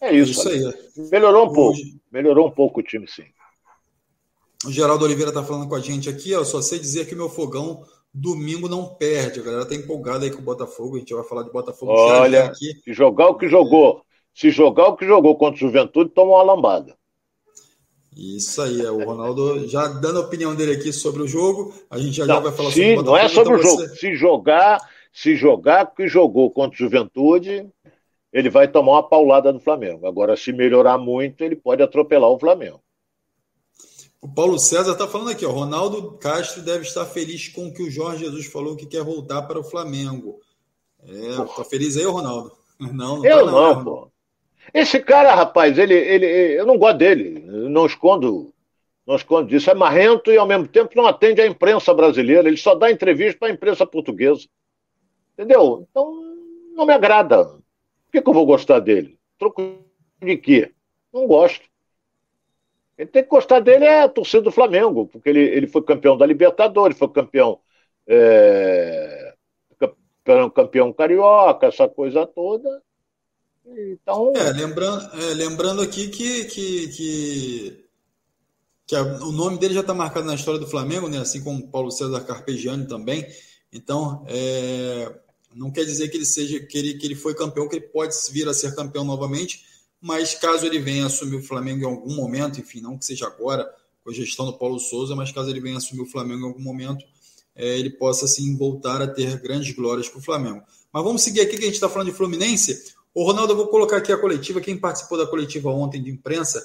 É 0.00 0.12
isso. 0.12 0.48
É 0.48 0.54
isso 0.56 0.68
aí. 0.96 1.08
Melhorou 1.10 1.46
um 1.46 1.50
hoje... 1.50 1.54
pouco. 1.54 2.00
Melhorou 2.10 2.48
um 2.48 2.50
pouco 2.50 2.80
o 2.80 2.82
time, 2.82 3.06
sim. 3.08 3.24
O 4.66 4.72
Geraldo 4.72 5.04
Oliveira 5.04 5.30
está 5.30 5.42
falando 5.44 5.68
com 5.68 5.74
a 5.74 5.80
gente 5.80 6.08
aqui. 6.08 6.30
Eu 6.30 6.44
só 6.44 6.62
sei 6.62 6.78
dizer 6.78 7.06
que 7.06 7.14
o 7.14 7.16
meu 7.16 7.28
fogão 7.28 7.84
domingo 8.14 8.68
não 8.68 8.86
perde. 8.94 9.40
A 9.40 9.42
galera 9.42 9.66
tá 9.66 9.74
empolgada 9.74 10.24
aí 10.24 10.30
com 10.30 10.38
o 10.38 10.44
Botafogo. 10.44 10.96
A 10.96 10.98
gente 11.00 11.12
vai 11.12 11.24
falar 11.24 11.42
de 11.42 11.50
Botafogo. 11.50 11.92
Olha, 11.92 12.44
aqui. 12.44 12.80
se 12.84 12.92
jogar 12.92 13.28
o 13.28 13.34
que 13.34 13.48
jogou, 13.48 14.02
se 14.32 14.50
jogar 14.50 14.88
o 14.88 14.96
que 14.96 15.04
jogou 15.04 15.36
contra 15.36 15.56
o 15.56 15.58
Juventude, 15.58 16.10
toma 16.10 16.32
uma 16.32 16.54
lambada. 16.54 16.96
Isso 18.16 18.62
aí, 18.62 18.80
é 18.80 18.90
o 18.92 19.04
Ronaldo 19.04 19.66
já 19.66 19.88
dando 19.88 20.18
a 20.18 20.22
opinião 20.22 20.54
dele 20.54 20.74
aqui 20.74 20.92
sobre 20.92 21.22
o 21.22 21.26
jogo. 21.26 21.74
A 21.90 21.98
gente 21.98 22.12
já, 22.12 22.26
não, 22.26 22.36
já 22.36 22.40
vai 22.40 22.52
falar 22.52 22.70
sobre 22.70 22.92
o 22.92 22.96
Botafogo. 22.96 23.10
Não 23.10 23.16
é 23.16 23.28
sobre 23.28 23.54
então 23.54 23.54
o 23.54 23.62
jogo. 23.62 23.88
Você... 23.88 23.96
Se 23.96 24.14
jogar, 24.14 24.80
se 25.12 25.34
jogar 25.34 25.84
o 25.86 25.94
que 25.96 26.06
jogou 26.06 26.48
contra 26.52 26.76
o 26.76 26.78
Juventude, 26.78 27.68
ele 28.32 28.48
vai 28.48 28.68
tomar 28.68 28.92
uma 28.92 29.08
paulada 29.08 29.52
do 29.52 29.58
Flamengo. 29.58 30.06
Agora, 30.06 30.36
se 30.36 30.52
melhorar 30.52 30.96
muito, 30.96 31.42
ele 31.42 31.56
pode 31.56 31.82
atropelar 31.82 32.30
o 32.30 32.38
Flamengo. 32.38 32.83
O 34.24 34.28
Paulo 34.34 34.58
César 34.58 34.92
está 34.92 35.06
falando 35.06 35.32
aqui, 35.32 35.44
ó, 35.44 35.50
Ronaldo 35.50 36.12
Castro 36.12 36.62
deve 36.62 36.84
estar 36.84 37.04
feliz 37.04 37.48
com 37.48 37.66
o 37.66 37.74
que 37.74 37.82
o 37.82 37.90
Jorge 37.90 38.24
Jesus 38.24 38.46
falou 38.46 38.74
que 38.74 38.86
quer 38.86 39.04
voltar 39.04 39.42
para 39.42 39.60
o 39.60 39.62
Flamengo. 39.62 40.40
É, 41.06 41.36
tá 41.54 41.62
feliz 41.62 41.94
aí, 41.98 42.04
Ronaldo? 42.04 42.50
Não, 42.80 43.18
não 43.18 43.24
Eu 43.26 43.44
tá 43.44 43.52
não, 43.52 43.74
não 43.74 43.84
pô. 43.84 44.10
Esse 44.72 44.98
cara, 44.98 45.34
rapaz, 45.34 45.78
ele, 45.78 45.92
ele, 45.92 46.26
eu 46.58 46.64
não 46.64 46.78
gosto 46.78 46.96
dele, 46.96 47.38
não 47.68 47.84
escondo, 47.84 48.52
não 49.06 49.14
escondo 49.14 49.46
disso. 49.46 49.70
É 49.70 49.74
marrento 49.74 50.32
e 50.32 50.38
ao 50.38 50.46
mesmo 50.46 50.66
tempo 50.66 50.96
não 50.96 51.06
atende 51.06 51.42
à 51.42 51.46
imprensa 51.46 51.92
brasileira. 51.92 52.48
Ele 52.48 52.56
só 52.56 52.74
dá 52.74 52.90
entrevista 52.90 53.38
para 53.38 53.48
a 53.48 53.52
imprensa 53.52 53.86
portuguesa. 53.86 54.48
Entendeu? 55.34 55.86
Então 55.88 56.12
não 56.74 56.86
me 56.86 56.94
agrada. 56.94 57.44
Por 57.44 57.62
que, 58.10 58.22
que 58.22 58.28
eu 58.28 58.34
vou 58.34 58.46
gostar 58.46 58.80
dele? 58.80 59.18
Troco 59.38 59.62
de 60.20 60.36
quê? 60.38 60.72
Não 61.12 61.26
gosto. 61.26 61.62
Quem 62.96 63.06
tem 63.06 63.22
que 63.22 63.28
gostar 63.28 63.60
dele 63.60 63.84
é 63.84 64.02
a 64.02 64.08
torcida 64.08 64.42
do 64.42 64.52
Flamengo, 64.52 65.06
porque 65.06 65.28
ele, 65.28 65.40
ele 65.40 65.66
foi 65.66 65.82
campeão 65.82 66.16
da 66.16 66.24
Libertadores, 66.24 66.96
foi 66.96 67.08
campeão, 67.08 67.58
é, 68.06 69.34
campeão, 69.78 70.50
campeão 70.50 70.92
carioca, 70.92 71.66
essa 71.66 71.88
coisa 71.88 72.26
toda. 72.26 72.82
Então... 73.66 74.32
É, 74.36 74.52
lembrando, 74.52 75.22
é, 75.22 75.34
lembrando 75.34 75.82
aqui 75.82 76.08
que, 76.08 76.44
que, 76.44 76.88
que, 76.88 77.84
que 78.86 78.96
a, 78.96 79.02
o 79.02 79.32
nome 79.32 79.58
dele 79.58 79.74
já 79.74 79.80
está 79.80 79.94
marcado 79.94 80.26
na 80.26 80.34
história 80.34 80.60
do 80.60 80.66
Flamengo, 80.66 81.08
né? 81.08 81.18
assim 81.18 81.42
como 81.42 81.68
Paulo 81.68 81.90
César 81.90 82.20
Carpegiani 82.20 82.86
também. 82.86 83.26
Então, 83.72 84.24
é, 84.28 85.12
não 85.54 85.70
quer 85.70 85.84
dizer 85.84 86.08
que 86.08 86.16
ele 86.16 86.26
seja 86.26 86.60
que 86.60 86.78
ele, 86.78 86.94
que 86.94 87.06
ele 87.06 87.14
foi 87.16 87.34
campeão, 87.34 87.68
que 87.68 87.76
ele 87.76 87.88
pode 87.88 88.14
vir 88.30 88.48
a 88.48 88.54
ser 88.54 88.74
campeão 88.74 89.04
novamente, 89.04 89.64
mas 90.04 90.34
caso 90.34 90.66
ele 90.66 90.78
venha 90.78 91.06
assumir 91.06 91.36
o 91.36 91.42
Flamengo 91.42 91.80
em 91.80 91.86
algum 91.86 92.14
momento, 92.14 92.60
enfim, 92.60 92.78
não 92.78 92.98
que 92.98 93.06
seja 93.06 93.26
agora, 93.26 93.66
com 94.04 94.10
a 94.10 94.12
gestão 94.12 94.44
do 94.44 94.52
Paulo 94.52 94.78
Souza, 94.78 95.16
mas 95.16 95.32
caso 95.32 95.48
ele 95.48 95.60
venha 95.60 95.78
assumir 95.78 96.02
o 96.02 96.06
Flamengo 96.06 96.42
em 96.42 96.44
algum 96.44 96.60
momento, 96.60 97.02
é, 97.56 97.78
ele 97.78 97.88
possa 97.88 98.26
assim 98.26 98.54
voltar 98.54 99.00
a 99.00 99.08
ter 99.08 99.40
grandes 99.40 99.74
glórias 99.74 100.06
para 100.06 100.18
o 100.18 100.22
Flamengo. 100.22 100.62
Mas 100.92 101.02
vamos 101.02 101.22
seguir 101.22 101.40
aqui 101.40 101.56
que 101.56 101.62
a 101.62 101.66
gente 101.66 101.76
está 101.76 101.88
falando 101.88 102.10
de 102.10 102.14
Fluminense. 102.14 102.92
O 103.14 103.24
Ronaldo, 103.24 103.54
eu 103.54 103.56
vou 103.56 103.68
colocar 103.68 103.96
aqui 103.96 104.12
a 104.12 104.18
coletiva. 104.18 104.60
Quem 104.60 104.76
participou 104.76 105.16
da 105.16 105.26
coletiva 105.26 105.70
ontem 105.70 106.02
de 106.02 106.10
imprensa 106.10 106.62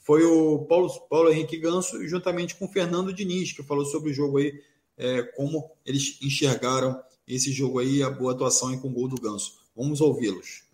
foi 0.00 0.24
o 0.24 0.58
Paulo, 0.64 0.90
Paulo 1.08 1.30
Henrique 1.30 1.58
Ganso, 1.58 2.08
juntamente 2.08 2.56
com 2.56 2.64
o 2.64 2.68
Fernando 2.68 3.12
Diniz, 3.12 3.52
que 3.52 3.62
falou 3.62 3.84
sobre 3.84 4.10
o 4.10 4.12
jogo 4.12 4.38
aí, 4.38 4.52
é, 4.98 5.22
como 5.22 5.70
eles 5.86 6.18
enxergaram 6.20 7.00
esse 7.24 7.52
jogo 7.52 7.78
aí, 7.78 8.02
a 8.02 8.10
boa 8.10 8.32
atuação 8.32 8.76
com 8.78 8.88
o 8.88 8.92
gol 8.92 9.06
do 9.06 9.20
Ganso. 9.20 9.60
Vamos 9.76 10.00
ouvi-los. 10.00 10.69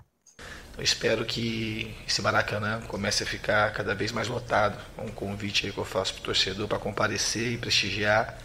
Eu 0.77 0.85
espero 0.85 1.24
que 1.24 1.95
esse 2.07 2.20
Maracanã 2.20 2.83
comece 2.83 3.22
a 3.22 3.27
ficar 3.27 3.72
cada 3.72 3.95
vez 3.95 4.12
mais 4.12 4.29
lotado. 4.29 4.77
Um 4.99 5.09
convite 5.09 5.72
que 5.72 5.79
eu 5.79 5.85
faço 5.87 6.12
para 6.14 6.20
o 6.20 6.24
torcedor 6.24 6.68
para 6.68 6.79
comparecer 6.79 7.53
e 7.53 7.57
prestigiar. 7.57 8.39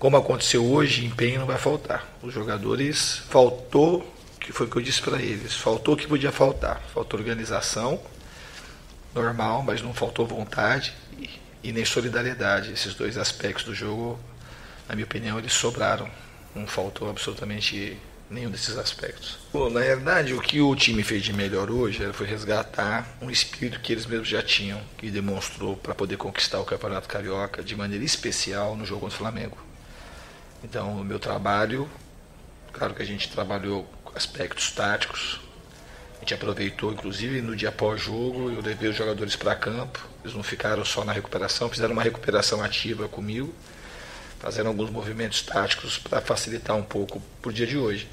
Como 0.00 0.16
aconteceu 0.16 0.64
hoje, 0.64 1.06
empenho 1.06 1.38
não 1.38 1.46
vai 1.46 1.58
faltar. 1.58 2.04
Os 2.20 2.34
jogadores 2.34 3.18
faltou, 3.30 4.12
que 4.40 4.52
foi 4.52 4.66
o 4.66 4.70
que 4.70 4.76
eu 4.76 4.82
disse 4.82 5.00
para 5.00 5.22
eles, 5.22 5.54
faltou 5.54 5.94
o 5.94 5.96
que 5.96 6.08
podia 6.08 6.32
faltar. 6.32 6.82
Faltou 6.92 7.20
organização, 7.20 8.02
normal, 9.14 9.62
mas 9.62 9.80
não 9.80 9.94
faltou 9.94 10.26
vontade 10.26 10.92
e 11.62 11.70
nem 11.70 11.84
solidariedade. 11.84 12.72
Esses 12.72 12.94
dois 12.94 13.16
aspectos 13.16 13.64
do 13.64 13.72
jogo, 13.72 14.18
na 14.88 14.96
minha 14.96 15.04
opinião, 15.04 15.38
eles 15.38 15.52
sobraram. 15.52 16.10
Não 16.52 16.66
faltou 16.66 17.08
absolutamente 17.08 17.96
nenhum 18.32 18.50
desses 18.50 18.76
aspectos. 18.76 19.38
Bom, 19.52 19.68
na 19.68 19.80
realidade, 19.80 20.32
o 20.34 20.40
que 20.40 20.60
o 20.60 20.74
time 20.74 21.02
fez 21.02 21.22
de 21.22 21.32
melhor 21.32 21.70
hoje 21.70 22.10
foi 22.12 22.26
resgatar 22.26 23.16
um 23.20 23.30
espírito 23.30 23.80
que 23.80 23.92
eles 23.92 24.06
mesmos 24.06 24.28
já 24.28 24.42
tinham, 24.42 24.80
que 24.96 25.10
demonstrou 25.10 25.76
para 25.76 25.94
poder 25.94 26.16
conquistar 26.16 26.58
o 26.60 26.64
Campeonato 26.64 27.08
Carioca 27.08 27.62
de 27.62 27.76
maneira 27.76 28.04
especial 28.04 28.74
no 28.74 28.86
jogo 28.86 29.02
contra 29.02 29.14
o 29.14 29.18
Flamengo. 29.18 29.58
Então, 30.64 31.00
o 31.00 31.04
meu 31.04 31.18
trabalho, 31.18 31.88
claro 32.72 32.94
que 32.94 33.02
a 33.02 33.06
gente 33.06 33.28
trabalhou 33.28 33.88
aspectos 34.14 34.70
táticos, 34.72 35.40
a 36.16 36.20
gente 36.20 36.34
aproveitou, 36.34 36.92
inclusive, 36.92 37.42
no 37.42 37.56
dia 37.56 37.72
pós-jogo, 37.72 38.50
eu 38.50 38.62
levei 38.62 38.88
os 38.88 38.96
jogadores 38.96 39.34
para 39.34 39.56
campo, 39.56 39.98
eles 40.22 40.34
não 40.34 40.42
ficaram 40.42 40.84
só 40.84 41.04
na 41.04 41.12
recuperação, 41.12 41.68
fizeram 41.68 41.92
uma 41.92 42.02
recuperação 42.02 42.62
ativa 42.62 43.08
comigo, 43.08 43.52
fazendo 44.38 44.68
alguns 44.68 44.88
movimentos 44.88 45.42
táticos 45.42 45.98
para 45.98 46.20
facilitar 46.20 46.76
um 46.76 46.82
pouco 46.82 47.20
para 47.40 47.50
o 47.50 47.52
dia 47.52 47.66
de 47.66 47.76
hoje. 47.76 48.08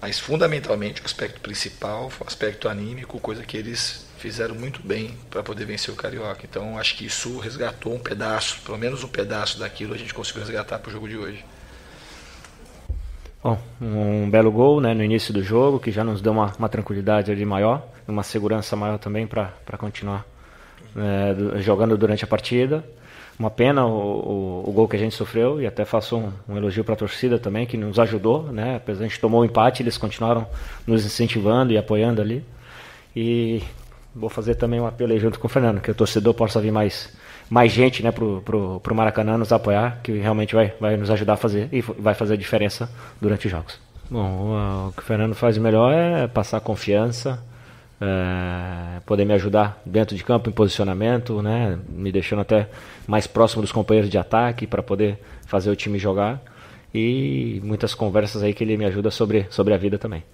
Mas 0.00 0.18
fundamentalmente 0.18 1.02
o 1.02 1.04
aspecto 1.04 1.40
principal 1.40 2.10
o 2.20 2.26
aspecto 2.26 2.68
anímico, 2.68 3.20
coisa 3.20 3.44
que 3.44 3.56
eles 3.56 4.06
fizeram 4.18 4.54
muito 4.54 4.80
bem 4.82 5.14
para 5.30 5.42
poder 5.42 5.64
vencer 5.64 5.92
o 5.92 5.96
Carioca. 5.96 6.40
Então 6.44 6.78
acho 6.78 6.96
que 6.96 7.06
isso 7.06 7.38
resgatou 7.38 7.94
um 7.94 7.98
pedaço, 7.98 8.60
pelo 8.64 8.78
menos 8.78 9.04
um 9.04 9.08
pedaço 9.08 9.58
daquilo 9.58 9.94
a 9.94 9.98
gente 9.98 10.14
conseguiu 10.14 10.42
resgatar 10.42 10.78
para 10.78 10.88
o 10.88 10.92
jogo 10.92 11.08
de 11.08 11.16
hoje. 11.16 11.44
Bom, 13.42 13.58
um 13.80 14.28
belo 14.28 14.52
gol 14.52 14.82
né, 14.82 14.92
no 14.92 15.02
início 15.02 15.32
do 15.32 15.42
jogo, 15.42 15.80
que 15.80 15.90
já 15.90 16.04
nos 16.04 16.20
deu 16.20 16.32
uma, 16.32 16.52
uma 16.58 16.68
tranquilidade 16.68 17.32
ali 17.32 17.44
maior, 17.46 17.86
uma 18.06 18.22
segurança 18.22 18.76
maior 18.76 18.98
também 18.98 19.26
para 19.26 19.78
continuar 19.78 20.26
é, 20.94 21.60
jogando 21.60 21.96
durante 21.96 22.22
a 22.22 22.26
partida. 22.26 22.84
Uma 23.40 23.50
pena 23.50 23.86
o, 23.86 23.88
o, 23.88 24.68
o, 24.68 24.72
gol 24.72 24.86
que 24.86 24.96
a 24.96 24.98
gente 24.98 25.14
sofreu 25.14 25.62
e 25.62 25.66
até 25.66 25.86
faço 25.86 26.14
um, 26.14 26.30
um 26.46 26.58
elogio 26.58 26.84
para 26.84 26.92
a 26.92 26.96
torcida 26.96 27.38
também 27.38 27.64
que 27.64 27.74
nos 27.74 27.98
ajudou, 27.98 28.52
né? 28.52 28.76
Apesar 28.76 29.00
a 29.00 29.08
gente 29.08 29.18
tomou 29.18 29.40
o 29.40 29.42
um 29.42 29.46
empate, 29.46 29.82
eles 29.82 29.96
continuaram 29.96 30.46
nos 30.86 31.06
incentivando 31.06 31.72
e 31.72 31.78
apoiando 31.78 32.20
ali. 32.20 32.44
E 33.16 33.62
vou 34.14 34.28
fazer 34.28 34.56
também 34.56 34.78
um 34.78 34.86
apelo 34.86 35.12
aí 35.12 35.18
junto 35.18 35.40
com 35.40 35.46
o 35.46 35.48
Fernando, 35.48 35.80
que 35.80 35.90
o 35.90 35.94
torcedor 35.94 36.34
possa 36.34 36.60
vir 36.60 36.70
mais 36.70 37.16
mais 37.48 37.72
gente, 37.72 38.02
né, 38.02 38.12
pro, 38.12 38.42
pro, 38.42 38.78
pro 38.78 38.94
Maracanã 38.94 39.38
nos 39.38 39.54
apoiar, 39.54 40.00
que 40.02 40.12
realmente 40.12 40.54
vai, 40.54 40.74
vai 40.78 40.98
nos 40.98 41.10
ajudar 41.10 41.32
a 41.32 41.36
fazer 41.38 41.70
e 41.72 41.80
vai 41.80 42.12
fazer 42.12 42.34
a 42.34 42.36
diferença 42.36 42.90
durante 43.18 43.46
os 43.46 43.50
jogos. 43.50 43.80
Bom, 44.10 44.88
o 44.88 44.92
que 44.92 45.00
o 45.00 45.04
Fernando 45.04 45.34
faz 45.34 45.56
melhor 45.56 45.90
é 45.94 46.28
passar 46.28 46.60
confiança, 46.60 47.42
é, 48.00 49.00
poder 49.00 49.24
me 49.24 49.34
ajudar 49.34 49.82
dentro 49.84 50.16
de 50.16 50.24
campo 50.24 50.48
em 50.48 50.52
posicionamento, 50.52 51.42
né, 51.42 51.78
me 51.88 52.10
deixando 52.10 52.40
até 52.40 52.70
mais 53.06 53.26
próximo 53.26 53.60
dos 53.60 53.72
companheiros 53.72 54.10
de 54.10 54.16
ataque 54.16 54.66
para 54.66 54.82
poder 54.82 55.18
fazer 55.46 55.70
o 55.70 55.76
time 55.76 55.98
jogar 55.98 56.42
e 56.94 57.60
muitas 57.62 57.94
conversas 57.94 58.42
aí 58.42 58.54
que 58.54 58.64
ele 58.64 58.76
me 58.76 58.84
ajuda 58.84 59.10
sobre, 59.10 59.46
sobre 59.50 59.74
a 59.74 59.76
vida 59.76 59.98
também. 59.98 60.24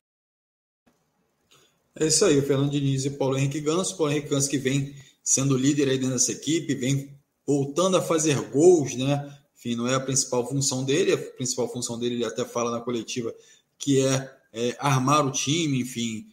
É 1.98 2.06
isso 2.06 2.24
aí, 2.24 2.38
o 2.38 2.42
Fernando 2.42 2.70
Diniz 2.70 3.04
e 3.06 3.10
Paulo 3.10 3.38
Henrique 3.38 3.60
Ganso. 3.60 3.96
Paulo 3.96 4.12
Henrique 4.12 4.28
Ganso 4.28 4.50
que 4.50 4.58
vem 4.58 4.94
sendo 5.22 5.56
líder 5.56 5.88
aí 5.88 5.96
dentro 5.96 6.14
dessa 6.14 6.32
equipe, 6.32 6.74
vem 6.74 7.10
voltando 7.46 7.96
a 7.96 8.02
fazer 8.02 8.38
gols, 8.50 8.94
né? 8.94 9.34
Enfim, 9.56 9.74
não 9.74 9.88
é 9.88 9.94
a 9.94 10.00
principal 10.00 10.46
função 10.46 10.84
dele, 10.84 11.12
a 11.12 11.18
principal 11.18 11.68
função 11.72 11.98
dele, 11.98 12.16
ele 12.16 12.24
até 12.24 12.44
fala 12.44 12.70
na 12.70 12.80
coletiva, 12.80 13.34
que 13.78 14.04
é, 14.06 14.30
é 14.52 14.76
armar 14.78 15.26
o 15.26 15.32
time, 15.32 15.80
enfim, 15.80 16.26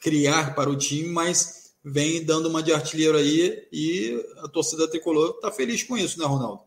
criar 0.00 0.54
para 0.54 0.70
o 0.70 0.76
time, 0.76 1.08
mas 1.08 1.74
vem 1.84 2.24
dando 2.24 2.48
uma 2.48 2.62
de 2.62 2.72
artilheiro 2.72 3.16
aí 3.16 3.68
e 3.72 4.24
a 4.38 4.48
torcida 4.48 4.88
tricolor 4.88 5.30
está 5.36 5.52
feliz 5.52 5.82
com 5.82 5.96
isso, 5.96 6.18
né, 6.18 6.26
Ronaldo? 6.26 6.62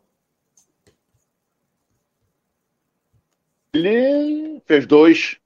Ele 3.73 4.61
fez 4.65 4.85
dois. 4.85 5.37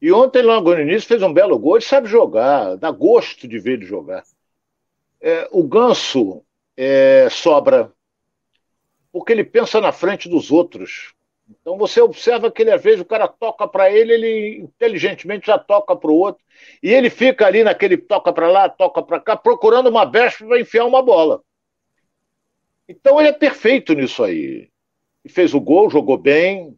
E 0.00 0.12
ontem, 0.12 0.42
logo 0.42 0.74
no 0.74 0.80
início, 0.80 1.08
fez 1.08 1.22
um 1.22 1.32
belo 1.32 1.58
gol. 1.58 1.76
Ele 1.76 1.84
sabe 1.84 2.08
jogar, 2.08 2.76
dá 2.76 2.90
gosto 2.90 3.48
de 3.48 3.58
ver 3.58 3.74
ele 3.74 3.86
jogar. 3.86 4.24
É, 5.20 5.48
o 5.50 5.64
Ganso 5.64 6.44
é, 6.76 7.28
sobra 7.30 7.92
porque 9.10 9.32
ele 9.32 9.44
pensa 9.44 9.80
na 9.80 9.90
frente 9.90 10.28
dos 10.28 10.50
outros. 10.50 11.14
Então 11.48 11.78
você 11.78 12.00
observa 12.00 12.50
que 12.50 12.62
ele, 12.62 12.70
às 12.70 12.82
vezes, 12.82 13.00
o 13.00 13.04
cara 13.04 13.26
toca 13.26 13.66
para 13.66 13.90
ele, 13.90 14.12
ele 14.12 14.58
inteligentemente 14.58 15.46
já 15.46 15.58
toca 15.58 15.96
para 15.96 16.10
o 16.10 16.14
outro. 16.14 16.44
E 16.82 16.92
ele 16.92 17.08
fica 17.08 17.46
ali 17.46 17.64
naquele 17.64 17.96
toca 17.96 18.32
para 18.32 18.48
lá, 18.48 18.68
toca 18.68 19.02
para 19.02 19.20
cá, 19.20 19.36
procurando 19.36 19.88
uma 19.88 20.04
brecha 20.04 20.44
para 20.44 20.60
enfiar 20.60 20.84
uma 20.84 21.02
bola. 21.02 21.42
Então 22.88 23.18
ele 23.18 23.30
é 23.30 23.32
perfeito 23.32 23.94
nisso 23.94 24.22
aí. 24.22 24.68
E 25.24 25.28
fez 25.28 25.54
o 25.54 25.60
gol, 25.60 25.90
jogou 25.90 26.18
bem, 26.18 26.76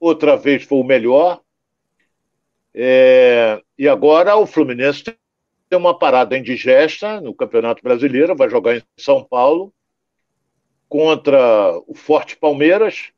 outra 0.00 0.36
vez 0.36 0.64
foi 0.64 0.78
o 0.78 0.84
melhor. 0.84 1.40
É... 2.74 3.60
E 3.78 3.88
agora 3.88 4.36
o 4.36 4.46
Fluminense 4.46 5.04
tem 5.04 5.78
uma 5.78 5.98
parada 5.98 6.36
indigesta 6.38 7.20
no 7.20 7.34
Campeonato 7.34 7.82
Brasileiro, 7.82 8.36
vai 8.36 8.48
jogar 8.48 8.76
em 8.76 8.82
São 8.98 9.22
Paulo 9.22 9.72
contra 10.88 11.76
o 11.86 11.94
Forte 11.94 12.36
Palmeiras 12.36 13.12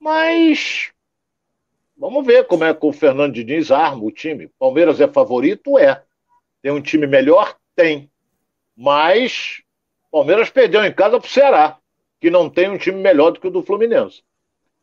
mas 0.00 0.90
vamos 1.96 2.24
ver 2.24 2.46
como 2.46 2.64
é 2.64 2.72
que 2.72 2.86
o 2.86 2.92
Fernando 2.92 3.34
Diniz 3.34 3.70
arma 3.70 4.02
o 4.02 4.10
time. 4.10 4.48
Palmeiras 4.58 5.00
é 5.00 5.06
favorito? 5.06 5.78
É. 5.78 6.02
Tem 6.62 6.72
um 6.72 6.80
time 6.80 7.06
melhor? 7.06 7.56
Tem. 7.76 8.10
Mas 8.76 9.62
Palmeiras 10.10 10.50
perdeu 10.50 10.84
em 10.84 10.92
casa 10.92 11.20
para 11.20 11.26
o 11.26 11.30
Ceará, 11.30 11.78
que 12.20 12.30
não 12.30 12.48
tem 12.48 12.70
um 12.70 12.78
time 12.78 13.00
melhor 13.00 13.30
do 13.30 13.40
que 13.40 13.46
o 13.46 13.50
do 13.50 13.62
Fluminense. 13.62 14.22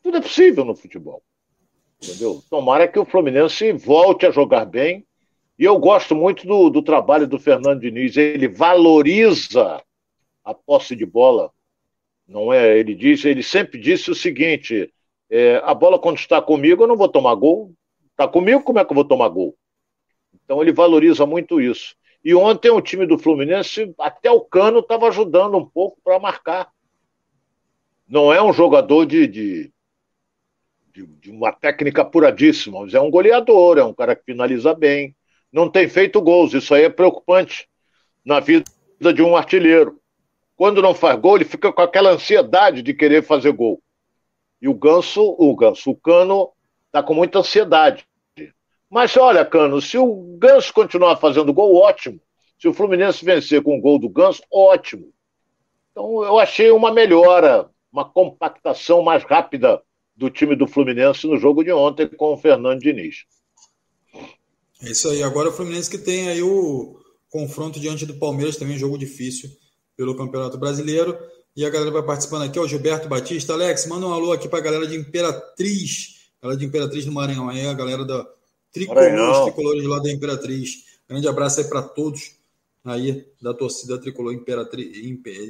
Tudo 0.04 0.18
é 0.18 0.22
possível 0.22 0.64
no 0.64 0.76
futebol. 0.76 1.22
Entendeu? 2.02 2.44
Tomara 2.50 2.88
que 2.88 3.00
o 3.00 3.06
Fluminense 3.06 3.72
volte 3.72 4.26
a 4.26 4.32
jogar 4.32 4.66
bem. 4.66 5.06
E 5.58 5.64
eu 5.64 5.80
gosto 5.80 6.16
muito 6.16 6.46
do, 6.46 6.70
do 6.70 6.84
trabalho 6.84 7.28
do 7.28 7.40
Fernando 7.40 7.82
Diniz. 7.82 8.16
Ele 8.16 8.48
valoriza 8.48 9.82
a 10.46 10.54
posse 10.54 10.96
de 10.96 11.06
bola. 11.06 11.52
Não 12.28 12.54
é? 12.54 12.78
Ele 12.78 12.94
diz, 12.94 13.26
ele 13.26 13.42
sempre 13.42 13.80
disse 13.80 14.12
o 14.12 14.16
seguinte: 14.16 14.94
é, 15.30 15.62
a 15.64 15.74
bola, 15.74 16.00
quando 16.00 16.18
está 16.18 16.42
comigo, 16.42 16.84
eu 16.84 16.88
não 16.88 16.96
vou 16.96 17.10
tomar 17.10 17.36
gol. 17.36 17.74
Está 18.12 18.28
comigo, 18.28 18.64
como 18.64 18.80
é 18.80 18.86
que 18.86 18.92
eu 18.92 18.96
vou 18.96 19.06
tomar 19.06 19.30
gol? 19.30 19.56
Então 20.34 20.62
ele 20.62 20.72
valoriza 20.72 21.26
muito 21.26 21.60
isso. 21.60 21.96
E 22.24 22.34
ontem 22.34 22.70
o 22.70 22.82
time 22.82 23.06
do 23.06 23.18
Fluminense, 23.18 23.94
até 24.00 24.32
o 24.32 24.42
Cano 24.42 24.80
estava 24.80 25.08
ajudando 25.08 25.58
um 25.58 25.66
pouco 25.66 25.98
para 26.04 26.20
marcar. 26.20 26.70
Não 28.08 28.34
é 28.34 28.42
um 28.42 28.54
jogador 28.54 29.06
de, 29.06 29.28
de, 29.28 29.72
de, 30.94 31.06
de, 31.06 31.30
uma 31.30 31.52
técnica 31.52 32.02
apuradíssima, 32.02 32.82
mas 32.82 32.94
é 32.94 33.02
um 33.02 33.12
goleador, 33.12 33.78
é 33.78 33.84
um 33.84 33.94
cara 33.94 34.16
que 34.16 34.24
finaliza 34.24 34.74
bem. 34.74 35.16
Não 35.52 35.70
tem 35.70 35.88
feito 35.88 36.22
gols, 36.22 36.54
isso 36.54 36.74
aí 36.74 36.84
é 36.84 36.90
preocupante 36.90 37.68
na 38.26 38.40
vida 38.40 38.66
de 39.14 39.22
um 39.22 39.36
artilheiro. 39.36 40.00
Quando 40.56 40.82
não 40.82 40.96
faz 40.96 41.20
gol, 41.20 41.36
ele 41.36 41.46
fica 41.46 41.72
com 41.72 41.82
aquela 41.82 42.12
ansiedade 42.12 42.82
de 42.82 42.94
querer 42.94 43.24
fazer 43.24 43.52
gol. 43.52 43.82
E 44.62 44.68
o 44.68 44.74
Ganso, 44.74 45.36
o 45.38 45.56
Ganso, 45.56 45.92
o 45.92 45.96
Cano, 45.96 46.52
está 46.88 47.04
com 47.04 47.14
muita 47.14 47.40
ansiedade. 47.40 48.06
Mas 48.90 49.16
olha, 49.18 49.46
Cano, 49.46 49.82
se 49.82 49.98
o 49.98 50.38
Ganso 50.40 50.74
continuar 50.74 51.18
fazendo 51.18 51.54
gol, 51.54 51.76
ótimo. 51.76 52.20
Se 52.60 52.68
o 52.68 52.74
Fluminense 52.74 53.24
vencer 53.24 53.62
com 53.62 53.78
o 53.78 53.82
gol 53.82 54.00
do 54.00 54.10
Ganso, 54.10 54.42
ótimo. 54.52 55.12
Então 55.92 56.24
eu 56.24 56.40
achei 56.40 56.72
uma 56.72 56.92
melhora, 56.92 57.70
uma 57.92 58.06
compactação 58.06 59.02
mais 59.02 59.24
rápida 59.24 59.82
do 60.16 60.30
time 60.30 60.56
do 60.56 60.68
Fluminense 60.68 61.28
no 61.28 61.38
jogo 61.38 61.64
de 61.64 61.72
ontem 61.72 62.08
com 62.08 62.34
o 62.34 62.38
Fernando 62.38 62.80
Diniz. 62.80 63.26
É 64.82 64.92
isso 64.92 65.10
aí. 65.10 65.22
Agora 65.22 65.50
o 65.50 65.52
Fluminense 65.52 65.90
que 65.90 65.98
tem 65.98 66.30
aí 66.30 66.42
o 66.42 67.00
confronto 67.30 67.80
diante 67.80 68.06
do 68.06 68.18
Palmeiras, 68.18 68.58
também 68.58 68.76
um 68.76 68.80
jogo 68.80 68.98
difícil 68.98 69.50
pelo 69.96 70.16
Campeonato 70.16 70.58
Brasileiro. 70.58 71.18
E 71.58 71.66
a 71.66 71.72
galera 71.72 71.90
vai 71.90 72.04
participando 72.04 72.44
aqui, 72.44 72.60
o 72.60 72.68
Gilberto 72.68 73.10
Batista. 73.10 73.54
Alex, 73.54 73.88
manda 73.88 74.06
um 74.06 74.14
alô 74.14 74.32
aqui 74.32 74.48
para 74.48 74.60
a 74.60 74.62
galera 74.62 74.86
de 74.86 74.96
Imperatriz, 74.96 76.30
galera 76.40 76.60
de 76.60 76.64
Imperatriz 76.64 77.04
do 77.04 77.12
Maranhão, 77.12 77.50
aí 77.50 77.66
a 77.66 77.74
galera 77.74 78.06
da 78.06 78.24
Tricolores, 78.72 79.44
Tricolores 79.46 79.84
lá 79.86 79.98
da 79.98 80.12
Imperatriz. 80.12 80.84
Grande 81.10 81.28
abraço 81.28 81.60
aí 81.60 81.68
para 81.68 81.82
todos 81.82 82.36
aí 82.86 83.26
da 83.42 83.56
torcida 83.56 83.98
Tricolor 83.98 84.34
Imperatriz, 84.34 84.94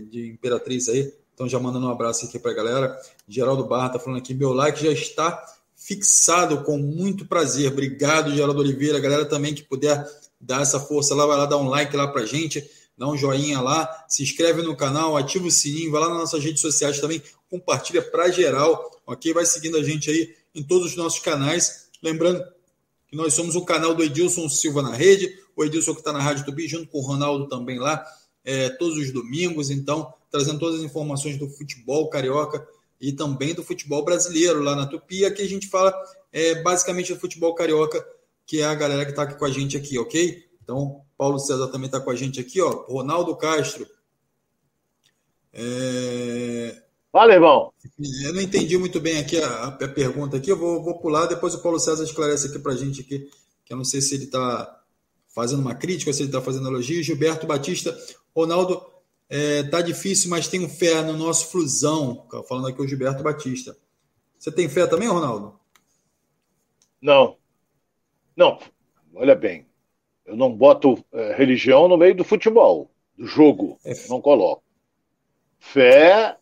de 0.10 0.30
Imperatriz 0.30 0.88
aí. 0.88 1.14
Então 1.34 1.46
já 1.46 1.60
mandando 1.60 1.88
um 1.88 1.92
abraço 1.92 2.26
aqui 2.26 2.40
para 2.40 2.52
a 2.52 2.56
galera. 2.56 2.98
Geraldo 3.28 3.66
Barra 3.66 3.90
tá 3.90 4.00
falando 4.00 4.20
aqui, 4.20 4.34
meu 4.34 4.54
like 4.54 4.82
já 4.82 4.94
está 4.94 5.46
fixado 5.76 6.64
com 6.64 6.78
muito 6.78 7.26
prazer. 7.26 7.70
Obrigado, 7.70 8.34
Geraldo 8.34 8.62
Oliveira. 8.62 8.98
A 8.98 9.02
galera 9.02 9.26
também 9.26 9.54
que 9.54 9.62
puder 9.62 10.10
dar 10.40 10.62
essa 10.62 10.80
força 10.80 11.14
lá, 11.14 11.26
vai 11.26 11.38
lá 11.38 11.46
dar 11.46 11.58
um 11.58 11.68
like 11.68 11.94
lá 11.98 12.08
para 12.08 12.26
gente, 12.26 12.66
dá 12.98 13.08
um 13.08 13.16
joinha 13.16 13.62
lá, 13.62 14.06
se 14.08 14.24
inscreve 14.24 14.62
no 14.62 14.76
canal, 14.76 15.16
ativa 15.16 15.46
o 15.46 15.52
sininho, 15.52 15.92
vai 15.92 16.02
lá 16.02 16.10
nas 16.10 16.18
nossas 16.18 16.44
redes 16.44 16.62
sociais 16.62 17.00
também, 17.00 17.22
compartilha 17.50 18.02
para 18.02 18.30
geral, 18.30 19.00
ok? 19.06 19.34
Vai 19.34 19.46
seguindo 19.46 19.78
a 19.78 19.84
gente 19.84 20.10
aí 20.10 20.36
em 20.56 20.64
todos 20.64 20.88
os 20.88 20.96
nossos 20.96 21.20
canais. 21.20 21.90
Lembrando 22.02 22.44
que 23.08 23.16
nós 23.16 23.34
somos 23.34 23.56
o 23.56 23.64
canal 23.64 23.94
do 23.94 24.04
Edilson 24.04 24.50
Silva 24.50 24.82
na 24.82 24.94
rede, 24.94 25.38
o 25.56 25.64
Edilson 25.64 25.94
que 25.94 26.00
está 26.00 26.12
na 26.12 26.20
Rádio 26.20 26.46
Tupi, 26.46 26.68
junto 26.68 26.88
com 26.88 26.98
o 26.98 27.02
Ronaldo 27.02 27.48
também 27.48 27.78
lá, 27.78 28.04
é, 28.44 28.70
todos 28.70 28.98
os 28.98 29.12
domingos, 29.12 29.70
então, 29.70 30.14
trazendo 30.32 30.60
todas 30.60 30.80
as 30.80 30.86
informações 30.86 31.38
do 31.38 31.48
futebol 31.48 32.10
carioca 32.10 32.68
e 33.00 33.12
também 33.12 33.54
do 33.54 33.64
futebol 33.64 34.04
brasileiro 34.04 34.62
lá 34.62 34.76
na 34.76 34.88
Tupi. 34.88 35.24
Aqui 35.24 35.44
a 35.44 35.48
gente 35.48 35.68
fala 35.68 35.94
é, 36.32 36.56
basicamente 36.62 37.14
do 37.14 37.20
futebol 37.20 37.54
carioca, 37.54 38.06
que 38.46 38.62
é 38.62 38.66
a 38.66 38.76
galera 38.76 39.06
que 39.06 39.12
está 39.12 39.24
aqui 39.24 39.38
com 39.38 39.46
a 39.46 39.52
gente 39.52 39.78
aqui, 39.78 40.00
ok? 40.00 40.47
Então, 40.68 41.02
Paulo 41.18 41.40
César 41.40 41.70
também 41.70 41.86
está 41.86 41.98
com 41.98 42.12
a 42.12 42.16
gente 42.16 42.42
aqui, 42.42 42.62
ó. 42.62 42.70
Ronaldo 42.90 43.34
Castro. 43.38 43.88
É... 45.54 46.84
Fala, 47.10 47.34
irmão. 47.34 47.72
Eu 48.26 48.34
não 48.34 48.42
entendi 48.42 48.78
muito 48.78 49.00
bem 49.00 49.18
aqui 49.18 49.42
a, 49.42 49.68
a 49.68 49.72
pergunta 49.72 50.36
aqui, 50.36 50.52
eu 50.52 50.58
vou, 50.58 50.84
vou, 50.84 51.00
pular, 51.00 51.26
depois 51.26 51.56
o 51.56 51.62
Paulo 51.64 51.80
César 51.80 52.04
esclarece 52.04 52.48
aqui 52.48 52.60
para 52.60 52.74
a 52.74 52.76
gente 52.76 53.00
aqui, 53.00 53.30
que 53.64 53.72
eu 53.72 53.78
não 53.78 53.86
sei 53.86 54.02
se 54.02 54.14
ele 54.16 54.26
está 54.26 54.84
fazendo 55.34 55.62
uma 55.62 55.74
crítica 55.74 56.12
se 56.12 56.24
ele 56.24 56.28
está 56.28 56.42
fazendo 56.42 56.68
elogio. 56.68 57.02
Gilberto 57.02 57.48
Batista, 57.48 57.98
Ronaldo, 58.36 58.86
é, 59.30 59.64
tá 59.64 59.82
difícil, 59.82 60.30
mas 60.30 60.50
tenho 60.50 60.68
fé 60.68 61.02
no 61.02 61.14
nosso 61.14 61.48
Flusão. 61.48 62.28
Falando 62.46 62.68
aqui 62.68 62.82
o 62.82 62.88
Gilberto 62.88 63.24
Batista. 63.24 63.78
Você 64.38 64.52
tem 64.52 64.68
fé 64.68 64.86
também, 64.86 65.08
Ronaldo? 65.08 65.58
Não. 67.02 67.38
Não, 68.36 68.60
olha 69.16 69.34
bem. 69.34 69.67
Eu 70.28 70.36
não 70.36 70.52
boto 70.52 71.04
é, 71.12 71.34
religião 71.34 71.88
no 71.88 71.98
meio 71.98 72.14
do 72.14 72.24
futebol, 72.24 72.92
do 73.18 73.26
jogo. 73.26 73.80
É. 73.84 73.94
Não 74.10 74.22
coloco. 74.22 74.62
Fé 75.58 76.38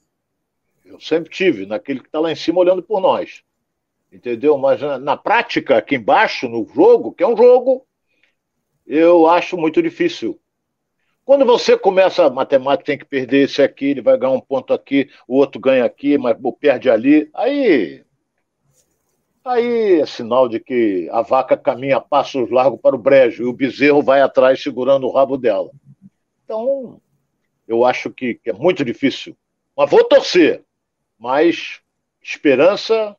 eu 0.85 0.99
sempre 0.99 1.29
tive, 1.29 1.65
naquele 1.65 1.99
que 1.99 2.07
está 2.07 2.19
lá 2.19 2.31
em 2.31 2.35
cima 2.35 2.59
olhando 2.59 2.81
por 2.81 3.01
nós. 3.01 3.43
Entendeu? 4.11 4.57
Mas 4.57 4.79
na, 4.81 4.97
na, 4.97 5.17
prática, 5.17 5.77
aqui 5.77 5.95
embaixo, 5.95 6.47
no 6.47 6.65
jogo, 6.73 7.11
que 7.11 7.23
é 7.23 7.27
um 7.27 7.35
jogo, 7.35 7.85
eu 8.85 9.27
acho 9.27 9.57
muito 9.57 9.81
difícil. 9.81 10.39
Quando 11.25 11.43
você 11.43 11.77
começa 11.77 12.23
a 12.23 12.29
matemática, 12.29 12.85
tem 12.85 12.97
que 12.97 13.05
perder 13.05 13.45
esse 13.45 13.61
aqui, 13.61 13.87
ele 13.87 14.01
vai 14.01 14.17
ganhar 14.17 14.31
um 14.31 14.39
ponto 14.39 14.71
aqui, 14.73 15.09
o 15.27 15.37
outro 15.37 15.59
ganha 15.59 15.83
aqui, 15.83 16.17
mas 16.17 16.37
perde 16.59 16.89
ali. 16.89 17.29
Aí. 17.33 18.04
Aí 19.45 20.01
é 20.01 20.05
sinal 20.07 20.49
de 20.49 20.59
que 20.59 21.07
a 21.11 21.21
vaca 21.21 21.55
caminha 21.55 22.01
passos 22.01 22.49
largos 22.49 22.81
para 22.81 22.95
o 22.95 22.99
brejo 22.99 23.43
e 23.43 23.45
o 23.45 23.53
bezerro 23.53 24.01
vai 24.01 24.19
atrás 24.19 24.63
segurando 24.63 25.05
o 25.05 25.11
rabo 25.11 25.37
dela. 25.37 25.69
Então, 26.43 26.99
eu 27.67 27.85
acho 27.85 28.09
que, 28.09 28.33
que 28.33 28.49
é 28.49 28.53
muito 28.53 28.83
difícil. 28.83 29.37
Mas 29.77 29.87
vou 29.87 30.03
torcer. 30.03 30.63
Mas 31.19 31.79
esperança, 32.23 33.15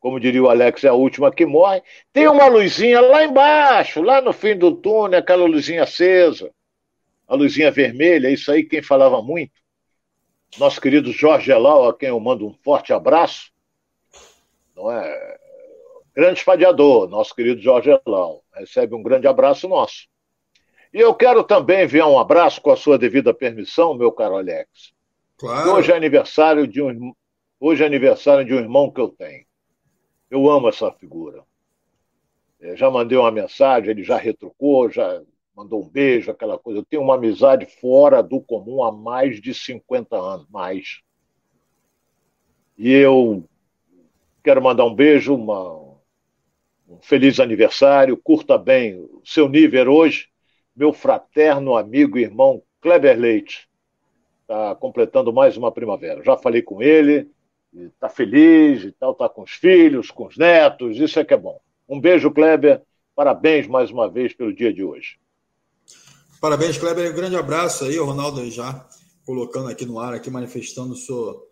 como 0.00 0.18
diria 0.18 0.42
o 0.42 0.48
Alex, 0.48 0.82
é 0.82 0.88
a 0.88 0.94
última 0.94 1.32
que 1.32 1.46
morre. 1.46 1.80
Tem 2.12 2.26
uma 2.26 2.46
luzinha 2.46 3.00
lá 3.00 3.22
embaixo, 3.22 4.02
lá 4.02 4.20
no 4.20 4.32
fim 4.32 4.56
do 4.56 4.74
túnel, 4.74 5.20
aquela 5.20 5.46
luzinha 5.46 5.84
acesa, 5.84 6.50
a 7.28 7.36
luzinha 7.36 7.70
vermelha, 7.70 8.28
isso 8.28 8.50
aí 8.50 8.64
quem 8.64 8.82
falava 8.82 9.22
muito. 9.22 9.52
Nosso 10.58 10.80
querido 10.80 11.12
Jorge 11.12 11.52
Elau, 11.52 11.88
a 11.88 11.96
quem 11.96 12.08
eu 12.08 12.18
mando 12.18 12.48
um 12.48 12.52
forte 12.64 12.92
abraço, 12.92 13.52
não 14.74 14.90
é? 14.90 15.37
Grande 16.18 16.40
espalhador, 16.40 17.08
nosso 17.08 17.32
querido 17.32 17.60
Jorge 17.60 17.90
Elau. 18.04 18.42
Recebe 18.52 18.92
um 18.92 19.04
grande 19.04 19.28
abraço 19.28 19.68
nosso. 19.68 20.08
E 20.92 20.98
eu 20.98 21.14
quero 21.14 21.44
também 21.44 21.84
enviar 21.84 22.08
um 22.08 22.18
abraço 22.18 22.60
com 22.60 22.72
a 22.72 22.76
sua 22.76 22.98
devida 22.98 23.32
permissão, 23.32 23.94
meu 23.94 24.10
caro 24.10 24.36
Alex. 24.36 24.92
Claro. 25.36 25.74
Hoje 25.74 25.92
é 25.92 25.96
aniversário 25.96 26.66
de 26.66 26.82
um 26.82 27.12
Hoje 27.60 27.84
é 27.84 27.86
aniversário 27.86 28.44
de 28.44 28.52
um 28.52 28.58
irmão 28.58 28.90
que 28.90 29.00
eu 29.00 29.10
tenho. 29.10 29.44
Eu 30.28 30.50
amo 30.50 30.68
essa 30.68 30.90
figura. 30.90 31.44
É, 32.60 32.74
já 32.74 32.90
mandei 32.90 33.16
uma 33.16 33.30
mensagem, 33.30 33.90
ele 33.90 34.02
já 34.02 34.16
retrucou, 34.16 34.90
já 34.90 35.22
mandou 35.54 35.84
um 35.84 35.88
beijo, 35.88 36.32
aquela 36.32 36.58
coisa. 36.58 36.80
Eu 36.80 36.84
tenho 36.84 37.02
uma 37.02 37.14
amizade 37.14 37.64
fora 37.80 38.24
do 38.24 38.40
comum 38.40 38.82
há 38.82 38.90
mais 38.90 39.40
de 39.40 39.54
50 39.54 40.16
anos, 40.16 40.48
mais. 40.50 41.00
E 42.76 42.90
eu 42.90 43.44
quero 44.42 44.60
mandar 44.60 44.84
um 44.84 44.94
beijo, 44.94 45.36
uma, 45.36 45.87
um 46.88 46.98
feliz 47.02 47.38
aniversário, 47.38 48.16
curta 48.16 48.56
bem 48.56 48.98
o 48.98 49.20
seu 49.24 49.48
nível 49.48 49.92
hoje, 49.92 50.28
meu 50.74 50.92
fraterno 50.92 51.76
amigo 51.76 52.18
e 52.18 52.22
irmão 52.22 52.62
Kleber 52.80 53.18
Leite. 53.18 53.68
Está 54.42 54.74
completando 54.74 55.32
mais 55.32 55.56
uma 55.56 55.70
primavera. 55.70 56.24
Já 56.24 56.36
falei 56.36 56.62
com 56.62 56.82
ele, 56.82 57.30
está 57.74 58.08
feliz 58.08 58.84
e 58.84 58.92
tal, 58.92 59.12
está 59.12 59.28
com 59.28 59.42
os 59.42 59.50
filhos, 59.50 60.10
com 60.10 60.26
os 60.26 60.38
netos, 60.38 60.98
isso 60.98 61.20
é 61.20 61.24
que 61.24 61.34
é 61.34 61.36
bom. 61.36 61.60
Um 61.86 62.00
beijo, 62.00 62.30
Kleber. 62.30 62.82
Parabéns 63.14 63.66
mais 63.66 63.90
uma 63.90 64.08
vez 64.08 64.32
pelo 64.32 64.54
dia 64.54 64.72
de 64.72 64.82
hoje. 64.82 65.18
Parabéns, 66.40 66.78
Kleber. 66.78 67.10
Um 67.10 67.14
grande 67.14 67.36
abraço 67.36 67.84
aí, 67.84 67.98
o 67.98 68.06
Ronaldo 68.06 68.48
já 68.50 68.86
colocando 69.26 69.68
aqui 69.68 69.84
no 69.84 69.98
ar, 69.98 70.14
aqui 70.14 70.30
manifestando 70.30 70.94
sua, 70.94 71.44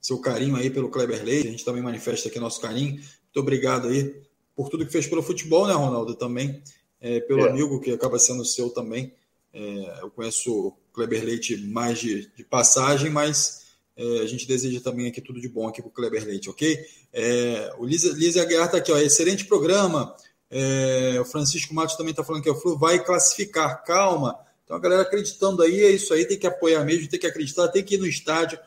seu 0.00 0.20
carinho 0.20 0.56
aí 0.56 0.70
pelo 0.70 0.88
Kleber 0.88 1.22
Leite. 1.22 1.48
A 1.48 1.50
gente 1.52 1.64
também 1.64 1.82
manifesta 1.82 2.28
aqui 2.28 2.40
nosso 2.40 2.60
carinho. 2.60 3.00
Muito 3.36 3.44
obrigado 3.44 3.88
aí 3.88 4.16
por 4.54 4.70
tudo 4.70 4.86
que 4.86 4.90
fez 4.92 5.06
pelo 5.06 5.22
futebol, 5.22 5.66
né, 5.66 5.74
Ronaldo? 5.74 6.14
Também 6.14 6.62
é, 6.98 7.20
pelo 7.20 7.44
é. 7.44 7.50
amigo 7.50 7.78
que 7.82 7.92
acaba 7.92 8.18
sendo 8.18 8.46
seu 8.46 8.70
também. 8.70 9.12
É, 9.52 9.98
eu 10.00 10.10
conheço 10.10 10.50
o 10.50 10.72
Kleber 10.90 11.22
Leite 11.22 11.54
mais 11.66 11.98
de, 11.98 12.30
de 12.34 12.42
passagem, 12.42 13.10
mas 13.10 13.66
é, 13.94 14.20
a 14.20 14.26
gente 14.26 14.48
deseja 14.48 14.80
também 14.80 15.06
aqui 15.06 15.20
tudo 15.20 15.38
de 15.38 15.50
bom 15.50 15.68
aqui 15.68 15.82
para 15.82 15.88
o 15.90 15.92
Kleber 15.92 16.24
Leite, 16.24 16.48
ok? 16.48 16.78
É, 17.12 17.74
o 17.76 17.84
Lisa, 17.84 18.10
Lisa 18.14 18.40
Aguiar 18.40 18.64
está 18.64 18.78
aqui, 18.78 18.90
ó, 18.90 18.96
excelente 18.96 19.44
programa. 19.44 20.16
É, 20.50 21.18
o 21.20 21.24
Francisco 21.26 21.74
Matos 21.74 21.94
também 21.96 22.12
está 22.12 22.24
falando 22.24 22.42
que 22.42 22.48
o 22.48 22.54
Flu 22.54 22.78
vai 22.78 23.04
classificar, 23.04 23.84
calma. 23.84 24.34
Então 24.64 24.78
a 24.78 24.80
galera 24.80 25.02
acreditando 25.02 25.62
aí, 25.62 25.82
é 25.82 25.90
isso 25.90 26.14
aí, 26.14 26.24
tem 26.24 26.38
que 26.38 26.46
apoiar 26.46 26.82
mesmo, 26.86 27.06
tem 27.06 27.20
que 27.20 27.26
acreditar, 27.26 27.68
tem 27.68 27.84
que 27.84 27.96
ir 27.96 27.98
no 27.98 28.06
estádio. 28.06 28.58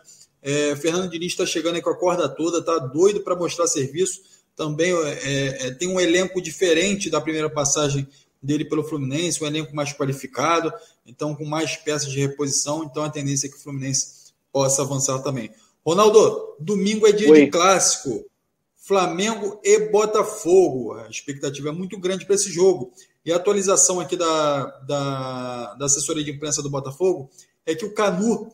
É, 0.43 0.75
Fernando 0.75 1.09
Diniz 1.09 1.31
está 1.31 1.43
chegando 1.43 1.77
aí 1.77 1.81
com 1.81 1.89
a 1.89 1.97
corda 1.97 2.29
toda, 2.29 2.63
tá 2.63 2.77
doido 2.77 3.21
para 3.21 3.35
mostrar 3.35 3.65
serviço. 3.65 4.37
Também 4.59 4.91
é, 4.91 5.67
é, 5.67 5.71
tem 5.71 5.87
um 5.87 6.01
elenco 6.01 6.41
diferente 6.41 7.09
da 7.09 7.21
primeira 7.21 7.49
passagem 7.49 8.05
dele 8.43 8.65
pelo 8.65 8.83
Fluminense, 8.83 9.41
um 9.41 9.47
elenco 9.47 9.73
mais 9.73 9.93
qualificado, 9.93 10.69
então 11.05 11.33
com 11.33 11.45
mais 11.45 11.77
peças 11.77 12.11
de 12.11 12.19
reposição. 12.19 12.83
Então 12.83 13.01
a 13.01 13.09
tendência 13.09 13.47
é 13.47 13.49
que 13.49 13.55
o 13.55 13.59
Fluminense 13.61 14.33
possa 14.51 14.81
avançar 14.81 15.19
também. 15.19 15.49
Ronaldo, 15.81 16.57
domingo 16.59 17.07
é 17.07 17.13
dia 17.13 17.31
Oi. 17.31 17.45
de 17.45 17.47
clássico. 17.51 18.25
Flamengo 18.75 19.61
e 19.63 19.79
Botafogo. 19.89 20.91
A 20.95 21.07
expectativa 21.07 21.69
é 21.69 21.71
muito 21.71 21.97
grande 21.97 22.25
para 22.25 22.35
esse 22.35 22.51
jogo. 22.51 22.91
E 23.23 23.31
a 23.31 23.37
atualização 23.37 24.01
aqui 24.01 24.17
da, 24.17 24.65
da, 24.79 25.73
da 25.75 25.85
assessoria 25.85 26.23
de 26.23 26.31
imprensa 26.31 26.61
do 26.61 26.69
Botafogo 26.69 27.29
é 27.65 27.73
que 27.73 27.85
o 27.85 27.93
Canu 27.93 28.51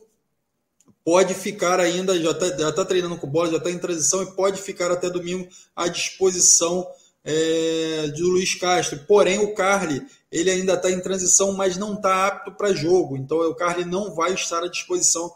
pode 1.06 1.34
ficar 1.34 1.78
ainda, 1.78 2.20
já 2.20 2.32
está 2.32 2.72
tá 2.72 2.84
treinando 2.84 3.16
com 3.16 3.28
bola, 3.28 3.52
já 3.52 3.58
está 3.58 3.70
em 3.70 3.78
transição 3.78 4.24
e 4.24 4.32
pode 4.32 4.60
ficar 4.60 4.90
até 4.90 5.08
domingo 5.08 5.48
à 5.76 5.86
disposição 5.86 6.84
é, 7.22 8.08
do 8.08 8.26
Luiz 8.30 8.56
Castro. 8.56 8.98
Porém, 9.06 9.38
o 9.38 9.54
Carly 9.54 10.04
ele 10.32 10.50
ainda 10.50 10.74
está 10.74 10.90
em 10.90 11.00
transição, 11.00 11.52
mas 11.52 11.76
não 11.76 11.94
está 11.94 12.26
apto 12.26 12.50
para 12.56 12.74
jogo. 12.74 13.16
Então, 13.16 13.38
o 13.38 13.54
Carly 13.54 13.84
não 13.84 14.16
vai 14.16 14.34
estar 14.34 14.64
à 14.64 14.66
disposição 14.66 15.32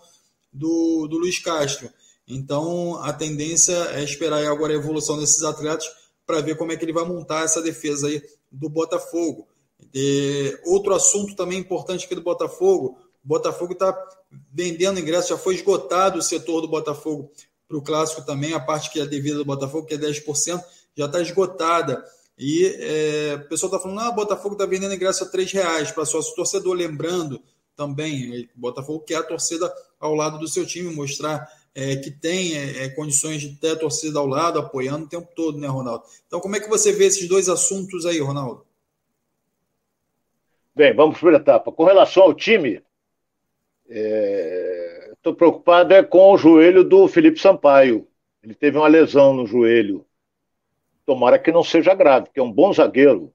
do, 0.52 1.06
do 1.06 1.18
Luiz 1.18 1.38
Castro. 1.38 1.88
Então, 2.26 3.00
a 3.04 3.12
tendência 3.12 3.76
é 3.92 4.02
esperar 4.02 4.44
agora 4.44 4.72
a 4.72 4.76
evolução 4.76 5.20
desses 5.20 5.44
atletas 5.44 5.88
para 6.26 6.40
ver 6.40 6.56
como 6.56 6.72
é 6.72 6.76
que 6.76 6.84
ele 6.84 6.92
vai 6.92 7.04
montar 7.04 7.44
essa 7.44 7.62
defesa 7.62 8.08
aí 8.08 8.20
do 8.50 8.68
Botafogo. 8.68 9.46
Outro 10.64 10.94
assunto 10.96 11.36
também 11.36 11.60
importante 11.60 12.06
aqui 12.06 12.14
do 12.16 12.22
Botafogo, 12.22 12.98
o 13.24 13.28
Botafogo 13.28 13.72
está 13.72 13.96
vendendo 14.52 15.00
ingressos, 15.00 15.30
já 15.30 15.38
foi 15.38 15.54
esgotado 15.54 16.18
o 16.18 16.22
setor 16.22 16.60
do 16.60 16.68
Botafogo 16.68 17.30
para 17.68 17.76
o 17.76 17.82
clássico 17.82 18.24
também, 18.24 18.52
a 18.52 18.60
parte 18.60 18.90
que 18.90 19.00
é 19.00 19.06
devida 19.06 19.38
do 19.38 19.44
Botafogo, 19.44 19.86
que 19.86 19.94
é 19.94 19.98
10%, 19.98 20.62
já 20.96 21.06
está 21.06 21.20
esgotada. 21.20 22.04
E 22.36 22.64
é, 22.78 23.34
o 23.34 23.48
pessoal 23.48 23.70
está 23.72 23.80
falando, 23.82 24.00
ah, 24.00 24.08
o 24.08 24.14
Botafogo 24.14 24.54
está 24.54 24.66
vendendo 24.66 24.94
ingresso 24.94 25.24
a 25.24 25.26
R$ 25.26 25.44
reais 25.44 25.90
para 25.92 26.04
sócio 26.04 26.34
torcedor, 26.34 26.74
lembrando 26.74 27.42
também, 27.76 28.48
o 28.56 28.60
Botafogo 28.60 29.00
quer 29.00 29.16
a 29.16 29.22
torcida 29.22 29.72
ao 29.98 30.14
lado 30.14 30.38
do 30.38 30.48
seu 30.48 30.66
time, 30.66 30.94
mostrar 30.94 31.48
é, 31.74 31.96
que 31.96 32.10
tem 32.10 32.56
é, 32.56 32.84
é, 32.84 32.88
condições 32.90 33.40
de 33.40 33.54
ter 33.56 33.72
a 33.72 33.76
torcida 33.76 34.18
ao 34.18 34.26
lado, 34.26 34.58
apoiando 34.58 35.04
o 35.04 35.08
tempo 35.08 35.28
todo, 35.34 35.58
né, 35.58 35.68
Ronaldo? 35.68 36.04
Então, 36.26 36.40
como 36.40 36.56
é 36.56 36.60
que 36.60 36.68
você 36.68 36.92
vê 36.92 37.06
esses 37.06 37.28
dois 37.28 37.48
assuntos 37.48 38.04
aí, 38.04 38.18
Ronaldo? 38.18 38.66
Bem, 40.74 40.94
vamos 40.94 41.18
para 41.18 41.36
a 41.36 41.40
etapa. 41.40 41.70
Com 41.70 41.84
relação 41.84 42.22
ao 42.24 42.34
time, 42.34 42.82
estou 43.90 45.32
é, 45.32 45.36
preocupado 45.36 45.92
é 45.92 46.02
com 46.02 46.32
o 46.32 46.38
joelho 46.38 46.84
do 46.84 47.08
Felipe 47.08 47.40
Sampaio. 47.40 48.06
Ele 48.42 48.54
teve 48.54 48.78
uma 48.78 48.86
lesão 48.86 49.34
no 49.34 49.46
joelho. 49.46 50.06
Tomara 51.04 51.38
que 51.38 51.50
não 51.50 51.64
seja 51.64 51.92
grave, 51.92 52.28
que 52.32 52.38
é 52.38 52.42
um 52.42 52.52
bom 52.52 52.72
zagueiro. 52.72 53.32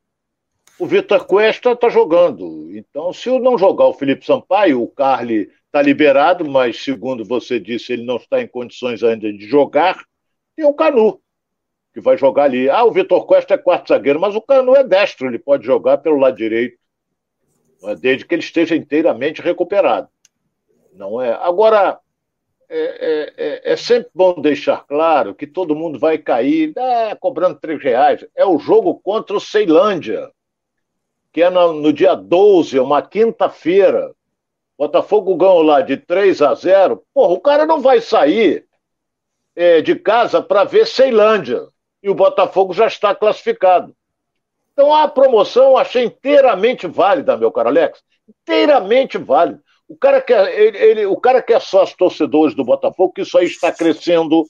O 0.80 0.86
Vitor 0.86 1.26
Cuesta 1.26 1.72
está 1.72 1.90
jogando. 1.90 2.70
Então, 2.76 3.12
se 3.12 3.30
não 3.40 3.58
jogar 3.58 3.88
o 3.88 3.94
Felipe 3.94 4.26
Sampaio, 4.26 4.82
o 4.82 4.88
Carly 4.88 5.52
está 5.66 5.82
liberado, 5.82 6.50
mas 6.50 6.84
segundo 6.84 7.26
você 7.26 7.60
disse, 7.60 7.92
ele 7.92 8.06
não 8.06 8.16
está 8.16 8.42
em 8.42 8.48
condições 8.48 9.04
ainda 9.04 9.32
de 9.32 9.46
jogar. 9.46 10.06
Tem 10.56 10.66
o 10.66 10.74
Canu, 10.74 11.20
que 11.94 12.00
vai 12.00 12.18
jogar 12.18 12.46
ali. 12.46 12.70
Ah, 12.70 12.86
o 12.86 12.92
Vitor 12.92 13.26
Costa 13.26 13.56
é 13.56 13.58
quarto 13.58 13.90
zagueiro, 13.90 14.20
mas 14.20 14.36
o 14.36 14.42
Canu 14.42 14.76
é 14.76 14.84
destro, 14.84 15.28
ele 15.28 15.40
pode 15.40 15.66
jogar 15.66 15.98
pelo 15.98 16.18
lado 16.18 16.38
direito, 16.38 16.78
desde 18.00 18.26
que 18.26 18.36
ele 18.36 18.42
esteja 18.42 18.76
inteiramente 18.76 19.42
recuperado. 19.42 20.08
Não 20.96 21.22
é? 21.22 21.34
Agora, 21.34 22.00
é, 22.70 22.80
é, 22.80 23.34
é, 23.38 23.74
é, 23.74 23.76
sempre 23.76 24.10
bom 24.14 24.42
deixar 24.42 24.86
claro 24.88 25.36
que 25.36 25.46
todo 25.46 25.76
mundo 25.76 26.00
vai 26.00 26.18
cair 26.18 26.74
ah, 26.78 27.16
cobrando 27.20 27.60
três 27.60 27.82
reais. 27.82 28.26
É 28.36 28.46
o 28.46 28.58
jogo 28.58 29.00
contra 29.04 29.36
o 29.36 29.42
Ceilândia, 29.42 30.32
que 31.32 31.44
é 31.44 31.50
no, 31.50 31.74
no 31.74 31.94
dia 31.94 32.16
12, 32.16 32.80
uma 32.80 33.02
quinta-feira. 33.02 34.14
Botafogo 34.78 35.36
ganhou 35.36 35.62
lá 35.62 35.82
de 35.82 35.98
3 35.98 36.42
a 36.42 36.54
0. 36.56 37.04
Porra, 37.14 37.34
o 37.34 37.40
cara 37.40 37.66
não 37.66 37.80
vai 37.80 38.02
sair 38.02 38.66
é, 39.56 39.82
de 39.82 39.96
casa 39.96 40.42
para 40.42 40.64
ver 40.64 40.88
Ceilândia. 40.88 41.68
E 42.02 42.10
o 42.10 42.16
Botafogo 42.16 42.74
já 42.74 42.88
está 42.88 43.14
classificado. 43.14 43.96
Então 44.74 44.94
a 44.94 45.08
promoção 45.08 45.72
eu 45.72 45.78
achei 45.78 46.04
inteiramente 46.04 46.88
válida, 46.88 47.38
meu 47.38 47.52
caro 47.52 47.70
Alex. 47.70 48.04
Inteiramente 48.28 49.18
válida. 49.18 49.64
O 49.88 49.96
cara 49.96 50.22
que 50.22 50.34
é, 50.34 50.62
ele, 50.62 50.78
ele, 50.78 51.06
o 51.06 51.18
cara 51.18 51.42
que 51.42 51.54
é 51.54 51.60
sócio 51.60 51.96
torcedores 51.98 52.56
do 52.56 52.64
Botafogo, 52.64 53.14
que 53.14 53.22
isso 53.22 53.38
aí 53.38 53.46
está 53.46 53.72
crescendo 53.72 54.46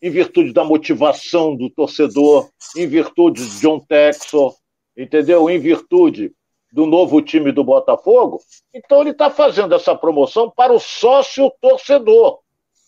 em 0.00 0.10
virtude 0.10 0.52
da 0.52 0.64
motivação 0.64 1.54
do 1.56 1.70
torcedor, 1.70 2.48
em 2.76 2.86
virtude 2.86 3.44
de 3.44 3.60
John 3.60 3.80
Texor, 3.80 4.54
entendeu? 4.96 5.48
Em 5.48 5.58
virtude 5.58 6.32
do 6.72 6.86
novo 6.86 7.22
time 7.22 7.52
do 7.52 7.62
Botafogo, 7.62 8.40
então 8.74 9.00
ele 9.00 9.10
está 9.10 9.30
fazendo 9.30 9.74
essa 9.74 9.94
promoção 9.94 10.50
para 10.50 10.72
o 10.72 10.80
sócio 10.80 11.52
torcedor. 11.60 12.40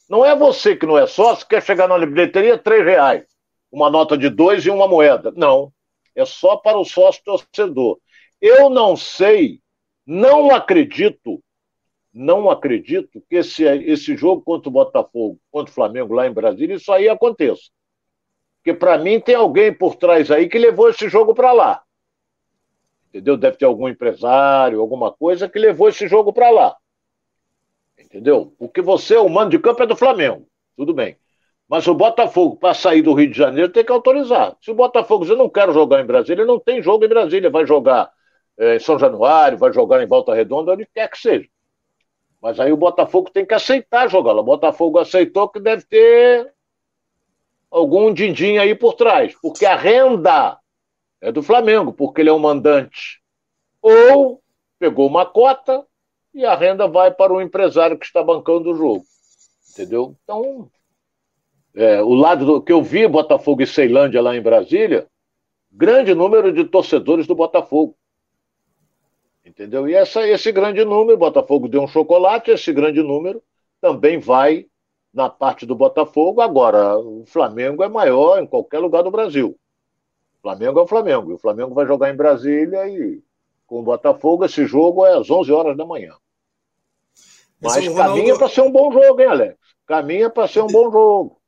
Não 0.09 0.25
é 0.25 0.35
você 0.35 0.77
que 0.77 0.87
não 0.87 0.99
é 0.99 1.07
sócio, 1.07 1.47
quer 1.47 1.63
chegar 1.63 1.89
na 1.89 1.99
bilheteria, 1.99 2.59
três 2.59 2.85
reais. 2.85 3.25
Uma 3.71 3.91
nota 3.91 4.17
de 4.17 4.29
dois 4.29 4.65
e 4.65 4.71
uma 4.71 4.89
moeda. 4.89 5.33
Não. 5.37 5.73
É 6.15 6.25
só 6.25 6.57
para 6.57 6.79
o 6.79 6.85
sócio 6.85 7.23
torcedor. 7.25 7.99
Eu 8.41 8.71
não 8.71 8.97
sei, 8.97 9.61
não 10.07 10.51
acredito, 10.51 11.43
não 12.17 12.51
acredito 12.51 13.23
que 13.29 13.37
esse, 13.37 13.65
esse 13.65 14.17
jogo 14.17 14.43
contra 14.43 14.69
o 14.69 14.73
Botafogo, 14.73 15.39
contra 15.51 15.71
o 15.71 15.75
Flamengo 15.75 16.15
lá 16.15 16.27
em 16.27 16.33
Brasília, 16.33 16.77
isso 16.77 16.93
aí 16.93 17.09
aconteça. 17.09 17.71
Porque 18.59 18.77
para 18.77 18.99
mim 18.99 19.21
tem 19.21 19.35
alguém 19.35 19.73
por 19.73 19.97
trás 19.97 20.31
aí 20.31 20.49
que 20.49 20.59
levou 20.59 20.89
esse 20.89 21.09
jogo 21.09 21.35
para 21.35 21.53
lá 21.53 21.83
entendeu? 23.17 23.37
Deve 23.37 23.57
ter 23.57 23.65
algum 23.65 23.89
empresário, 23.89 24.81
alguma 24.81 25.13
coisa 25.13 25.49
que 25.49 25.59
levou 25.59 25.89
esse 25.89 26.07
jogo 26.07 26.33
para 26.33 26.51
lá, 26.51 26.77
entendeu? 27.99 28.55
Porque 28.59 28.83
você, 28.83 29.17
o 29.17 29.29
mando 29.29 29.51
de 29.51 29.59
campo 29.59 29.83
é 29.83 29.87
do 29.87 29.97
Flamengo, 29.97 30.47
tudo 30.77 30.93
bem. 30.93 31.17
Mas 31.69 31.87
o 31.89 31.95
Botafogo, 31.95 32.57
para 32.57 32.75
sair 32.75 33.03
do 33.03 33.13
Rio 33.13 33.31
de 33.31 33.37
Janeiro, 33.37 33.73
tem 33.73 33.85
que 33.85 33.91
autorizar. 33.91 34.57
Se 34.61 34.71
o 34.71 34.75
Botafogo 34.75 35.25
dizer, 35.25 35.37
não 35.37 35.49
quero 35.49 35.73
jogar 35.73 36.01
em 36.01 36.07
Brasília, 36.07 36.45
não 36.45 36.61
tem 36.61 36.81
jogo 36.81 37.05
em 37.05 37.09
Brasília, 37.09 37.51
vai 37.51 37.67
jogar 37.67 38.13
é, 38.57 38.77
em 38.77 38.79
São 38.79 38.99
Januário, 38.99 39.59
vai 39.59 39.73
jogar 39.73 40.03
em 40.03 40.07
Volta 40.07 40.33
Redonda, 40.33 40.73
onde 40.73 40.87
quer 40.95 41.11
que 41.11 41.19
seja. 41.19 41.49
Mas 42.47 42.61
aí 42.61 42.73
o 42.73 42.77
Botafogo 42.77 43.29
tem 43.29 43.45
que 43.45 43.55
aceitar 43.55 44.09
jogar. 44.09 44.33
O 44.35 44.43
Botafogo 44.45 45.01
aceitou 45.01 45.49
que 45.49 45.59
deve 45.59 45.85
ter 45.85 46.55
algum 47.69 48.15
din-din 48.15 48.59
aí 48.59 48.73
por 48.73 48.95
trás, 48.95 49.35
porque 49.43 49.67
a 49.67 49.75
renda 49.75 50.57
é 51.21 51.33
do 51.33 51.43
Flamengo, 51.43 51.93
porque 51.93 52.21
ele 52.21 52.31
é 52.31 52.33
o 52.33 52.39
mandante. 52.39 53.21
Ou 53.83 54.41
pegou 54.79 55.09
uma 55.09 55.27
cota 55.27 55.85
e 56.33 56.45
a 56.45 56.55
renda 56.55 56.87
vai 56.87 57.11
para 57.11 57.33
o 57.33 57.41
empresário 57.41 57.99
que 57.99 58.07
está 58.07 58.23
bancando 58.23 58.71
o 58.71 58.77
jogo. 58.77 59.05
Entendeu? 59.73 60.15
Então, 60.23 60.71
é, 61.75 62.01
o 62.01 62.15
lado 62.15 62.47
do, 62.47 62.63
que 62.63 62.73
eu 62.73 62.81
vi 62.81 63.09
Botafogo 63.09 63.61
e 63.63 63.67
Ceilândia 63.67 64.23
lá 64.23 64.37
em 64.37 64.41
Brasília, 64.41 65.09
grande 65.69 66.15
número 66.15 66.53
de 66.53 66.65
torcedores 66.65 67.27
do 67.27 67.35
Botafogo. 67.35 67.97
Entendeu? 69.47 69.89
E 69.89 69.95
essa, 69.95 70.27
esse 70.27 70.51
grande 70.51 70.85
número, 70.85 71.17
Botafogo 71.17 71.69
deu 71.69 71.81
um 71.81 71.87
chocolate, 71.87 72.51
esse 72.51 72.73
grande 72.73 73.01
número 73.01 73.41
também 73.81 74.19
vai 74.19 74.67
na 75.15 75.31
parte 75.31 75.65
do 75.65 75.77
Botafogo. 75.77 76.41
Agora, 76.41 76.99
o 76.99 77.25
Flamengo 77.27 77.85
é 77.85 77.89
maior 77.89 78.43
em 78.43 78.47
qualquer 78.47 78.81
lugar 78.81 79.05
do 79.05 79.11
Brasil. 79.11 79.57
Flamengo 80.43 80.81
é 80.81 80.83
o 80.83 80.87
Flamengo. 80.87 81.31
E 81.31 81.35
o 81.35 81.39
Flamengo 81.39 81.75
vai 81.75 81.87
jogar 81.87 82.13
em 82.13 82.17
Brasília 82.17 82.89
e 82.89 83.23
com 83.67 83.81
o 83.81 83.83
Botafogo 83.83 84.45
esse 84.45 84.67
jogo 84.67 85.07
é 85.07 85.17
às 85.17 85.31
11 85.31 85.53
horas 85.53 85.77
da 85.77 85.87
manhã. 85.87 86.15
Mas 87.61 87.87
Ronaldo... 87.87 88.15
caminha 88.15 88.37
para 88.37 88.49
ser 88.49 88.61
um 88.63 88.71
bom 88.71 88.93
jogo, 88.93 89.21
hein, 89.21 89.29
Alex? 89.29 89.57
Caminha 89.87 90.29
para 90.29 90.49
ser 90.49 90.61
um 90.61 90.67
bom 90.67 90.91
jogo. 90.91 91.41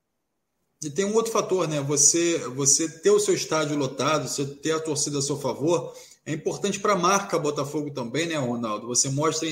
E 0.83 0.89
tem 0.89 1.05
um 1.05 1.15
outro 1.15 1.33
fator, 1.33 1.69
né? 1.69 1.81
Você, 1.81 2.39
você 2.51 2.89
ter 3.01 3.11
o 3.11 3.19
seu 3.19 3.35
estádio 3.35 3.77
lotado, 3.77 4.29
você 4.29 4.47
ter 4.47 4.73
a 4.73 4.81
torcida 4.81 5.19
a 5.19 5.23
seu 5.23 5.37
favor, 5.37 5.93
é 6.29 6.33
importante 6.35 6.79
para 6.79 6.93
a 6.93 6.99
marca 6.99 7.39
Botafogo 7.39 7.91
também, 7.91 8.27
né, 8.27 8.37
Ronaldo? 8.37 8.87
Você 8.89 9.09
mostra 9.09 9.49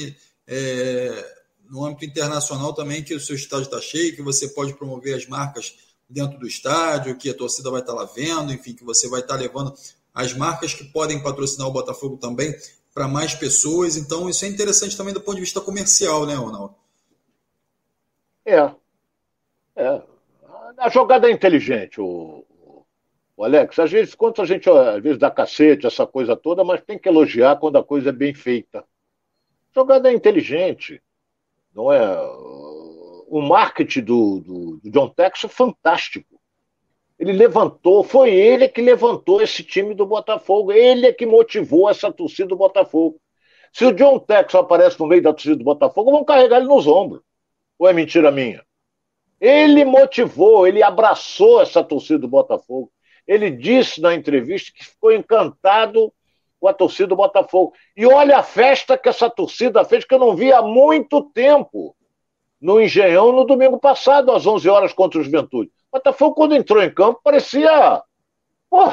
é, 0.47 1.37
no 1.71 1.87
âmbito 1.87 2.05
internacional 2.05 2.75
também 2.75 3.03
que 3.03 3.15
o 3.15 3.21
seu 3.21 3.35
estádio 3.35 3.65
está 3.65 3.81
cheio, 3.81 4.15
que 4.15 4.21
você 4.21 4.49
pode 4.49 4.75
promover 4.75 5.17
as 5.17 5.27
marcas 5.27 5.75
dentro 6.07 6.39
do 6.39 6.47
estádio, 6.47 7.17
que 7.17 7.31
a 7.31 7.35
torcida 7.35 7.71
vai 7.71 7.81
estar 7.81 7.95
lá 7.95 8.05
vendo, 8.05 8.53
enfim, 8.53 8.75
que 8.75 8.85
você 8.85 9.09
vai 9.09 9.21
estar 9.21 9.37
levando 9.37 9.73
as 10.13 10.35
marcas 10.35 10.75
que 10.75 10.85
podem 10.85 11.23
patrocinar 11.23 11.67
o 11.67 11.73
Botafogo 11.73 12.19
também 12.19 12.55
para 12.93 13.09
mais 13.09 13.35
pessoas. 13.35 13.97
Então, 13.97 14.29
isso 14.29 14.45
é 14.45 14.49
interessante 14.49 14.99
também 14.99 15.15
do 15.15 15.21
ponto 15.23 15.37
de 15.37 15.41
vista 15.41 15.63
comercial, 15.63 16.27
né, 16.27 16.35
Ronaldo? 16.35 16.75
É. 18.45 18.71
é. 19.77 20.03
A 20.77 20.91
jogada 20.91 21.27
é 21.27 21.33
inteligente, 21.33 22.03
o, 22.03 22.45
o 23.37 23.45
Alex. 23.45 23.79
Às 23.79 23.91
vezes, 23.91 24.15
quando 24.15 24.41
a 24.41 24.45
gente 24.45 24.69
às 24.69 25.03
vezes 25.03 25.19
dá 25.19 25.31
cacete, 25.31 25.87
essa 25.87 26.07
coisa 26.07 26.35
toda, 26.35 26.65
mas 26.65 26.83
tem 26.83 26.99
que 26.99 27.09
elogiar 27.09 27.57
quando 27.57 27.77
a 27.77 27.85
coisa 27.85 28.09
é 28.09 28.13
bem 28.13 28.33
feita. 28.33 28.85
Jogada 29.75 30.11
é 30.11 30.15
inteligente. 30.15 31.03
Não 31.75 31.93
é 31.93 32.01
o 33.29 33.43
marketing 33.43 34.03
do, 34.03 34.41
do, 34.41 34.81
do 34.83 34.91
John 34.91 35.09
Texas 35.11 35.53
fantástico. 35.53 36.41
Ele 37.19 37.33
levantou, 37.33 38.03
foi 38.03 38.31
ele 38.31 38.69
que 38.69 38.81
levantou 38.81 39.43
esse 39.43 39.63
time 39.63 39.95
do 39.95 40.07
Botafogo, 40.07 40.71
ele 40.71 41.07
é 41.07 41.13
que 41.13 41.25
motivou 41.25 41.89
essa 41.89 42.13
torcida 42.13 42.49
do 42.49 42.57
Botafogo. 42.57 43.21
Se 43.73 43.85
o 43.85 43.93
John 43.93 44.19
Texas 44.19 44.55
aparece 44.55 44.99
no 45.01 45.07
meio 45.07 45.23
da 45.23 45.33
torcida 45.33 45.57
do 45.57 45.65
Botafogo, 45.65 46.11
vão 46.11 46.25
carregar 46.25 46.59
ele 46.59 46.69
nos 46.69 46.87
ombros. 46.87 47.23
Ou 47.79 47.89
é 47.89 47.93
mentira 47.93 48.31
minha? 48.31 48.65
Ele 49.41 49.85
motivou, 49.85 50.67
ele 50.67 50.83
abraçou 50.83 51.61
essa 51.61 51.83
torcida 51.85 52.19
do 52.19 52.29
Botafogo. 52.29 52.91
Ele 53.27 53.51
disse 53.51 54.01
na 54.01 54.15
entrevista 54.15 54.73
que 54.75 54.85
ficou 54.85 55.13
encantado 55.13 56.13
com 56.61 56.69
a 56.69 56.75
torcida 56.75 57.09
do 57.09 57.17
Botafogo. 57.17 57.73
E 57.97 58.07
olha 58.07 58.39
a 58.39 58.43
festa 58.43 58.97
que 58.97 59.09
essa 59.09 59.29
torcida 59.29 59.85
fez, 59.85 60.05
que 60.05 60.15
eu 60.15 60.19
não 60.19 60.35
vi 60.35 60.53
há 60.53 60.63
muito 60.63 61.23
tempo. 61.31 61.95
No 62.61 62.81
Engenhão, 62.81 63.33
no 63.33 63.45
domingo 63.45 63.79
passado, 63.79 64.33
às 64.33 64.47
11 64.47 64.69
horas 64.69 64.93
contra 64.93 65.21
o 65.21 65.23
Juventude. 65.23 65.71
O 65.91 65.99
Botafogo, 65.99 66.35
quando 66.35 66.55
entrou 66.55 66.83
em 66.83 66.93
campo, 66.93 67.21
parecia 67.23 68.03
pô, 68.71 68.87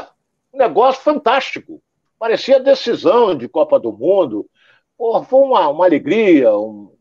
um 0.53 0.57
negócio 0.57 1.01
fantástico. 1.01 1.81
Parecia 2.19 2.59
decisão 2.59 3.35
de 3.35 3.47
Copa 3.47 3.79
do 3.79 3.91
Mundo. 3.91 4.49
Pô, 4.97 5.23
foi 5.23 5.39
uma, 5.41 5.67
uma 5.69 5.85
alegria, 5.85 6.55
um, 6.55 6.93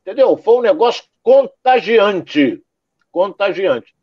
entendeu? 0.00 0.36
Foi 0.36 0.56
um 0.56 0.62
negócio 0.62 1.04
contagiante. 1.22 2.62
Contagiante. 3.10 3.94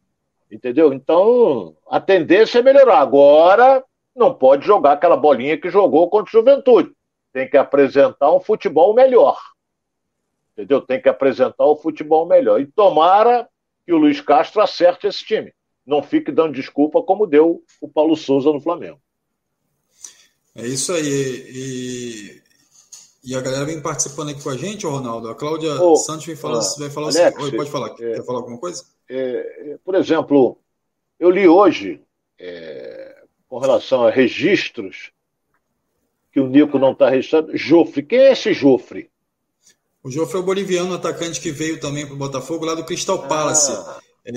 Entendeu? 0.52 0.92
Então, 0.94 1.76
a 1.90 2.00
tendência 2.00 2.60
é 2.60 2.64
melhorar. 2.64 3.00
Agora, 3.00 3.84
não 4.16 4.34
pode 4.34 4.66
jogar 4.66 4.94
aquela 4.94 5.16
bolinha 5.16 5.60
que 5.60 5.70
jogou 5.70 6.10
contra 6.10 6.30
o 6.30 6.40
Juventude. 6.40 6.92
Tem 7.32 7.48
que 7.50 7.58
apresentar 7.58 8.34
um 8.34 8.40
futebol 8.40 8.94
melhor. 8.94 9.40
Entendeu? 10.54 10.82
Tem 10.82 11.02
que 11.02 11.08
apresentar 11.08 11.66
o 11.66 11.74
um 11.74 11.76
futebol 11.76 12.26
melhor. 12.26 12.60
E 12.60 12.66
tomara 12.66 13.48
que 13.86 13.94
o 13.94 13.98
Luiz 13.98 14.20
Castro 14.22 14.62
acerte 14.62 15.08
esse 15.08 15.24
time. 15.24 15.54
Não 15.86 16.02
fique 16.04 16.32
dando 16.32 16.54
desculpa 16.54 17.02
como 17.02 17.28
deu 17.28 17.64
o 17.80 17.88
Paulo 17.88 18.16
Souza 18.16 18.52
no 18.52 18.60
Flamengo. 18.60 19.00
É 20.56 20.66
isso 20.66 20.92
aí. 20.92 21.04
E, 21.04 22.42
e 23.24 23.36
a 23.36 23.42
galera 23.42 23.66
vem 23.66 23.82
participando 23.82 24.30
aqui 24.30 24.44
com 24.44 24.50
a 24.50 24.58
gente, 24.58 24.86
Ronaldo. 24.86 25.30
A 25.30 25.36
Cláudia 25.36 25.74
Ô, 25.82 25.96
Santos 25.96 26.26
vem 26.26 26.36
falar, 26.36 26.60
ah, 26.60 26.80
vai 26.80 26.90
falar 26.90 27.08
Alex, 27.08 27.20
assim. 27.20 27.44
Oi, 27.44 27.52
pode 27.56 27.72
falar. 27.72 27.90
é, 27.92 28.16
Quer 28.16 28.26
falar 28.26 28.40
alguma 28.40 28.58
coisa? 28.58 28.84
É, 29.10 29.78
por 29.84 29.96
exemplo, 29.96 30.58
eu 31.20 31.30
li 31.30 31.48
hoje, 31.48 32.02
é, 32.38 33.24
com 33.48 33.58
relação 33.58 34.06
a 34.06 34.12
registros, 34.12 35.12
que 36.32 36.40
o 36.40 36.48
Nico 36.48 36.78
não 36.78 36.92
está 36.92 37.10
registrado. 37.10 37.56
Jofre. 37.58 38.04
Quem 38.04 38.20
é 38.20 38.32
esse 38.34 38.54
Jofre? 38.54 39.10
O 40.04 40.12
Jofre 40.12 40.38
é 40.38 40.40
o 40.40 40.44
boliviano, 40.44 40.94
atacante 40.94 41.42
que 41.42 41.52
veio 41.52 41.80
também 41.80 42.06
para 42.06 42.14
o 42.16 42.18
Botafogo, 42.18 42.66
lá 42.66 42.76
do 42.76 42.86
Crystal 42.86 43.28
Palace. 43.28 43.72
Ah, 43.72 44.00
É, 44.26 44.32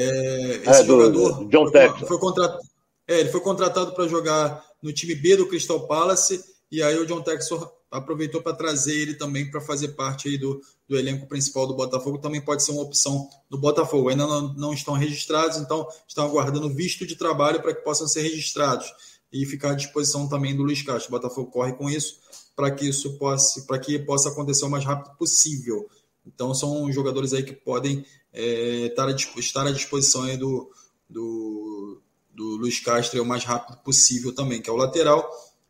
esse 0.65 0.69
É, 0.81 0.83
do- 0.85 0.87
jogador 0.87 1.49
John 1.49 1.71
foi, 1.71 2.07
foi 2.07 2.19
contratado, 2.19 2.61
é, 3.07 3.21
ele 3.21 3.29
foi 3.29 3.41
contratado 3.41 3.93
para 3.95 4.09
jogar 4.09 4.65
no 4.81 4.91
time 4.93 5.15
B 5.15 5.37
do 5.37 5.47
Crystal 5.47 5.87
Palace 5.87 6.43
e 6.71 6.83
aí 6.83 6.97
o 6.97 7.05
John 7.05 7.21
Textor 7.21 7.71
aproveitou 7.91 8.41
para 8.41 8.55
trazer 8.57 8.95
ele 8.97 9.15
também 9.15 9.51
para 9.51 9.61
fazer 9.61 9.89
parte 9.89 10.29
aí 10.29 10.39
do, 10.39 10.61
do 10.93 10.99
elenco 10.99 11.27
principal 11.27 11.67
do 11.67 11.75
Botafogo. 11.75 12.19
Também 12.19 12.41
pode 12.41 12.63
ser 12.63 12.73
uma 12.73 12.83
opção 12.83 13.29
do 13.49 13.57
Botafogo. 13.57 14.11
Ainda 14.11 14.27
não, 14.27 14.53
não 14.53 14.75
estão 14.75 14.93
registrados, 14.93 15.57
então 15.57 15.89
estão 16.07 16.27
aguardando 16.27 16.69
visto 16.69 17.07
de 17.07 17.17
trabalho 17.17 17.63
para 17.63 17.75
que 17.75 17.83
possam 17.83 18.07
ser 18.07 18.21
registrados 18.21 18.93
e 19.33 19.47
ficar 19.47 19.71
à 19.71 19.75
disposição 19.75 20.29
também 20.29 20.55
do 20.55 20.63
Luiz 20.63 20.83
Castro. 20.83 21.09
O 21.09 21.19
Botafogo 21.19 21.51
corre 21.51 21.73
com 21.73 21.89
isso 21.89 22.21
para 22.55 22.71
que 22.71 22.87
isso 22.87 23.17
possa, 23.17 23.63
para 23.63 23.79
que 23.79 23.99
possa 24.01 24.29
acontecer 24.29 24.67
o 24.67 24.71
mais 24.71 24.85
rápido 24.85 25.17
possível. 25.17 25.89
Então 26.27 26.55
são 26.55 26.93
jogadores 26.93 27.33
aí 27.33 27.43
que 27.43 27.55
podem 27.55 28.05
é, 28.31 28.87
estar, 28.87 29.09
à, 29.09 29.13
estar 29.13 29.67
à 29.67 29.73
disposição 29.73 30.25
aí 30.25 30.37
do, 30.37 30.71
do, 31.09 32.03
do 32.35 32.57
Luiz 32.57 32.79
Castro 32.81 33.23
o 33.23 33.27
mais 33.27 33.45
rápido 33.45 33.79
possível 33.79 34.35
também, 34.35 34.61
que 34.61 34.69
é 34.69 34.73
o 34.73 34.77
lateral 34.77 35.27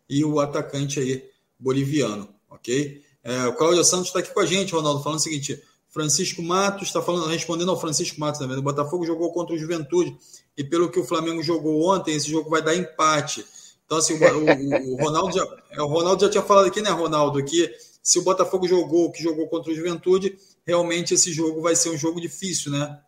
e 0.08 0.24
o 0.24 0.40
atacante 0.40 0.98
aí 0.98 1.24
boliviano, 1.56 2.28
ok? 2.50 3.00
É, 3.24 3.46
o 3.46 3.54
Cláudio 3.54 3.84
Santos 3.84 4.08
está 4.08 4.18
aqui 4.18 4.32
com 4.32 4.40
a 4.40 4.46
gente, 4.46 4.72
Ronaldo, 4.72 5.02
falando 5.02 5.18
o 5.18 5.22
seguinte: 5.22 5.62
Francisco 5.88 6.42
Matos 6.42 6.88
está 6.88 7.00
falando, 7.02 7.26
respondendo 7.28 7.70
ao 7.70 7.80
Francisco 7.80 8.18
Matos 8.18 8.40
também. 8.40 8.56
O 8.58 8.62
Botafogo 8.62 9.04
jogou 9.06 9.32
contra 9.32 9.54
o 9.54 9.58
Juventude 9.58 10.16
e 10.56 10.64
pelo 10.64 10.90
que 10.90 10.98
o 10.98 11.04
Flamengo 11.04 11.42
jogou 11.42 11.88
ontem, 11.88 12.14
esse 12.14 12.30
jogo 12.30 12.50
vai 12.50 12.62
dar 12.62 12.74
empate. 12.74 13.44
Então, 13.84 13.98
assim, 13.98 14.14
o, 14.14 14.18
o- 14.18 14.92
o 14.94 14.96
Ronaldo 15.04 15.32
já, 15.36 15.46
é, 15.70 15.82
o 15.82 15.86
Ronaldo 15.86 16.24
já 16.24 16.30
tinha 16.30 16.42
falado 16.42 16.66
aqui, 16.66 16.80
né, 16.80 16.90
Ronaldo, 16.90 17.44
que 17.44 17.70
se 18.02 18.18
o 18.18 18.22
Botafogo 18.22 18.66
jogou 18.66 19.12
que 19.12 19.22
jogou 19.22 19.46
contra 19.48 19.70
o 19.70 19.74
Juventude, 19.74 20.36
realmente 20.66 21.14
esse 21.14 21.32
jogo 21.32 21.60
vai 21.60 21.76
ser 21.76 21.90
um 21.90 21.96
jogo 21.98 22.20
difícil, 22.20 22.72
né? 22.72 22.98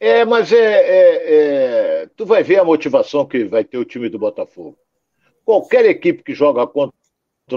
É, 0.00 0.24
mas 0.24 0.50
é, 0.52 0.56
é- 0.56 2.02
é- 2.02 2.08
tu 2.16 2.26
vai 2.26 2.42
ver 2.42 2.58
a 2.58 2.64
motivação 2.64 3.26
que 3.26 3.44
vai 3.44 3.64
ter 3.64 3.78
o 3.78 3.84
time 3.84 4.08
do 4.08 4.18
Botafogo. 4.18 4.76
Qualquer 5.44 5.84
equipe 5.86 6.22
que 6.22 6.34
joga 6.34 6.66
contra 6.66 6.96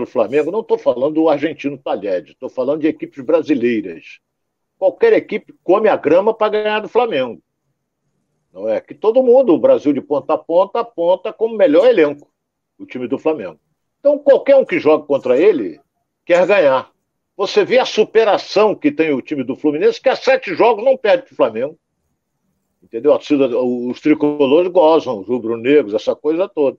o 0.03 0.07
Flamengo, 0.07 0.51
não 0.51 0.61
estou 0.61 0.77
falando 0.77 1.15
do 1.15 1.29
argentino 1.29 1.77
Talheres, 1.77 2.31
estou 2.31 2.49
falando 2.49 2.81
de 2.81 2.87
equipes 2.87 3.23
brasileiras. 3.23 4.19
Qualquer 4.77 5.13
equipe 5.13 5.53
come 5.63 5.87
a 5.87 5.95
grama 5.95 6.33
para 6.33 6.51
ganhar 6.51 6.79
do 6.81 6.89
Flamengo. 6.89 7.41
Não 8.51 8.69
é 8.69 8.79
que 8.79 8.93
todo 8.93 9.23
mundo, 9.23 9.53
o 9.53 9.59
Brasil 9.59 9.91
de 9.93 10.01
ponta 10.01 10.33
a 10.33 10.37
ponta, 10.37 10.79
aponta 10.79 11.33
como 11.33 11.57
melhor 11.57 11.87
elenco 11.87 12.31
o 12.77 12.85
time 12.85 13.07
do 13.07 13.17
Flamengo. 13.17 13.59
Então, 13.99 14.19
qualquer 14.19 14.55
um 14.55 14.65
que 14.65 14.79
joga 14.79 15.05
contra 15.05 15.37
ele 15.37 15.79
quer 16.25 16.45
ganhar. 16.45 16.91
Você 17.37 17.65
vê 17.65 17.79
a 17.79 17.85
superação 17.85 18.73
que 18.73 18.91
tem 18.91 19.11
o 19.11 19.21
time 19.21 19.43
do 19.43 19.55
Fluminense, 19.55 20.01
que 20.01 20.07
há 20.07 20.15
sete 20.15 20.55
jogos 20.55 20.85
não 20.85 20.95
perde 20.95 21.23
para 21.23 21.33
o 21.33 21.35
Flamengo. 21.35 21.77
Entendeu? 22.81 23.17
Os 23.89 23.99
tricolores 23.99 24.71
gozam, 24.71 25.19
os 25.19 25.27
rubro-negros, 25.27 25.93
essa 25.93 26.15
coisa 26.15 26.47
toda. 26.47 26.77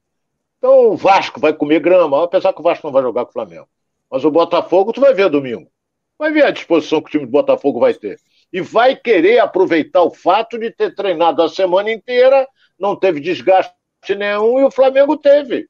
Então 0.67 0.91
o 0.91 0.97
Vasco 0.97 1.39
vai 1.39 1.53
comer 1.53 1.79
grama, 1.79 2.25
apesar 2.25 2.53
que 2.53 2.59
o 2.59 2.63
Vasco 2.65 2.85
não 2.85 2.93
vai 2.93 3.01
jogar 3.01 3.25
com 3.25 3.31
o 3.31 3.33
Flamengo. 3.33 3.69
Mas 4.11 4.25
o 4.25 4.33
Botafogo, 4.33 4.93
tu 4.93 5.01
vai 5.01 5.15
ver 5.15 5.31
domingo. 5.31 5.71
Vai 6.19 6.33
ver 6.33 6.45
a 6.45 6.51
disposição 6.51 7.01
que 7.01 7.07
o 7.07 7.11
time 7.13 7.25
do 7.25 7.31
Botafogo 7.31 7.79
vai 7.79 7.95
ter. 7.95 8.19
E 8.53 8.61
vai 8.61 8.97
querer 8.97 9.39
aproveitar 9.39 10.03
o 10.03 10.11
fato 10.11 10.59
de 10.59 10.73
ter 10.73 10.93
treinado 10.93 11.41
a 11.41 11.49
semana 11.49 11.93
inteira, 11.93 12.49
não 12.77 12.97
teve 12.97 13.21
desgaste 13.21 13.73
nenhum, 14.09 14.59
e 14.59 14.65
o 14.65 14.71
Flamengo 14.73 15.17
teve. 15.17 15.69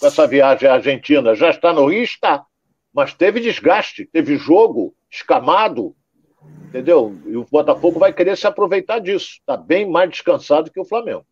Com 0.00 0.06
essa 0.06 0.26
viagem 0.26 0.66
à 0.66 0.74
Argentina, 0.74 1.34
já 1.34 1.50
está 1.50 1.70
no 1.70 1.84
Rio, 1.84 2.02
está. 2.02 2.42
Mas 2.90 3.12
teve 3.12 3.38
desgaste, 3.38 4.06
teve 4.06 4.38
jogo 4.38 4.94
escamado, 5.10 5.94
entendeu? 6.68 7.14
E 7.26 7.36
o 7.36 7.44
Botafogo 7.44 8.00
vai 8.00 8.14
querer 8.14 8.38
se 8.38 8.46
aproveitar 8.46 8.98
disso. 8.98 9.32
Está 9.40 9.58
bem 9.58 9.86
mais 9.86 10.08
descansado 10.08 10.70
que 10.70 10.80
o 10.80 10.86
Flamengo. 10.86 11.26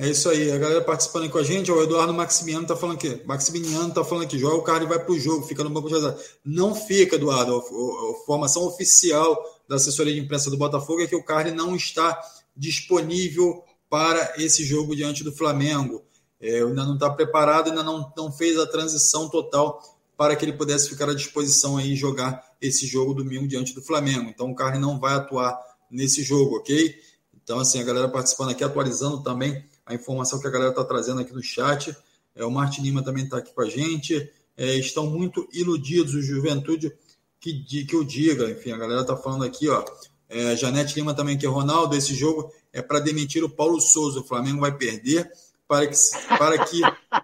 É 0.00 0.08
isso 0.08 0.30
aí, 0.30 0.52
a 0.52 0.58
galera 0.58 0.80
participando 0.80 1.24
aí 1.24 1.28
com 1.28 1.38
a 1.38 1.42
gente, 1.42 1.72
o 1.72 1.82
Eduardo 1.82 2.14
Maximiano 2.14 2.64
tá 2.64 2.76
falando 2.76 2.98
aqui, 2.98 3.20
Maximiano 3.26 3.92
tá 3.92 4.04
falando 4.04 4.26
aqui, 4.26 4.38
joga 4.38 4.54
o 4.54 4.62
cara 4.62 4.84
e 4.84 4.86
vai 4.86 5.04
pro 5.04 5.18
jogo, 5.18 5.44
fica 5.44 5.64
no 5.64 5.70
banco 5.70 5.88
de 5.88 5.94
reserva. 5.94 6.16
Não 6.44 6.72
fica, 6.72 7.16
Eduardo, 7.16 7.56
a, 7.56 8.24
formação 8.24 8.62
oficial 8.62 9.36
da 9.68 9.74
assessoria 9.74 10.14
de 10.14 10.20
imprensa 10.20 10.50
do 10.50 10.56
Botafogo 10.56 11.02
é 11.02 11.08
que 11.08 11.16
o 11.16 11.24
Carly 11.24 11.50
não 11.50 11.74
está 11.74 12.16
disponível 12.56 13.64
para 13.90 14.34
esse 14.36 14.62
jogo 14.62 14.94
diante 14.94 15.24
do 15.24 15.32
Flamengo. 15.32 16.04
É, 16.40 16.60
ainda 16.60 16.84
não 16.84 16.94
está 16.94 17.10
preparado, 17.10 17.70
ainda 17.70 17.82
não, 17.82 18.12
não 18.16 18.30
fez 18.30 18.56
a 18.56 18.68
transição 18.68 19.28
total 19.28 19.82
para 20.16 20.36
que 20.36 20.44
ele 20.44 20.52
pudesse 20.52 20.88
ficar 20.88 21.10
à 21.10 21.14
disposição 21.14 21.76
aí 21.76 21.94
e 21.94 21.96
jogar 21.96 22.40
esse 22.60 22.86
jogo 22.86 23.14
domingo 23.14 23.48
diante 23.48 23.74
do 23.74 23.82
Flamengo. 23.82 24.30
Então 24.30 24.48
o 24.48 24.54
Carly 24.54 24.78
não 24.78 25.00
vai 25.00 25.14
atuar 25.14 25.58
nesse 25.90 26.22
jogo, 26.22 26.58
ok? 26.58 26.94
Então, 27.34 27.58
assim, 27.58 27.80
a 27.80 27.84
galera 27.84 28.08
participando 28.08 28.50
aqui, 28.50 28.62
atualizando 28.62 29.24
também 29.24 29.66
a 29.88 29.94
informação 29.94 30.40
que 30.40 30.46
a 30.46 30.50
galera 30.50 30.70
está 30.70 30.84
trazendo 30.84 31.20
aqui 31.20 31.32
no 31.32 31.42
chat. 31.42 31.96
É, 32.36 32.44
o 32.44 32.50
Martin 32.50 32.82
Lima 32.82 33.02
também 33.02 33.24
está 33.24 33.38
aqui 33.38 33.52
com 33.52 33.62
a 33.62 33.68
gente. 33.68 34.30
É, 34.56 34.74
estão 34.74 35.06
muito 35.06 35.48
iludidos, 35.52 36.14
o 36.14 36.22
Juventude 36.22 36.92
que, 37.40 37.84
que 37.84 37.96
o 37.96 38.04
diga. 38.04 38.50
Enfim, 38.50 38.72
a 38.72 38.76
galera 38.76 39.00
está 39.00 39.16
falando 39.16 39.44
aqui, 39.44 39.68
ó. 39.68 39.84
É, 40.28 40.54
Janete 40.54 40.94
Lima 40.94 41.14
também 41.14 41.36
aqui, 41.36 41.46
Ronaldo, 41.46 41.96
esse 41.96 42.14
jogo 42.14 42.52
é 42.72 42.82
para 42.82 43.00
demitir 43.00 43.42
o 43.42 43.48
Paulo 43.48 43.80
Souza. 43.80 44.20
O 44.20 44.24
Flamengo 44.24 44.60
vai 44.60 44.76
perder 44.76 45.30
para 45.66 45.86
que, 45.86 45.96
para 46.38 46.64
que 46.64 46.80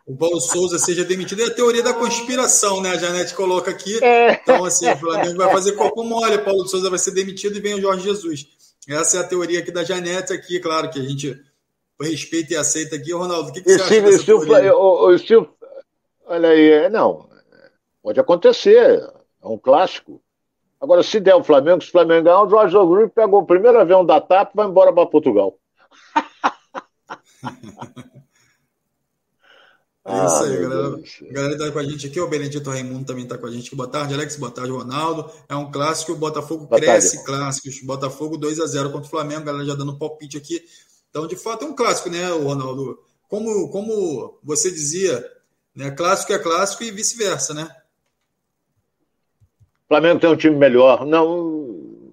o 0.06 0.16
Paulo 0.16 0.40
Souza 0.40 0.78
seja 0.78 1.04
demitido. 1.04 1.42
É 1.42 1.46
a 1.46 1.54
teoria 1.54 1.82
da 1.82 1.92
conspiração, 1.92 2.80
né? 2.80 2.90
A 2.90 2.98
Janete 2.98 3.34
coloca 3.34 3.70
aqui. 3.70 3.98
Então, 4.42 4.64
assim, 4.64 4.88
o 4.88 4.96
Flamengo 4.96 5.36
vai 5.36 5.50
fazer 5.50 5.72
corpo 5.72 6.02
mole, 6.02 6.38
Paulo 6.38 6.66
Souza 6.66 6.88
vai 6.88 6.98
ser 6.98 7.10
demitido 7.10 7.56
e 7.56 7.60
vem 7.60 7.74
o 7.74 7.80
Jorge 7.80 8.04
Jesus. 8.04 8.46
Essa 8.88 9.18
é 9.18 9.20
a 9.20 9.24
teoria 9.24 9.60
aqui 9.60 9.70
da 9.70 9.84
Janete 9.84 10.32
aqui, 10.32 10.60
claro, 10.60 10.90
que 10.90 10.98
a 10.98 11.02
gente 11.02 11.40
respeita 12.00 12.54
e 12.54 12.56
aceita 12.56 12.96
aqui. 12.96 13.12
Ronaldo, 13.12 13.50
o 13.50 13.52
que, 13.52 13.62
que 13.62 13.70
E 13.70 13.78
você 13.78 13.78
se, 13.78 13.84
acha 13.98 14.02
dessa 14.02 14.24
se 14.24 14.32
o, 14.32 15.18
se 15.18 15.36
o- 15.36 15.48
olha 16.26 16.48
aí, 16.48 16.70
é, 16.70 16.90
não, 16.90 17.28
pode 18.02 18.18
acontecer, 18.20 19.00
é 19.42 19.46
um 19.46 19.58
clássico. 19.58 20.20
Agora, 20.80 21.02
se 21.02 21.18
der 21.20 21.34
o 21.34 21.44
Flamengo, 21.44 21.82
se 21.82 21.88
o 21.88 21.92
Flamengo 21.92 22.24
ganhar, 22.24 22.42
o 22.42 22.48
Jorge 22.50 22.72
Jesus 22.72 23.10
pegou 23.14 23.40
o 23.40 23.46
primeiro 23.46 23.78
avião 23.78 24.04
da 24.04 24.20
TAP 24.20 24.52
e 24.52 24.56
vai 24.56 24.66
embora 24.66 24.92
para 24.92 25.06
Portugal. 25.06 25.58
É 30.06 30.26
isso 30.26 30.34
Ah, 30.36 30.42
aí, 30.44 30.50
meu 30.58 30.68
galera. 30.68 31.02
A 31.30 31.32
galera 31.32 31.58
tá 31.58 31.72
com 31.72 31.78
a 31.78 31.82
gente 31.84 32.06
aqui, 32.06 32.20
o 32.20 32.28
Benedito 32.28 32.68
Raimundo 32.68 33.06
também 33.06 33.24
está 33.24 33.38
com 33.38 33.46
a 33.46 33.50
gente. 33.50 33.74
Boa 33.74 33.88
tarde, 33.88 34.12
Alex. 34.12 34.36
Boa 34.36 34.50
tarde, 34.52 34.70
Ronaldo. 34.70 35.30
É 35.48 35.56
um 35.56 35.70
clássico, 35.70 36.12
o 36.12 36.16
Botafogo 36.16 36.66
Boa 36.66 36.78
cresce 36.78 37.16
tarde. 37.16 37.26
clássicos. 37.26 37.80
Botafogo 37.82 38.36
2 38.36 38.60
a 38.60 38.66
0 38.66 38.90
contra 38.90 39.06
o 39.06 39.10
Flamengo, 39.10 39.40
a 39.40 39.44
galera 39.44 39.64
já 39.64 39.74
dando 39.74 39.98
palpite 39.98 40.36
aqui. 40.36 40.62
Então, 41.14 41.28
de 41.28 41.36
fato, 41.36 41.64
é 41.64 41.68
um 41.68 41.76
clássico, 41.76 42.10
né, 42.10 42.26
Ronaldo? 42.26 42.98
Como, 43.28 43.70
como 43.70 44.36
você 44.42 44.68
dizia, 44.68 45.24
né, 45.72 45.92
clássico 45.92 46.32
é 46.32 46.40
clássico 46.40 46.82
e 46.82 46.90
vice-versa, 46.90 47.54
né? 47.54 47.72
O 49.84 49.86
Flamengo 49.86 50.18
tem 50.18 50.28
um 50.28 50.36
time 50.36 50.56
melhor. 50.56 51.06
Não, 51.06 52.12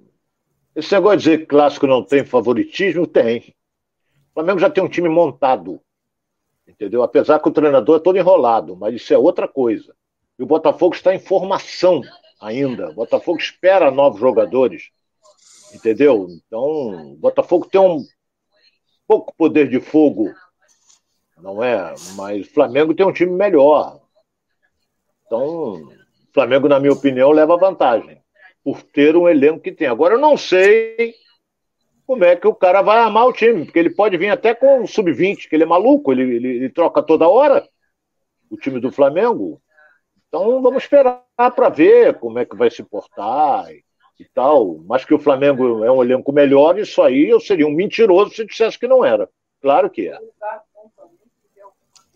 Esse 0.76 0.94
negócio 0.94 1.18
de 1.18 1.24
dizer 1.24 1.38
que 1.40 1.46
clássico 1.48 1.88
não 1.88 2.04
tem 2.04 2.24
favoritismo, 2.24 3.08
tem. 3.08 3.56
O 4.30 4.34
Flamengo 4.36 4.60
já 4.60 4.70
tem 4.70 4.84
um 4.84 4.90
time 4.90 5.10
montado. 5.10 5.82
Entendeu? 6.68 7.02
Apesar 7.02 7.40
que 7.40 7.50
o 7.50 7.52
treinador 7.52 7.98
é 7.98 8.04
todo 8.04 8.20
enrolado, 8.20 8.76
mas 8.76 8.94
isso 8.94 9.12
é 9.12 9.18
outra 9.18 9.48
coisa. 9.48 9.96
E 10.38 10.44
o 10.44 10.46
Botafogo 10.46 10.94
está 10.94 11.12
em 11.12 11.20
formação 11.20 12.04
ainda. 12.40 12.92
O 12.92 12.94
Botafogo 12.94 13.40
espera 13.40 13.90
novos 13.90 14.20
jogadores. 14.20 14.92
Entendeu? 15.74 16.28
Então, 16.30 17.14
o 17.14 17.16
Botafogo 17.16 17.66
tem 17.66 17.82
um 17.82 18.06
pouco 19.12 19.34
poder 19.36 19.68
de 19.68 19.82
fogo, 19.82 20.34
não 21.38 21.62
é? 21.62 21.94
Mas 22.16 22.48
o 22.48 22.54
Flamengo 22.54 22.96
tem 22.96 23.06
um 23.06 23.12
time 23.12 23.34
melhor. 23.34 24.00
Então, 25.26 25.74
o 25.74 26.34
Flamengo, 26.34 26.70
na 26.70 26.80
minha 26.80 26.94
opinião, 26.94 27.30
leva 27.32 27.58
vantagem 27.58 28.24
por 28.64 28.82
ter 28.82 29.18
um 29.18 29.28
elenco 29.28 29.60
que 29.60 29.74
tem. 29.74 29.88
Agora, 29.88 30.14
eu 30.14 30.20
não 30.20 30.38
sei 30.38 31.14
como 32.08 32.24
é 32.24 32.38
que 32.38 32.48
o 32.48 32.56
cara 32.56 32.82
vai 32.82 33.00
amar 33.00 33.28
o 33.28 33.34
time, 33.34 33.66
porque 33.66 33.80
ele 33.80 33.90
pode 33.90 34.16
vir 34.16 34.30
até 34.30 34.56
com 34.56 34.82
o 34.82 34.88
sub-20, 34.88 35.50
que 35.50 35.56
ele 35.58 35.64
é 35.64 35.68
maluco, 35.68 36.14
ele, 36.14 36.22
ele, 36.22 36.48
ele, 36.48 36.70
troca 36.70 37.04
toda 37.04 37.28
hora 37.28 37.68
o 38.50 38.56
time 38.56 38.80
do 38.80 38.94
Flamengo. 38.94 39.62
Então 40.30 40.62
vamos 40.62 40.84
esperar 40.84 41.26
para 41.38 41.68
ver 41.68 42.18
como 42.18 42.40
é 42.40 42.46
que 42.46 42.56
vai 42.56 42.72
se 42.72 42.82
portar 42.82 43.70
e, 43.74 43.84
e, 44.22 44.28
tal. 44.34 44.80
Mas 44.86 45.06
que 45.06 45.14
o 45.14 45.20
Flamengo 45.20 45.84
é 45.84 45.92
um 45.92 46.04
elenco 46.04 46.32
melhor, 46.32 46.78
isso 46.80 47.02
aí 47.02 47.30
eu 47.30 47.40
seria 47.40 47.68
um 47.68 47.74
mentiroso 47.74 48.34
se 48.34 48.46
dissesse 48.46 48.80
que 48.80 48.88
não 48.88 49.04
era. 49.04 49.30
Claro 49.62 49.90
que 49.90 50.08
é. 50.08 50.18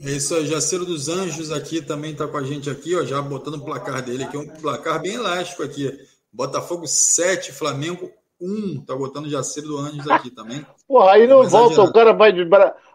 É 0.02 0.12
isso 0.12 0.36
aí, 0.36 0.46
Jaceiro 0.46 0.86
dos 0.86 1.08
Anjos 1.08 1.52
aqui 1.52 1.82
também 1.82 2.12
está 2.12 2.28
com 2.28 2.38
a 2.38 2.44
gente 2.44 2.70
aqui, 2.70 2.96
ó, 2.96 3.04
já 3.06 3.22
botando 3.22 3.56
o 3.56 3.66
placar 3.66 4.02
dele 4.02 4.26
aqui, 4.26 4.38
um 4.38 4.48
placar 4.48 5.02
bem 5.02 5.14
elástico 5.14 5.64
aqui. 5.64 5.90
Botafogo 6.32 6.86
7, 6.86 7.54
Flamengo 7.54 8.12
1. 8.42 8.84
Tá 8.86 8.96
botando 8.96 9.30
Jaceiro 9.30 9.70
do 9.70 9.78
Anjos 9.78 10.08
aqui 10.10 10.30
também. 10.30 10.66
Porra, 10.86 11.14
aí 11.14 11.28
não 11.28 11.48
volta, 11.48 11.76
adiante. 11.76 11.90
o 11.90 11.94
cara 11.94 12.12
vai 12.12 12.34
de. 12.34 12.48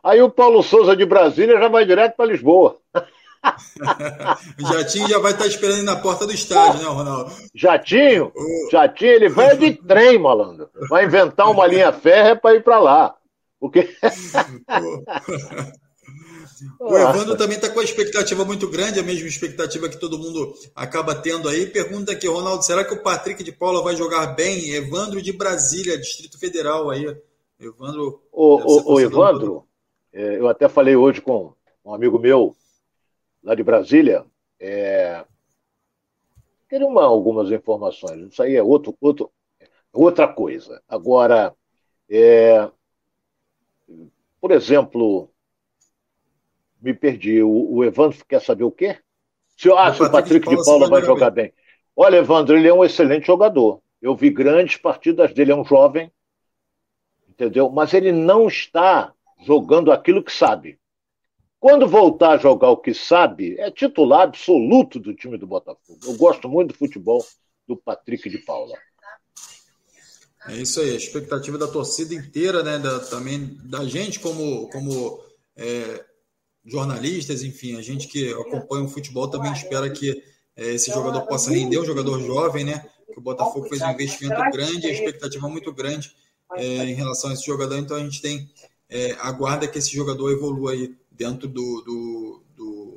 Aí 0.02 0.20
o 0.20 0.30
Paulo 0.30 0.62
Souza 0.62 0.94
de 0.94 1.06
Brasília 1.06 1.58
já 1.58 1.68
vai 1.68 1.86
direto 1.86 2.16
para 2.16 2.30
Lisboa. 2.30 2.78
O 4.59 4.66
Jatinho 4.72 5.09
já 5.09 5.18
vai 5.18 5.32
estar 5.32 5.47
esperando 5.47 5.82
na 5.82 5.97
porta 5.97 6.26
do 6.26 6.32
estádio, 6.32 6.80
né, 6.80 6.88
Ronaldo? 6.88 7.32
Jatinho? 7.55 8.32
Jatinho, 8.70 9.12
ele 9.12 9.28
vai 9.28 9.57
de 9.57 9.72
trem, 9.72 10.18
malandro. 10.18 10.68
Vai 10.88 11.05
inventar 11.05 11.51
uma 11.51 11.66
linha 11.66 11.93
férrea 11.93 12.36
para 12.36 12.57
ir 12.57 12.62
para 12.62 12.78
lá. 12.78 13.14
Porque. 13.59 13.95
O 16.78 16.97
Evandro 16.97 17.38
também 17.38 17.57
está 17.57 17.70
com 17.70 17.80
a 17.80 17.84
expectativa 17.84 18.45
muito 18.45 18.68
grande, 18.68 19.01
a 19.01 19.03
mesma 19.03 19.26
expectativa 19.26 19.88
que 19.88 19.97
todo 19.97 20.18
mundo 20.18 20.53
acaba 20.74 21.14
tendo 21.14 21.49
aí. 21.49 21.66
Pergunta 21.66 22.12
aqui, 22.12 22.28
Ronaldo, 22.28 22.62
será 22.62 22.84
que 22.84 22.93
o 22.93 23.03
Patrick 23.03 23.43
de 23.43 23.51
Paula 23.51 23.82
vai 23.82 23.97
jogar 23.97 24.34
bem? 24.34 24.70
Evandro 24.70 25.22
de 25.22 25.32
Brasília, 25.32 25.97
Distrito 25.99 26.38
Federal 26.38 26.91
aí. 26.91 27.16
Evandro. 27.59 28.20
O, 28.30 28.57
o, 28.57 28.95
o 28.95 29.01
Evandro, 29.01 29.64
é, 30.12 30.38
eu 30.38 30.49
até 30.49 30.68
falei 30.68 30.97
hoje 30.97 31.22
com 31.22 31.55
um 31.84 31.95
amigo 31.95 32.18
meu 32.18 32.55
lá 33.43 33.55
de 33.55 33.62
Brasília. 33.62 34.24
É, 34.59 35.24
queria 36.68 36.86
uma, 36.86 37.05
algumas 37.05 37.51
informações. 37.51 38.32
Isso 38.32 38.43
aí 38.43 38.57
é 38.57 38.62
outro, 38.62 38.97
outro, 39.01 39.30
outra 39.93 40.28
coisa. 40.28 40.82
Agora, 40.88 41.55
é, 42.09 42.70
por 44.41 44.51
exemplo, 44.51 45.30
me 46.80 46.95
perdi. 46.95 47.43
O, 47.43 47.74
o, 47.74 47.84
Evandro 47.84 48.24
quer 48.26 48.41
saber 48.41 48.64
o 48.64 48.72
quê? 48.72 48.99
Se, 49.57 49.70
ah, 49.70 49.91
o 49.91 49.95
se 49.95 50.03
o 50.03 50.11
Patrick 50.11 50.49
de 50.49 50.57
Paula, 50.57 50.62
de 50.62 50.64
Paula 50.64 50.88
vai 50.88 51.03
jogar 51.03 51.30
bem. 51.30 51.47
bem. 51.47 51.55
Olha, 51.95 52.16
Evandro, 52.16 52.57
ele 52.57 52.68
é 52.68 52.72
um 52.72 52.84
excelente 52.84 53.26
jogador. 53.26 53.82
Eu 54.01 54.16
vi 54.16 54.30
grandes 54.30 54.76
partidas 54.76 55.34
dele, 55.34 55.53
é 55.53 55.55
um 55.55 55.64
jovem, 55.64 56.11
entendeu? 57.28 57.70
Mas 57.70 57.93
ele 57.93 58.12
não 58.12 58.47
está 58.47 59.12
jogando 59.38 59.93
aquilo 59.93 60.24
que 60.24 60.32
sabe. 60.32 60.80
Quando 61.61 61.86
voltar 61.86 62.30
a 62.30 62.38
jogar 62.38 62.70
o 62.70 62.78
que 62.78 62.94
sabe, 62.94 63.54
é 63.61 63.70
titular 63.70 64.22
absoluto 64.22 64.98
do 64.98 65.14
time 65.14 65.36
do 65.36 65.46
Botafogo. 65.46 66.00
Eu 66.04 66.16
gosto 66.16 66.48
muito 66.48 66.68
do 66.68 66.78
futebol 66.78 67.22
do 67.68 67.76
Patrick 67.76 68.30
de 68.30 68.38
Paula. 68.38 68.74
É 70.48 70.56
isso 70.56 70.80
aí, 70.80 70.92
a 70.92 70.96
expectativa 70.96 71.58
da 71.58 71.68
torcida 71.68 72.14
inteira, 72.14 72.62
né? 72.62 72.78
Da, 72.78 73.00
também 73.00 73.58
da 73.62 73.84
gente 73.84 74.18
como, 74.20 74.70
como 74.70 75.22
é, 75.54 76.02
jornalistas, 76.64 77.42
enfim, 77.42 77.76
a 77.76 77.82
gente 77.82 78.08
que 78.08 78.32
acompanha 78.32 78.84
o 78.84 78.88
futebol 78.88 79.28
também 79.28 79.52
espera 79.52 79.90
que 79.90 80.24
é, 80.56 80.72
esse 80.72 80.90
jogador 80.90 81.26
possa 81.26 81.50
render, 81.50 81.78
um 81.78 81.84
jogador 81.84 82.22
jovem, 82.22 82.64
né? 82.64 82.88
Que 83.12 83.18
o 83.18 83.22
Botafogo 83.22 83.68
fez 83.68 83.82
um 83.82 83.90
investimento 83.90 84.40
grande, 84.50 84.86
a 84.86 84.92
expectativa 84.92 85.46
muito 85.46 85.70
grande 85.74 86.11
é, 86.56 86.64
em 86.84 86.94
relação 86.94 87.28
a 87.28 87.34
esse 87.34 87.44
jogador, 87.44 87.76
então 87.76 87.98
a 87.98 88.00
gente 88.00 88.22
tem 88.22 88.50
é, 88.88 89.12
aguarda 89.20 89.68
que 89.68 89.78
esse 89.78 89.94
jogador 89.94 90.30
evolua 90.32 90.72
aí 90.72 90.98
dentro 91.21 91.47
do, 91.47 91.83
do, 91.83 92.43
do, 92.57 92.97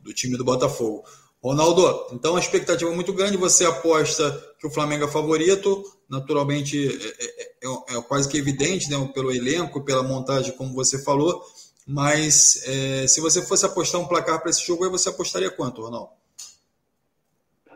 do 0.00 0.14
time 0.14 0.38
do 0.38 0.44
Botafogo. 0.44 1.04
Ronaldo, 1.44 2.06
então 2.12 2.34
a 2.34 2.38
expectativa 2.38 2.90
é 2.90 2.94
muito 2.94 3.12
grande, 3.12 3.36
você 3.36 3.66
aposta 3.66 4.30
que 4.58 4.66
o 4.66 4.70
Flamengo 4.70 5.04
é 5.04 5.08
favorito, 5.08 5.84
naturalmente 6.08 6.88
é, 6.88 7.24
é, 7.24 7.68
é, 7.68 7.98
é 7.98 8.02
quase 8.02 8.26
que 8.26 8.38
evidente, 8.38 8.88
né, 8.88 8.96
pelo 9.12 9.30
elenco, 9.30 9.84
pela 9.84 10.02
montagem, 10.02 10.56
como 10.56 10.72
você 10.72 11.02
falou, 11.04 11.44
mas 11.86 12.62
é, 12.66 13.06
se 13.06 13.20
você 13.20 13.42
fosse 13.42 13.66
apostar 13.66 14.00
um 14.00 14.06
placar 14.06 14.40
para 14.40 14.50
esse 14.50 14.64
jogo, 14.64 14.84
aí 14.84 14.90
você 14.90 15.10
apostaria 15.10 15.50
quanto, 15.50 15.82
Ronaldo? 15.82 16.10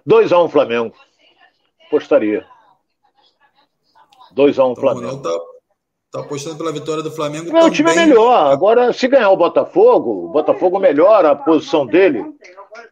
2x1 0.09 0.45
um, 0.45 0.49
Flamengo. 0.49 0.97
Apostaria. 1.89 2.47
2x1 4.33 4.69
um, 4.69 4.73
então, 4.73 4.77
Flamengo. 4.77 5.17
Ronaldo 5.17 5.23
tá, 5.23 5.56
tá, 6.11 6.21
apostando 6.21 6.57
pela 6.57 6.73
vitória 6.73 7.03
do 7.03 7.11
Flamengo. 7.11 7.53
Não, 7.53 7.67
o 7.67 7.71
time 7.71 7.91
é 7.91 8.07
melhor. 8.07 8.53
Agora, 8.53 8.93
se 8.93 9.09
ganhar 9.09 9.31
o 9.31 9.37
Botafogo, 9.37 10.27
o 10.27 10.29
Botafogo 10.29 10.79
melhora 10.79 11.31
a 11.31 11.37
posição 11.37 11.87
dele. 11.87 12.25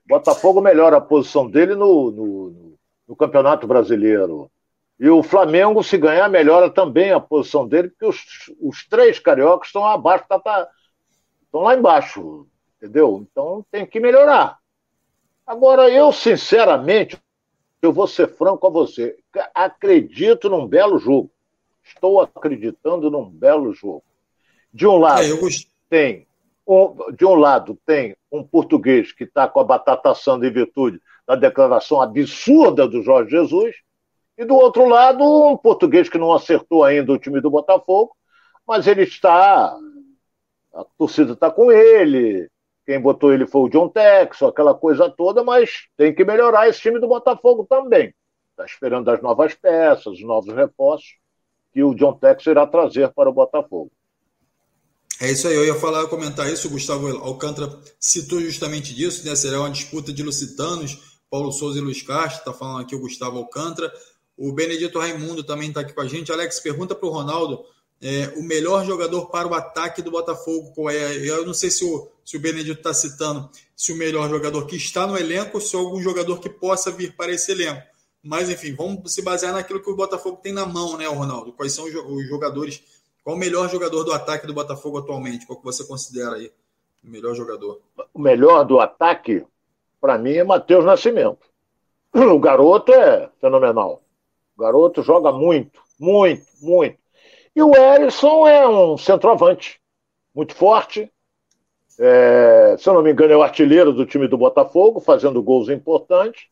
Botafogo 0.07 0.61
melhora 0.61 0.97
a 0.97 1.01
posição 1.01 1.49
dele 1.49 1.75
no, 1.75 2.11
no, 2.11 2.77
no 3.09 3.17
Campeonato 3.17 3.67
Brasileiro. 3.67 4.51
E 4.99 5.09
o 5.09 5.23
Flamengo, 5.23 5.83
se 5.83 5.99
ganhar, 5.99 6.29
melhora 6.29 6.71
também 6.71 7.11
a 7.11 7.21
posição 7.21 7.67
dele, 7.67 7.89
porque 7.89 8.07
os, 8.07 8.25
os 8.61 8.87
três 8.87 9.19
cariocas 9.19 9.69
estão 9.69 9.85
abaixo 9.85 10.25
da, 10.29 10.69
estão 11.45 11.63
lá 11.63 11.75
embaixo, 11.75 12.47
entendeu? 12.77 13.27
Então 13.29 13.65
tem 13.71 13.85
que 13.85 13.99
melhorar. 13.99 14.59
Agora, 15.47 15.91
eu, 15.91 16.13
sinceramente, 16.13 17.19
eu 17.83 17.93
vou 17.93 18.07
ser 18.07 18.29
franco 18.29 18.67
a 18.67 18.71
você, 18.71 19.17
acredito 19.55 20.49
num 20.49 20.67
belo 20.67 20.99
jogo. 20.99 21.31
Estou 21.85 22.21
acreditando 22.21 23.11
num 23.11 23.29
belo 23.29 23.73
jogo. 23.73 24.05
De 24.73 24.87
um 24.87 24.97
lado, 24.97 25.23
é, 25.23 25.51
tem 25.89 26.27
um, 26.67 27.13
de 27.13 27.25
um 27.25 27.35
lado 27.35 27.79
tem 27.87 28.17
um 28.33 28.43
português 28.43 29.13
que 29.13 29.25
está 29.25 29.47
com 29.47 29.61
a 29.61 29.65
batata 29.65 30.11
assando 30.11 30.47
em 30.47 30.53
virtude 30.53 31.01
da 31.27 31.37
declaração 31.37 32.01
absurda 32.01 32.89
do 32.89 33.03
Jorge 33.03 33.31
Jesus, 33.31 33.77
e 34.37 34.45
do 34.45 34.55
outro 34.55 34.89
lado, 34.89 35.23
um 35.23 35.57
português 35.57 36.09
que 36.09 36.19
não 36.19 36.33
acertou 36.33 36.83
ainda 36.83 37.13
o 37.13 37.19
time 37.19 37.41
do 37.41 37.51
Botafogo, 37.51 38.17
mas 38.67 38.87
ele 38.87 39.03
está 39.03 39.77
a 40.75 40.85
torcida 40.99 41.35
está 41.35 41.51
com 41.51 41.71
ele, 41.71 42.51
quem 42.85 43.01
botou 43.01 43.33
ele 43.33 43.47
foi 43.47 43.63
o 43.63 43.69
John 43.69 43.89
Texo, 43.89 44.47
aquela 44.47 44.75
coisa 44.75 45.09
toda, 45.09 45.45
mas 45.45 45.87
tem 45.97 46.13
que 46.13 46.25
melhorar 46.25 46.69
esse 46.69 46.81
time 46.81 46.99
do 46.99 47.07
Botafogo 47.07 47.65
também. 47.69 48.13
Está 48.51 48.65
esperando 48.65 49.09
as 49.09 49.23
novas 49.23 49.55
peças, 49.55 50.07
os 50.07 50.23
novos 50.23 50.53
reforços 50.53 51.15
que 51.75 51.83
o 51.83 51.95
John 51.95 52.15
Texo 52.15 52.51
irá 52.51 52.67
trazer 52.67 53.13
para 53.13 53.29
o 53.29 53.33
Botafogo. 53.33 53.91
É 55.21 55.31
isso 55.31 55.49
aí, 55.49 55.55
eu 55.55 55.67
ia 55.67 55.75
falar, 55.75 56.07
comentar 56.07 56.51
isso, 56.51 56.69
o 56.69 56.71
Gustavo 56.71 57.09
Alcântara 57.19 57.79
citou 57.99 58.41
justamente 58.41 58.95
disso, 58.95 59.27
né? 59.27 59.35
Será 59.35 59.61
uma 59.61 59.71
disputa 59.71 60.13
de 60.13 60.23
lusitanos, 60.23 61.19
Paulo 61.29 61.53
Souza 61.53 61.79
e 61.79 61.83
Luiz 61.83 62.01
Castro, 62.03 62.39
está 62.39 62.53
falando 62.53 62.83
aqui 62.83 62.95
o 62.95 63.01
Gustavo 63.01 63.39
Alcântara. 63.39 63.93
O 64.37 64.53
Benedito 64.53 64.99
Raimundo 64.99 65.43
também 65.43 65.69
está 65.69 65.81
aqui 65.81 65.93
com 65.93 66.01
a 66.01 66.07
gente. 66.07 66.33
Alex, 66.33 66.61
pergunta 66.61 66.95
para 66.95 67.09
o 67.09 67.13
Ronaldo 67.13 67.65
é, 68.03 68.33
o 68.37 68.43
melhor 68.43 68.85
jogador 68.85 69.31
para 69.31 69.49
o 69.49 69.55
ataque 69.55 70.03
do 70.03 70.11
Botafogo. 70.11 70.73
Qual 70.75 70.91
é? 70.91 71.17
Eu 71.17 71.47
não 71.47 71.55
sei 71.55 71.71
se 71.71 71.85
o, 71.85 72.09
se 72.25 72.37
o 72.37 72.41
Benedito 72.41 72.79
está 72.79 72.93
citando 72.93 73.49
se 73.77 73.93
o 73.93 73.97
melhor 73.97 74.29
jogador 74.29 74.67
que 74.67 74.77
está 74.77 75.07
no 75.07 75.17
elenco 75.17 75.59
ou 75.59 75.61
se 75.61 75.75
algum 75.75 76.01
jogador 76.01 76.41
que 76.41 76.49
possa 76.49 76.91
vir 76.91 77.15
para 77.17 77.33
esse 77.33 77.51
elenco. 77.53 77.83
Mas, 78.25 78.49
enfim, 78.49 78.75
vamos 78.75 79.13
se 79.13 79.23
basear 79.23 79.53
naquilo 79.53 79.83
que 79.83 79.91
o 79.91 79.97
Botafogo 79.97 80.39
tem 80.43 80.51
na 80.51 80.65
mão, 80.65 80.97
né, 80.97 81.07
Ronaldo? 81.07 81.53
Quais 81.53 81.75
são 81.75 81.85
os 81.85 82.27
jogadores? 82.27 82.83
Qual 83.23 83.37
o 83.37 83.39
melhor 83.39 83.69
jogador 83.69 84.03
do 84.03 84.13
ataque 84.15 84.47
do 84.47 84.55
Botafogo 84.55 84.99
atualmente? 84.99 85.47
Qual 85.47 85.59
que 85.59 85.65
você 85.65 85.85
considera 85.87 86.37
aí 86.37 86.51
o 87.05 87.11
melhor 87.11 87.35
jogador? 87.35 87.83
O 88.15 88.19
melhor 88.19 88.65
do 88.65 88.81
ataque, 88.81 89.45
para 90.01 90.17
mim, 90.17 90.33
é 90.33 90.43
Matheus 90.43 90.87
Nascimento. 90.87 91.47
O 92.15 92.39
garoto 92.39 92.93
é 92.93 93.29
fenomenal. 93.41 94.03
O 94.57 94.63
garoto 94.63 95.03
joga 95.03 95.31
muito, 95.31 95.83
muito, 95.99 96.47
muito. 96.63 96.97
E 97.55 97.63
o 97.63 97.77
Erisson 97.77 98.47
é 98.47 98.67
um 98.67 98.97
centroavante 98.97 99.81
muito 100.35 100.55
forte. 100.55 101.13
É, 101.99 102.77
se 102.79 102.89
eu 102.89 102.95
não 102.95 103.03
me 103.03 103.13
engano, 103.13 103.33
é 103.33 103.37
o 103.37 103.43
artilheiro 103.43 103.93
do 103.93 104.07
time 104.07 104.29
do 104.29 104.39
Botafogo, 104.39 104.99
fazendo 104.99 105.43
gols 105.43 105.69
importantes. 105.69 106.47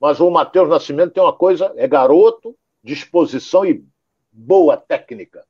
Mas 0.00 0.20
o 0.20 0.30
Matheus 0.30 0.68
Nascimento 0.68 1.12
tem 1.12 1.22
uma 1.22 1.32
coisa: 1.32 1.72
é 1.76 1.86
garoto, 1.86 2.56
disposição 2.82 3.64
e 3.64 3.84
boa 4.30 4.76
técnica. 4.76 5.44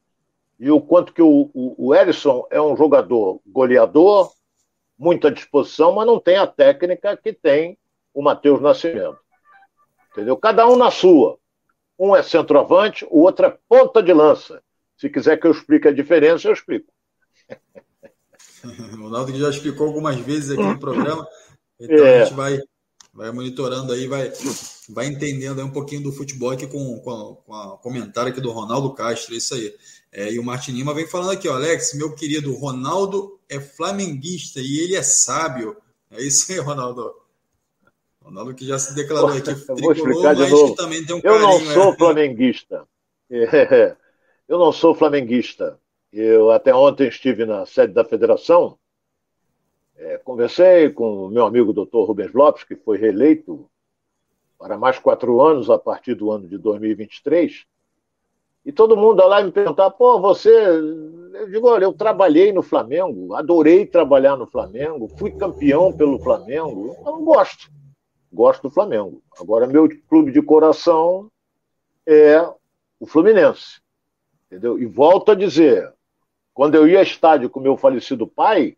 E 0.59 0.71
o 0.71 0.81
quanto 0.81 1.13
que 1.13 1.23
o, 1.23 1.51
o, 1.55 1.89
o 1.89 1.95
Erisson 1.95 2.47
é 2.51 2.61
um 2.61 2.77
jogador 2.77 3.41
goleador, 3.47 4.33
muita 4.99 5.31
disposição, 5.31 5.93
mas 5.93 6.07
não 6.07 6.19
tem 6.19 6.37
a 6.37 6.47
técnica 6.47 7.17
que 7.17 7.33
tem 7.33 7.79
o 8.13 8.21
Matheus 8.21 8.61
Nascimento. 8.61 9.19
Entendeu? 10.11 10.37
Cada 10.37 10.67
um 10.67 10.77
na 10.77 10.91
sua. 10.91 11.39
Um 11.99 12.15
é 12.15 12.23
centroavante, 12.23 13.07
o 13.11 13.21
outro 13.21 13.47
é 13.47 13.59
ponta 13.69 14.03
de 14.03 14.13
lança. 14.13 14.63
Se 14.97 15.09
quiser 15.09 15.37
que 15.37 15.47
eu 15.47 15.53
explique 15.53 15.87
a 15.87 15.93
diferença, 15.93 16.49
eu 16.49 16.53
explico. 16.53 16.93
o 18.65 19.03
Ronaldo 19.03 19.37
já 19.37 19.49
explicou 19.49 19.87
algumas 19.87 20.17
vezes 20.17 20.51
aqui 20.51 20.63
no 20.63 20.79
programa. 20.79 21.27
Então 21.79 22.05
é. 22.05 22.23
a 22.23 22.25
gente 22.25 22.35
vai, 22.35 22.59
vai 23.19 23.33
monitorando 23.33 23.93
aí, 23.93 24.07
vai, 24.07 24.33
vai 24.89 25.07
entendendo 25.07 25.59
aí 25.59 25.65
um 25.65 25.73
pouquinho 25.73 26.05
do 26.05 26.13
futebol 26.13 26.51
aqui 26.51 26.69
com, 26.69 27.01
com, 27.01 27.35
com 27.35 27.53
o 27.53 27.79
comentário 27.79 28.31
aqui 28.31 28.41
do 28.41 28.53
Ronaldo 28.53 28.95
Castro, 28.95 29.35
é 29.35 29.39
isso 29.39 29.55
aí. 29.55 29.75
É, 30.13 30.33
e 30.33 30.39
o 30.39 30.45
Martin 30.45 30.71
Lima 30.71 30.95
vem 30.95 31.07
falando 31.07 31.33
aqui, 31.33 31.49
ó, 31.49 31.55
Alex, 31.55 31.95
meu 31.95 32.15
querido, 32.15 32.55
Ronaldo 32.55 33.41
é 33.49 33.59
flamenguista 33.59 34.61
e 34.61 34.79
ele 34.79 34.95
é 34.95 35.03
sábio. 35.03 35.77
É 36.13 36.23
isso 36.23 36.53
aí, 36.53 36.59
Ronaldo. 36.59 37.13
Ronaldo 38.23 38.55
que 38.55 38.65
já 38.65 38.79
se 38.79 38.95
declarou 38.95 39.31
aqui 39.31 39.43
tricolor, 39.43 40.23
mas 40.23 40.51
novo. 40.51 40.71
que 40.71 40.77
também 40.77 41.05
tem 41.05 41.17
um 41.17 41.21
Eu 41.25 41.41
não 41.41 41.61
sou 41.61 41.93
é. 41.93 41.97
flamenguista. 41.97 42.87
É, 43.29 43.97
eu 44.49 44.59
não 44.59 44.71
sou 44.71 44.95
flamenguista. 44.95 45.77
Eu 46.13 46.53
até 46.53 46.73
ontem 46.73 47.09
estive 47.09 47.45
na 47.45 47.67
sede 47.67 47.93
da 47.93 48.05
federação, 48.05 48.79
é, 49.99 50.17
conversei 50.19 50.91
com 50.91 51.27
o 51.27 51.29
meu 51.29 51.45
amigo 51.45 51.73
doutor 51.73 52.05
Rubens 52.05 52.33
Lopes, 52.33 52.63
que 52.63 52.77
foi 52.77 52.97
reeleito 52.99 53.69
para 54.57 54.79
mais 54.79 54.99
quatro 54.99 55.41
anos 55.41 55.69
a 55.69 55.79
partir 55.79 56.15
do 56.15 56.31
ano 56.31 56.47
de 56.47 56.57
2023. 56.57 57.67
E 58.65 58.73
todo 58.73 58.97
mundo 58.97 59.27
lá 59.27 59.43
me 59.43 59.51
perguntar, 59.51 59.91
pô, 59.91 60.21
você. 60.21 60.51
Eu 60.51 61.51
digo, 61.51 61.69
olha, 61.69 61.85
eu 61.85 61.93
trabalhei 61.93 62.53
no 62.53 62.63
Flamengo, 62.63 63.35
adorei 63.35 63.87
trabalhar 63.87 64.37
no 64.37 64.47
Flamengo, 64.47 65.09
fui 65.17 65.31
campeão 65.33 65.93
pelo 65.93 66.19
Flamengo. 66.19 66.95
Eu 66.99 67.13
não 67.13 67.25
gosto. 67.25 67.71
Gosto 68.33 68.63
do 68.63 68.71
Flamengo. 68.71 69.23
Agora, 69.41 69.67
meu 69.67 69.89
clube 70.09 70.31
de 70.31 70.43
coração 70.43 71.31
é 72.07 72.41
o 73.01 73.07
Fluminense. 73.07 73.81
Entendeu? 74.47 74.79
E 74.79 74.87
volto 74.87 75.33
a 75.33 75.35
dizer, 75.35 75.93
quando 76.55 76.75
eu 76.75 76.87
ia 76.87 77.03
estádio 77.03 77.51
com 77.51 77.61
meu 77.61 77.77
falecido 77.77 78.27
pai, 78.27 78.77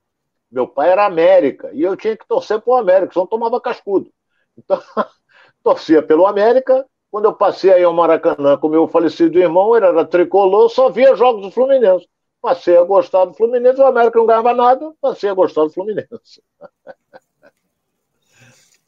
meu 0.51 0.67
pai 0.67 0.91
era 0.91 1.07
América, 1.07 1.71
e 1.73 1.83
eu 1.83 1.97
tinha 1.97 2.17
que 2.17 2.27
torcer 2.27 2.61
para 2.61 2.73
o 2.73 2.77
América, 2.77 3.13
senão 3.13 3.27
tomava 3.27 3.61
cascudo. 3.61 4.11
Então, 4.59 4.81
torcia 5.63 6.03
pelo 6.03 6.27
América. 6.27 6.85
Quando 7.11 7.25
eu 7.25 7.33
passei 7.33 7.73
aí 7.73 7.83
ao 7.83 7.93
Maracanã 7.93 8.57
com 8.57 8.69
meu 8.69 8.87
falecido 8.87 9.39
irmão, 9.39 9.77
ele 9.77 9.87
era 9.87 10.05
tricolor, 10.05 10.69
só 10.69 10.91
via 10.91 11.17
jogos 11.17 11.43
do 11.43 11.51
Fluminense. 11.51 12.09
Passei 12.41 12.77
a 12.77 12.85
gostar 12.85 13.25
do 13.25 13.35
Fluminense, 13.35 13.81
o 13.81 13.85
América 13.85 14.19
não 14.19 14.27
ganhava 14.27 14.55
nada, 14.55 14.93
passei 15.01 15.29
a 15.29 15.35
gostar 15.35 15.65
do 15.65 15.71
Fluminense. 15.71 16.43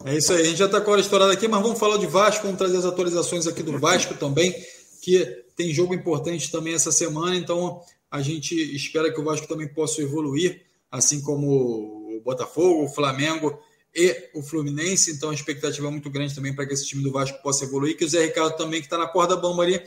É 0.05 0.17
isso 0.17 0.33
aí, 0.33 0.41
a 0.41 0.45
gente 0.45 0.57
já 0.57 0.67
está 0.67 0.81
com 0.81 0.91
a 0.91 0.93
hora 0.95 1.01
estourada 1.01 1.33
aqui, 1.33 1.47
mas 1.47 1.63
vamos 1.63 1.79
falar 1.79 1.97
de 1.97 2.09
Vasco, 2.09 2.43
vamos 2.43 2.59
trazer 2.59 2.77
as 2.77 2.85
atualizações 2.85 3.47
aqui 3.47 3.63
do 3.63 3.79
Vasco 3.79 4.15
também, 4.15 4.53
que 5.01 5.25
tem 5.55 5.73
jogo 5.73 5.95
importante 5.95 6.51
também 6.51 6.75
essa 6.75 6.91
semana, 6.91 7.37
então 7.37 7.81
a 8.11 8.21
gente 8.21 8.53
espera 8.75 9.13
que 9.13 9.21
o 9.21 9.25
Vasco 9.25 9.47
também 9.47 9.69
possa 9.69 10.03
evoluir, 10.03 10.61
assim 10.93 11.22
como 11.22 12.18
o 12.18 12.20
Botafogo, 12.22 12.84
o 12.84 12.88
Flamengo 12.88 13.59
e 13.95 14.30
o 14.34 14.43
Fluminense. 14.43 15.11
Então 15.11 15.30
a 15.30 15.34
expectativa 15.34 15.88
é 15.88 15.90
muito 15.90 16.11
grande 16.11 16.34
também 16.34 16.55
para 16.55 16.66
que 16.66 16.74
esse 16.74 16.86
time 16.86 17.03
do 17.03 17.11
Vasco 17.11 17.43
possa 17.43 17.64
evoluir, 17.64 17.97
que 17.97 18.05
o 18.05 18.09
Zé 18.09 18.26
Ricardo 18.26 18.55
também, 18.59 18.80
que 18.80 18.86
está 18.86 18.99
na 18.99 19.09
corda 19.09 19.34
bamba 19.34 19.62
ali, 19.62 19.82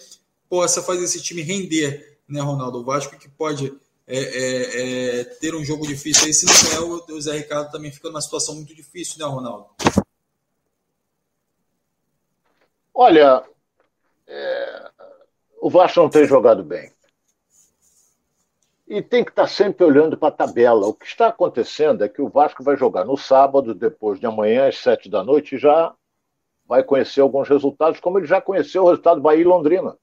possa 0.50 0.82
fazer 0.82 1.04
esse 1.04 1.22
time 1.22 1.44
render, 1.44 2.18
né, 2.28 2.42
Ronaldo? 2.42 2.80
O 2.80 2.84
Vasco 2.84 3.18
que 3.20 3.30
pode 3.30 3.72
é, 4.08 4.18
é, 4.18 5.20
é, 5.20 5.24
ter 5.24 5.54
um 5.54 5.64
jogo 5.64 5.86
difícil 5.86 6.26
aí, 6.26 6.34
se 6.34 6.46
não 6.46 6.98
é, 6.98 7.14
o, 7.14 7.22
Zé 7.22 7.38
Ricardo 7.38 7.72
também 7.72 7.92
fica 7.92 8.10
numa 8.10 8.22
situação 8.22 8.56
muito 8.56 8.74
difícil, 8.76 9.20
né, 9.20 9.26
Ronaldo? 9.26 9.68
Olha, 12.94 13.44
é, 14.26 14.90
o 15.62 15.70
Vasco 15.70 16.00
não 16.00 16.10
tem 16.10 16.26
jogado 16.26 16.64
bem 16.64 16.95
e 18.88 19.02
tem 19.02 19.24
que 19.24 19.32
estar 19.32 19.48
sempre 19.48 19.84
olhando 19.84 20.18
para 20.18 20.30
a 20.30 20.38
tabela. 20.38 20.88
O 20.88 20.94
que 20.94 21.06
está 21.06 21.28
acontecendo 21.28 22.04
é 22.04 22.10
que 22.10 22.22
o 22.22 22.30
Vasco 22.30 22.64
vai 22.64 22.78
jogar 22.78 23.04
no 23.04 23.18
sábado, 23.18 23.74
depois 23.74 24.20
de 24.20 24.26
amanhã, 24.26 24.68
às 24.68 24.78
sete 24.78 25.10
da 25.10 25.24
noite, 25.24 25.56
e 25.56 25.60
já 25.60 25.94
vai 26.66 26.84
conhecer 26.84 27.22
alguns 27.22 27.48
resultados, 27.48 28.00
como 28.00 28.20
ele 28.20 28.28
já 28.28 28.40
conheceu 28.42 28.84
o 28.84 28.90
resultado 28.90 29.18
do 29.18 29.24
Bahia 29.24 29.42
e 29.42 29.46
Londrina. 29.46 29.98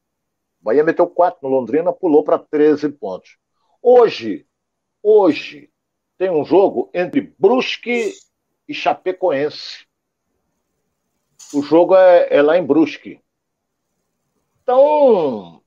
Bahia 0.60 0.84
meteu 0.84 1.06
quatro 1.08 1.48
no 1.48 1.54
Londrina, 1.54 1.92
pulou 1.92 2.22
para 2.24 2.38
13 2.38 2.88
pontos. 2.90 3.36
Hoje, 3.80 4.46
hoje, 5.02 5.70
tem 6.16 6.30
um 6.30 6.44
jogo 6.44 6.88
entre 6.94 7.34
Brusque 7.36 8.12
e 8.68 8.74
Chapecoense. 8.74 9.86
O 11.52 11.62
jogo 11.62 11.96
é, 11.96 12.28
é 12.30 12.40
lá 12.40 12.56
em 12.56 12.64
Brusque. 12.64 13.20
Então, 14.62 15.60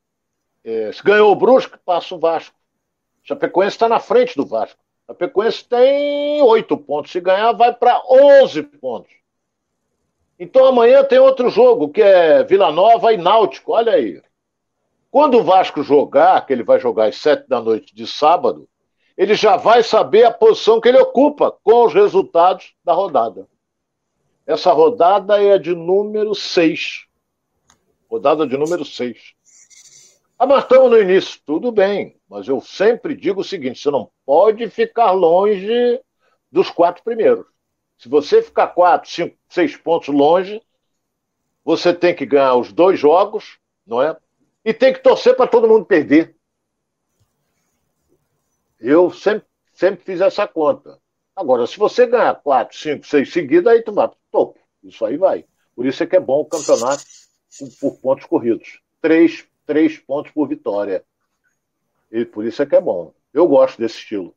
é, 0.63 0.91
se 0.93 1.03
ganhou 1.03 1.31
o 1.31 1.35
Brusque, 1.35 1.77
passa 1.85 2.15
o 2.15 2.19
Vasco. 2.19 2.55
Chapecoense 3.25 3.75
está 3.75 3.89
na 3.89 3.99
frente 3.99 4.35
do 4.35 4.45
Vasco. 4.45 4.79
Chapecoense 5.07 5.67
tem 5.67 6.41
oito 6.43 6.77
pontos. 6.77 7.11
Se 7.11 7.19
ganhar, 7.19 7.51
vai 7.53 7.73
para 7.73 8.01
11 8.07 8.61
pontos. 8.63 9.11
Então 10.37 10.65
amanhã 10.65 11.03
tem 11.03 11.17
outro 11.17 11.49
jogo, 11.49 11.89
que 11.89 12.01
é 12.01 12.43
Vila 12.43 12.71
Nova 12.71 13.11
e 13.11 13.17
Náutico. 13.17 13.73
Olha 13.73 13.93
aí. 13.93 14.21
Quando 15.09 15.39
o 15.39 15.43
Vasco 15.43 15.81
jogar, 15.81 16.45
que 16.45 16.53
ele 16.53 16.63
vai 16.63 16.79
jogar 16.79 17.07
às 17.07 17.17
sete 17.17 17.47
da 17.47 17.59
noite 17.59 17.95
de 17.95 18.05
sábado, 18.05 18.69
ele 19.17 19.33
já 19.33 19.55
vai 19.55 19.81
saber 19.81 20.25
a 20.25 20.31
posição 20.31 20.79
que 20.79 20.89
ele 20.89 20.99
ocupa 20.99 21.51
com 21.63 21.85
os 21.85 21.93
resultados 21.93 22.75
da 22.83 22.93
rodada. 22.93 23.47
Essa 24.45 24.71
rodada 24.71 25.41
é 25.41 25.57
de 25.57 25.73
número 25.73 26.35
6. 26.35 27.05
Rodada 28.07 28.45
de 28.45 28.55
número 28.55 28.85
6. 28.85 29.33
Ah, 30.37 30.45
mas 30.45 30.63
estamos 30.63 30.91
no 30.91 30.99
início. 30.99 31.39
Tudo 31.45 31.71
bem, 31.71 32.17
mas 32.35 32.49
eu 32.49 32.59
sempre 32.59 33.15
digo 33.15 33.39
o 33.39 33.45
seguinte: 33.45 33.79
você 33.79 33.89
não 33.89 34.11
pode 34.25 34.69
ficar 34.69 35.11
longe 35.11 36.01
dos 36.51 36.69
quatro 36.69 37.01
primeiros. 37.01 37.45
Se 37.97 38.09
você 38.09 38.41
ficar 38.41 38.67
quatro, 38.67 39.09
cinco, 39.09 39.37
seis 39.47 39.77
pontos 39.77 40.13
longe, 40.13 40.61
você 41.63 41.93
tem 41.93 42.13
que 42.13 42.25
ganhar 42.25 42.55
os 42.55 42.73
dois 42.73 42.99
jogos, 42.99 43.57
não 43.87 44.01
é? 44.01 44.17
E 44.65 44.73
tem 44.73 44.91
que 44.91 44.99
torcer 44.99 45.33
para 45.33 45.47
todo 45.47 45.65
mundo 45.65 45.85
perder. 45.85 46.35
Eu 48.81 49.09
sempre, 49.11 49.47
sempre 49.71 50.03
fiz 50.03 50.19
essa 50.19 50.45
conta. 50.45 50.99
Agora, 51.33 51.65
se 51.65 51.77
você 51.77 52.05
ganhar 52.05 52.35
quatro, 52.35 52.77
cinco, 52.77 53.07
seis 53.07 53.31
seguidas, 53.31 53.71
aí 53.71 53.81
tu 53.81 53.93
vai 53.93 54.09
pro 54.09 54.17
topo. 54.29 54.59
Isso 54.83 55.05
aí 55.05 55.15
vai. 55.15 55.45
Por 55.73 55.85
isso 55.85 56.03
é 56.03 56.05
que 56.05 56.17
é 56.17 56.19
bom 56.19 56.41
o 56.41 56.45
campeonato 56.45 57.05
por 57.79 57.97
pontos 58.01 58.25
corridos. 58.25 58.81
Três 58.99 59.47
três 59.65 59.97
pontos 59.97 60.33
por 60.33 60.49
vitória. 60.49 61.05
E 62.11 62.25
por 62.25 62.45
isso 62.45 62.61
é 62.61 62.65
que 62.65 62.75
é 62.75 62.81
bom. 62.81 63.13
Eu 63.33 63.47
gosto 63.47 63.77
desse 63.77 63.97
estilo. 63.97 64.33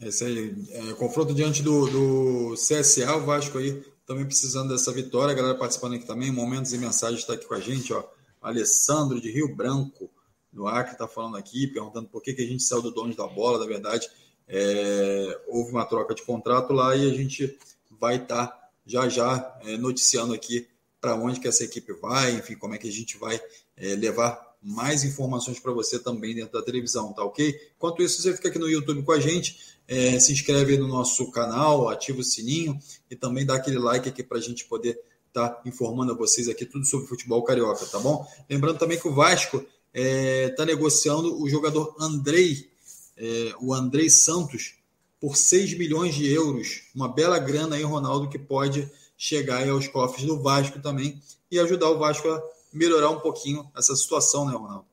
Esse 0.00 0.24
aí, 0.24 0.54
é, 0.70 0.92
confronto 0.94 1.34
diante 1.34 1.62
do, 1.62 1.86
do 1.86 2.54
CSA, 2.54 3.16
o 3.16 3.26
Vasco 3.26 3.58
aí 3.58 3.84
também 4.06 4.24
precisando 4.24 4.70
dessa 4.70 4.90
vitória. 4.92 5.32
A 5.32 5.36
galera 5.36 5.58
participando 5.58 5.94
aqui 5.94 6.06
também, 6.06 6.32
momentos 6.32 6.72
e 6.72 6.78
mensagens 6.78 7.20
está 7.20 7.34
aqui 7.34 7.44
com 7.44 7.54
a 7.54 7.60
gente, 7.60 7.92
ó. 7.92 8.02
Alessandro 8.40 9.20
de 9.20 9.30
Rio 9.30 9.54
Branco, 9.54 10.10
do 10.50 10.66
Acre, 10.66 10.94
está 10.94 11.06
falando 11.06 11.36
aqui, 11.36 11.66
perguntando 11.66 12.08
por 12.08 12.22
que, 12.22 12.32
que 12.32 12.42
a 12.42 12.46
gente 12.46 12.62
saiu 12.62 12.80
do 12.80 12.90
dono 12.90 13.14
da 13.14 13.26
bola. 13.26 13.58
Na 13.58 13.66
verdade, 13.66 14.08
é, 14.48 15.40
houve 15.46 15.70
uma 15.70 15.84
troca 15.84 16.14
de 16.14 16.22
contrato 16.22 16.72
lá 16.72 16.96
e 16.96 17.08
a 17.08 17.14
gente 17.14 17.58
vai 17.90 18.16
estar 18.16 18.46
tá 18.46 18.70
já 18.86 19.08
já 19.08 19.58
é, 19.62 19.76
noticiando 19.76 20.34
aqui 20.34 20.66
para 21.00 21.14
onde 21.14 21.38
que 21.38 21.46
essa 21.46 21.62
equipe 21.62 21.92
vai, 21.92 22.32
enfim, 22.32 22.56
como 22.56 22.74
é 22.74 22.78
que 22.78 22.88
a 22.88 22.92
gente 22.92 23.16
vai 23.16 23.40
é, 23.76 23.94
levar 23.94 24.49
mais 24.62 25.04
informações 25.04 25.58
para 25.58 25.72
você 25.72 25.98
também 25.98 26.34
dentro 26.34 26.52
da 26.52 26.62
televisão, 26.62 27.12
tá 27.12 27.24
ok? 27.24 27.54
Enquanto 27.76 28.02
isso, 28.02 28.20
você 28.20 28.34
fica 28.34 28.48
aqui 28.48 28.58
no 28.58 28.68
YouTube 28.68 29.02
com 29.02 29.12
a 29.12 29.20
gente, 29.20 29.58
é, 29.88 30.18
se 30.20 30.32
inscreve 30.32 30.76
no 30.76 30.86
nosso 30.86 31.30
canal, 31.30 31.88
ativa 31.88 32.20
o 32.20 32.24
sininho 32.24 32.78
e 33.10 33.16
também 33.16 33.46
dá 33.46 33.54
aquele 33.54 33.78
like 33.78 34.08
aqui 34.08 34.22
para 34.22 34.38
a 34.38 34.40
gente 34.40 34.66
poder 34.66 35.00
estar 35.28 35.48
tá 35.48 35.62
informando 35.66 36.12
a 36.12 36.14
vocês 36.14 36.48
aqui 36.48 36.66
tudo 36.66 36.84
sobre 36.84 37.06
futebol 37.06 37.42
carioca, 37.42 37.86
tá 37.86 37.98
bom? 37.98 38.26
Lembrando 38.48 38.78
também 38.78 38.98
que 38.98 39.08
o 39.08 39.14
Vasco 39.14 39.56
está 39.58 39.68
é, 39.94 40.48
tá 40.50 40.64
negociando 40.64 41.40
o 41.40 41.48
jogador 41.48 41.96
Andrei, 41.98 42.70
é, 43.16 43.54
o 43.60 43.72
Andrei 43.72 44.10
Santos, 44.10 44.74
por 45.20 45.36
6 45.36 45.76
milhões 45.76 46.14
de 46.14 46.30
euros. 46.32 46.82
Uma 46.94 47.08
bela 47.08 47.38
grana 47.38 47.76
aí, 47.76 47.82
Ronaldo, 47.82 48.28
que 48.28 48.38
pode 48.38 48.90
chegar 49.16 49.68
aos 49.68 49.86
cofres 49.86 50.24
do 50.24 50.40
Vasco 50.40 50.80
também 50.80 51.20
e 51.50 51.58
ajudar 51.58 51.90
o 51.90 51.98
Vasco 51.98 52.28
a 52.28 52.42
melhorar 52.72 53.10
um 53.10 53.20
pouquinho 53.20 53.70
essa 53.76 53.94
situação, 53.94 54.46
né, 54.46 54.52
Ronaldo? 54.56 54.86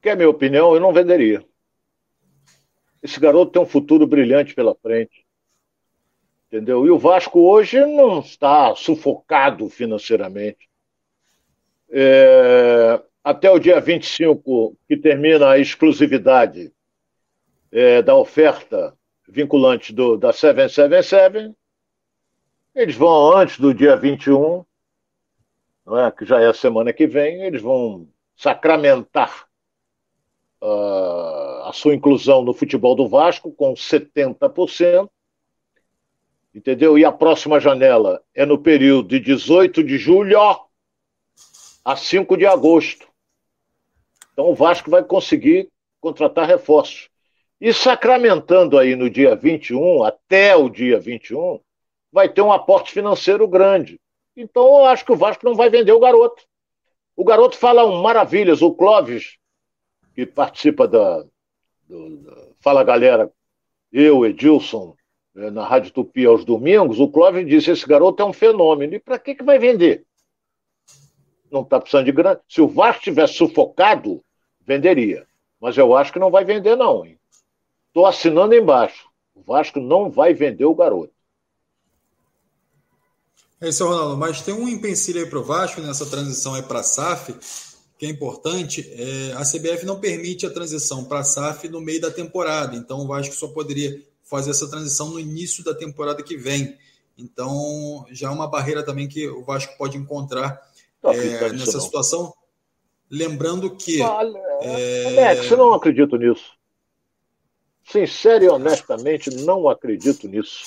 Que 0.00 0.10
é 0.10 0.12
a 0.12 0.16
minha 0.16 0.30
opinião, 0.30 0.74
eu 0.74 0.80
não 0.80 0.92
venderia. 0.92 1.44
Esse 3.02 3.20
garoto 3.20 3.52
tem 3.52 3.62
um 3.62 3.66
futuro 3.66 4.06
brilhante 4.06 4.54
pela 4.54 4.74
frente. 4.74 5.24
Entendeu? 6.46 6.86
E 6.86 6.90
o 6.90 6.98
Vasco 6.98 7.40
hoje 7.40 7.84
não 7.84 8.20
está 8.20 8.74
sufocado 8.74 9.68
financeiramente. 9.68 10.68
É, 11.88 13.00
até 13.22 13.50
o 13.50 13.58
dia 13.58 13.80
25, 13.80 14.76
que 14.88 14.96
termina 14.96 15.50
a 15.50 15.58
exclusividade 15.58 16.72
é, 17.72 18.02
da 18.02 18.16
oferta 18.16 18.96
vinculante 19.28 19.92
do, 19.92 20.16
da 20.16 20.32
777, 20.32 21.54
eles 22.74 22.94
vão 22.94 23.36
antes 23.36 23.58
do 23.58 23.72
dia 23.72 23.96
21, 23.96 24.64
é, 25.88 26.10
que 26.10 26.24
já 26.24 26.40
é 26.40 26.46
a 26.46 26.54
semana 26.54 26.92
que 26.92 27.06
vem, 27.06 27.42
eles 27.42 27.62
vão 27.62 28.08
sacramentar 28.36 29.46
uh, 30.60 31.62
a 31.64 31.70
sua 31.72 31.94
inclusão 31.94 32.42
no 32.42 32.52
futebol 32.52 32.94
do 32.94 33.08
Vasco 33.08 33.52
com 33.52 33.72
70%, 33.74 35.08
entendeu? 36.54 36.98
E 36.98 37.04
a 37.04 37.12
próxima 37.12 37.60
janela 37.60 38.22
é 38.34 38.44
no 38.44 38.58
período 38.58 39.08
de 39.08 39.20
18 39.20 39.84
de 39.84 39.96
julho 39.96 40.38
a 41.84 41.96
5 41.96 42.36
de 42.36 42.46
agosto. 42.46 43.06
Então 44.32 44.50
o 44.50 44.54
Vasco 44.54 44.90
vai 44.90 45.04
conseguir 45.04 45.70
contratar 46.00 46.48
reforços. 46.48 47.08
E 47.60 47.72
sacramentando 47.72 48.78
aí 48.78 48.94
no 48.94 49.08
dia 49.08 49.34
21, 49.34 50.02
até 50.02 50.54
o 50.54 50.68
dia 50.68 50.98
21, 50.98 51.60
vai 52.12 52.28
ter 52.28 52.42
um 52.42 52.52
aporte 52.52 52.92
financeiro 52.92 53.48
grande. 53.48 53.98
Então 54.36 54.80
eu 54.80 54.84
acho 54.84 55.04
que 55.04 55.12
o 55.12 55.16
Vasco 55.16 55.44
não 55.44 55.54
vai 55.54 55.70
vender 55.70 55.92
o 55.92 56.00
garoto. 56.00 56.44
O 57.16 57.24
garoto 57.24 57.56
fala 57.56 57.86
um 57.86 58.02
maravilhas. 58.02 58.60
O 58.60 58.74
Clóvis, 58.74 59.38
que 60.14 60.26
participa 60.26 60.86
da, 60.86 61.24
do, 61.88 62.16
da 62.18 62.48
Fala 62.60 62.84
Galera, 62.84 63.32
eu, 63.90 64.26
Edilson, 64.26 64.94
eh, 65.36 65.50
na 65.50 65.66
Rádio 65.66 65.92
Tupi 65.92 66.26
aos 66.26 66.44
domingos, 66.44 67.00
o 67.00 67.08
Clóvis 67.08 67.46
disse: 67.46 67.70
esse 67.70 67.86
garoto 67.86 68.22
é 68.22 68.26
um 68.26 68.32
fenômeno. 68.32 68.94
E 68.94 68.98
para 68.98 69.18
que, 69.18 69.34
que 69.34 69.42
vai 69.42 69.58
vender? 69.58 70.04
Não 71.50 71.62
está 71.62 71.80
precisando 71.80 72.04
de 72.04 72.12
grana. 72.12 72.40
Se 72.46 72.60
o 72.60 72.68
Vasco 72.68 73.02
tivesse 73.02 73.34
sufocado, 73.34 74.22
venderia. 74.60 75.26
Mas 75.58 75.78
eu 75.78 75.96
acho 75.96 76.12
que 76.12 76.18
não 76.18 76.30
vai 76.30 76.44
vender, 76.44 76.76
não. 76.76 77.06
Estou 77.88 78.04
assinando 78.04 78.54
embaixo. 78.54 79.08
O 79.34 79.40
Vasco 79.40 79.80
não 79.80 80.10
vai 80.10 80.34
vender 80.34 80.66
o 80.66 80.74
garoto. 80.74 81.15
É 83.60 83.68
isso, 83.68 83.86
Ronaldo. 83.86 84.16
Mas 84.16 84.42
tem 84.42 84.54
um 84.54 84.68
empecilho 84.68 85.20
aí 85.20 85.26
para 85.28 85.38
o 85.38 85.44
Vasco 85.44 85.80
nessa 85.80 86.06
transição 86.06 86.54
aí 86.54 86.62
para 86.62 86.80
a 86.80 86.82
SAF, 86.82 87.34
que 87.98 88.06
é 88.06 88.08
importante. 88.08 88.86
É, 88.92 89.32
a 89.32 89.42
CBF 89.42 89.86
não 89.86 89.98
permite 89.98 90.46
a 90.46 90.50
transição 90.50 91.04
para 91.04 91.20
a 91.20 91.24
SAF 91.24 91.68
no 91.68 91.80
meio 91.80 92.00
da 92.00 92.10
temporada. 92.10 92.76
Então 92.76 93.00
o 93.00 93.06
Vasco 93.06 93.34
só 93.34 93.48
poderia 93.48 94.02
fazer 94.22 94.50
essa 94.50 94.68
transição 94.68 95.10
no 95.10 95.20
início 95.20 95.64
da 95.64 95.74
temporada 95.74 96.22
que 96.22 96.36
vem. 96.36 96.76
Então 97.16 98.04
já 98.10 98.28
é 98.28 98.30
uma 98.30 98.48
barreira 98.48 98.82
também 98.82 99.08
que 99.08 99.26
o 99.28 99.42
Vasco 99.42 99.76
pode 99.78 99.96
encontrar 99.96 100.60
é, 101.02 101.52
nessa 101.52 101.80
situação. 101.80 102.34
Lembrando 103.10 103.74
que. 103.74 104.02
Olha, 104.02 104.38
é... 104.60 105.06
Alex, 105.06 105.50
eu 105.50 105.56
não 105.56 105.72
acredito 105.72 106.16
nisso. 106.16 106.56
Sincero 107.84 108.44
e 108.44 108.48
honestamente, 108.48 109.30
não 109.30 109.68
acredito 109.68 110.26
nisso. 110.26 110.64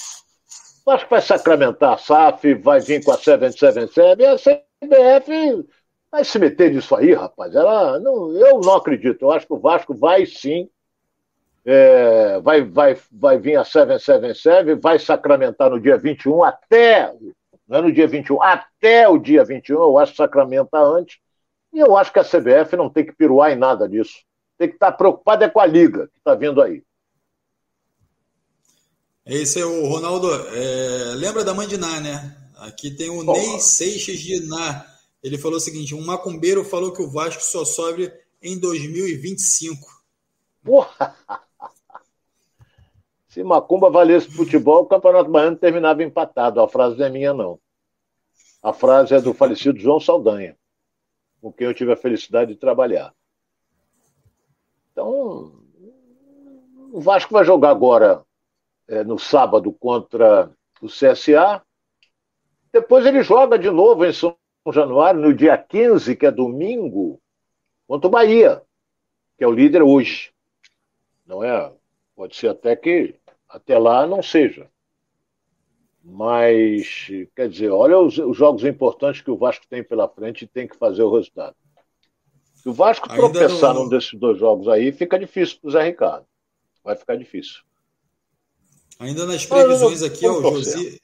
Acho 0.90 1.06
que 1.06 1.12
vai 1.12 1.22
sacramentar 1.22 1.94
a 1.94 1.98
SAF, 1.98 2.54
vai 2.56 2.80
vir 2.80 3.04
com 3.04 3.12
a 3.12 3.18
777 3.18 4.22
e 4.22 4.26
a 4.26 4.36
CBF 4.36 5.66
vai 6.12 6.24
se 6.24 6.40
meter 6.40 6.74
nisso 6.74 6.96
aí, 6.96 7.14
rapaz. 7.14 7.56
Ela, 7.56 8.00
não, 8.00 8.32
eu 8.34 8.60
não 8.60 8.76
acredito. 8.76 9.24
Eu 9.24 9.32
acho 9.32 9.46
que 9.46 9.54
o 9.54 9.60
Vasco 9.60 9.94
vai 9.94 10.26
sim. 10.26 10.70
É, 11.66 12.40
vai, 12.40 12.64
vai, 12.64 12.98
vai 13.12 13.38
vir 13.38 13.58
a 13.58 13.64
777, 13.64 14.76
vai 14.82 14.98
sacramentar 14.98 15.70
no 15.70 15.80
dia 15.80 15.98
21 15.98 16.44
até. 16.44 17.14
Não 17.68 17.78
é 17.78 17.82
no 17.82 17.92
dia 17.92 18.08
21, 18.08 18.42
até 18.42 19.08
o 19.08 19.20
dia 19.20 19.44
21, 19.44 19.76
eu 19.76 19.98
acho 20.00 20.14
que 20.14 20.18
sacramenta 20.18 20.80
antes. 20.80 21.20
E 21.72 21.80
eu 21.80 21.96
acho 21.96 22.12
que 22.12 22.18
a 22.18 22.24
CBF 22.24 22.76
não 22.76 22.90
tem 22.90 23.06
que 23.06 23.14
piruar 23.14 23.52
em 23.52 23.56
nada 23.56 23.88
disso. 23.88 24.24
Tem 24.58 24.68
que 24.68 24.74
estar 24.76 24.92
preocupada 24.94 25.46
é 25.46 25.50
com 25.50 25.60
a 25.60 25.66
liga 25.66 26.08
que 26.08 26.18
está 26.18 26.34
vindo 26.34 26.62
aí. 26.62 26.82
Esse 29.26 29.60
é 29.60 29.66
o 29.66 29.88
Ronaldo. 29.88 30.28
É, 30.34 31.14
lembra 31.16 31.44
da 31.44 31.54
Mandiná, 31.54 32.00
né? 32.00 32.36
Aqui 32.58 32.92
tem 32.92 33.10
o 33.10 33.26
Porra. 33.26 33.38
Ney 33.38 33.60
Seixas 33.60 34.20
de 34.20 34.40
Ná. 34.48 34.86
Ele 35.24 35.38
falou 35.38 35.58
o 35.58 35.62
seguinte: 35.62 35.96
um 35.96 36.06
macumbeiro 36.06 36.64
falou 36.64 36.92
que 36.92 37.02
o 37.02 37.10
Vasco 37.10 37.42
só 37.42 37.64
sobe 37.64 38.12
em 38.42 38.60
2025. 38.60 39.88
Porra! 40.64 41.16
Se 43.30 43.44
Macumba 43.44 43.92
valesse 43.92 44.30
futebol, 44.32 44.82
o 44.82 44.88
Campeonato 44.88 45.30
Baiano 45.30 45.56
terminava 45.56 46.04
empatado. 46.04 46.60
A 46.60 46.68
frase 46.68 46.98
não 46.98 47.06
é 47.06 47.10
minha, 47.10 47.34
não. 47.34 47.60
A 48.62 48.74
frase 48.74 49.14
é 49.14 49.22
do 49.22 49.34
falecido 49.34 49.80
João 49.80 50.00
Saldanha, 50.00 50.58
com 51.40 51.54
quem 51.54 51.68
eu 51.68 51.74
tive 51.74 51.94
a 51.94 51.98
felicidade 51.98 52.54
de 52.54 52.60
trabalhar. 52.60 53.14
Então, 54.92 55.54
o 56.92 57.00
Vasco 57.00 57.32
vai 57.32 57.46
jogar 57.46 57.70
agora 57.70 58.26
é, 58.90 59.04
no 59.04 59.18
sábado 59.18 59.72
contra 59.72 60.52
o 60.82 60.88
CSA. 60.88 61.62
Depois 62.74 63.06
ele 63.06 63.24
joga 63.24 63.58
de 63.58 63.70
novo 63.70 64.06
em 64.06 64.12
São 64.12 64.36
Januário, 64.72 65.22
no 65.22 65.34
dia 65.34 65.58
15, 65.58 66.16
que 66.16 66.26
é 66.26 66.32
domingo, 66.32 67.22
contra 67.88 68.08
o 68.08 68.12
Bahia, 68.12 68.62
que 69.38 69.44
é 69.44 69.48
o 69.48 69.52
líder 69.52 69.84
hoje. 69.84 70.32
Não 71.26 71.44
é? 71.44 71.72
Pode 72.16 72.36
ser 72.36 72.50
até 72.50 72.76
que 72.76 73.16
até 73.48 73.78
lá 73.78 74.06
não 74.06 74.22
seja. 74.22 74.70
Mas, 76.04 77.08
quer 77.36 77.50
dizer, 77.50 77.70
olha 77.70 78.00
os, 78.00 78.18
os 78.18 78.36
jogos 78.36 78.64
importantes 78.64 79.22
que 79.22 79.30
o 79.30 79.38
Vasco 79.38 79.66
tem 79.70 79.84
pela 79.84 80.08
frente 80.08 80.44
e 80.44 80.48
tem 80.48 80.68
que 80.68 80.78
fazer 80.78 81.04
o 81.04 81.14
resultado. 81.14 81.56
Se 82.56 82.68
o 82.68 82.74
Vasco 82.74 83.10
Ainda 83.10 83.22
tropeçar 83.22 83.74
não... 83.74 83.84
num 83.84 83.90
desses 83.90 84.14
dois 84.20 84.38
jogos 84.38 84.68
aí, 84.68 84.92
fica 84.92 85.20
difícil 85.20 85.60
para 85.60 85.68
o 85.68 85.72
Zé 85.72 85.84
Ricardo. 85.84 86.26
Vai 86.84 86.96
ficar 86.96 87.16
difícil. 87.16 87.62
Ainda 89.00 89.26
nas 89.26 89.46
previsões 89.46 90.04
aqui, 90.04 90.28
ó, 90.28 90.40
o 90.40 90.42
Josi... 90.42 91.02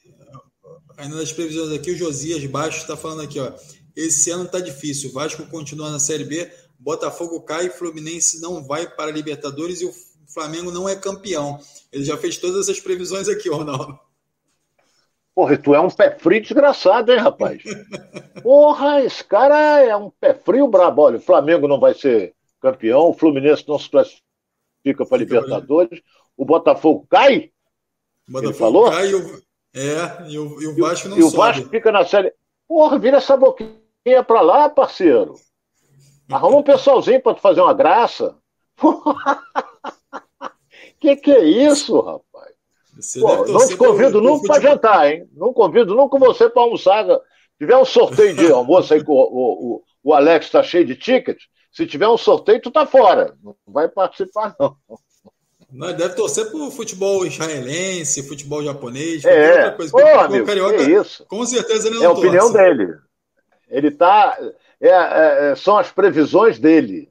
Ainda 0.97 1.15
nas 1.15 1.31
previsões 1.31 1.71
aqui, 1.71 1.91
o 1.91 1.97
Josias 1.97 2.45
Baixo 2.45 2.79
está 2.79 2.95
falando 2.95 3.21
aqui, 3.21 3.39
ó. 3.39 3.51
Esse 3.95 4.29
ano 4.31 4.43
está 4.43 4.59
difícil. 4.59 5.09
O 5.09 5.13
Vasco 5.13 5.45
continua 5.47 5.89
na 5.89 5.99
Série 5.99 6.25
B, 6.25 6.51
Botafogo 6.77 7.41
cai, 7.41 7.69
Fluminense 7.69 8.41
não 8.41 8.63
vai 8.63 8.87
para 8.87 9.09
a 9.09 9.13
Libertadores 9.13 9.81
e 9.81 9.85
o 9.85 9.93
Flamengo 10.27 10.71
não 10.71 10.87
é 10.87 10.95
campeão. 10.95 11.59
Ele 11.91 12.03
já 12.03 12.17
fez 12.17 12.37
todas 12.37 12.67
essas 12.67 12.79
previsões 12.79 13.29
aqui, 13.29 13.49
Ronaldo. 13.49 13.97
Porra, 15.33 15.57
tu 15.57 15.75
é 15.75 15.79
um 15.79 15.89
pé 15.89 16.17
frio 16.17 16.41
desgraçado, 16.41 17.11
hein, 17.11 17.19
rapaz? 17.19 17.61
Porra, 18.41 19.01
esse 19.01 19.23
cara 19.23 19.81
é 19.81 19.95
um 19.95 20.09
pé 20.09 20.33
frio 20.33 20.67
brabo. 20.67 21.01
Olha, 21.01 21.17
o 21.17 21.21
Flamengo 21.21 21.67
não 21.67 21.79
vai 21.79 21.93
ser 21.93 22.33
campeão, 22.61 23.09
o 23.09 23.13
Fluminense 23.13 23.65
não 23.67 23.77
se 23.77 23.89
classifica 23.89 25.05
para 25.07 25.17
Libertadores, 25.17 26.01
o 26.37 26.45
Botafogo 26.45 27.05
cai, 27.09 27.51
o 28.27 28.31
Botafogo 28.31 28.57
falou? 28.57 28.91
cai 28.91 29.09
e 29.09 29.15
o, 29.15 29.41
é, 29.73 30.29
e 30.29 30.39
o, 30.39 30.61
e 30.61 30.67
o 30.67 30.75
Vasco 30.75 31.09
não 31.09 31.17
e 31.17 31.21
sobe. 31.21 31.33
E 31.33 31.35
o 31.35 31.37
Vasco 31.37 31.69
fica 31.69 31.91
na 31.91 32.05
série. 32.05 32.33
Porra, 32.67 32.97
vira 32.97 33.17
essa 33.17 33.37
boquinha 33.37 34.23
pra 34.25 34.41
lá, 34.41 34.69
parceiro. 34.69 35.35
Arruma 36.29 36.57
um 36.57 36.63
pessoalzinho 36.63 37.21
pra 37.21 37.33
tu 37.33 37.41
fazer 37.41 37.61
uma 37.61 37.73
graça. 37.73 38.35
que 40.99 41.15
que 41.17 41.31
é 41.31 41.43
isso, 41.43 41.99
rapaz? 41.99 42.55
Pô, 43.19 43.45
não 43.45 43.67
te 43.67 43.75
convido 43.75 44.21
nunca 44.21 44.47
para 44.47 44.61
jantar, 44.61 45.11
hein? 45.11 45.29
Não 45.33 45.53
convido 45.53 45.93
nunca 45.93 46.17
você 46.17 46.49
para 46.49 46.63
almoçar. 46.63 47.05
Se 47.05 47.19
tiver 47.59 47.77
um 47.77 47.85
sorteio 47.85 48.35
de 48.35 48.51
almoço 48.51 48.93
aí 48.93 49.03
que 49.03 49.11
o, 49.11 49.13
o, 49.13 49.83
o 50.03 50.13
Alex 50.13 50.45
está 50.45 50.63
cheio 50.63 50.85
de 50.85 50.95
tickets, 50.95 51.45
se 51.71 51.85
tiver 51.85 52.07
um 52.07 52.17
sorteio, 52.17 52.61
tu 52.61 52.71
tá 52.71 52.85
fora. 52.85 53.37
Não 53.43 53.55
vai 53.67 53.89
participar, 53.89 54.55
não. 54.57 54.77
Nós 55.75 55.93
deve 55.97 56.15
torcer 56.15 56.49
pro 56.49 56.71
futebol 56.71 57.25
israelense, 57.25 58.25
futebol 58.25 58.63
japonês, 58.63 59.25
é, 59.25 59.51
outra 59.51 59.71
coisa. 59.73 59.91
Pô, 59.91 60.19
amigo, 60.19 60.45
carioca, 60.45 60.77
é 60.77 60.89
isso. 60.89 61.25
Com 61.25 61.45
certeza 61.45 61.87
ele 61.87 61.97
não 61.97 62.03
É 62.03 62.05
a 62.05 62.11
opinião 62.11 62.51
torce. 62.51 62.57
dele. 62.57 62.97
Ele 63.67 63.91
tá. 63.91 64.37
É, 64.79 64.87
é, 64.87 65.51
é, 65.51 65.55
são 65.55 65.77
as 65.77 65.91
previsões 65.91 66.57
dele. 66.59 67.09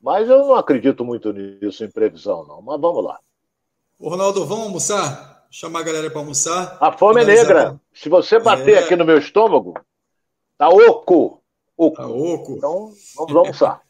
Mas 0.00 0.28
eu 0.28 0.38
não 0.38 0.54
acredito 0.56 1.04
muito 1.04 1.32
nisso 1.32 1.82
em 1.84 1.90
previsão, 1.90 2.44
não. 2.44 2.60
Mas 2.60 2.78
vamos 2.78 3.02
lá. 3.02 3.18
Ô, 3.98 4.10
Ronaldo, 4.10 4.44
vamos 4.44 4.64
almoçar? 4.64 5.46
Chamar 5.50 5.80
a 5.80 5.84
galera 5.84 6.10
para 6.10 6.20
almoçar. 6.20 6.76
A 6.80 6.92
fome 6.92 7.22
é 7.22 7.24
negra. 7.24 7.80
Se 7.94 8.10
você 8.10 8.38
bater 8.38 8.74
é... 8.74 8.78
aqui 8.80 8.94
no 8.94 9.06
meu 9.06 9.16
estômago, 9.16 9.74
tá 10.58 10.68
oco. 10.68 11.40
oco. 11.76 11.96
Tá 11.96 12.06
oco. 12.06 12.52
Então, 12.56 12.92
vamos 13.16 13.36
almoçar. 13.36 13.81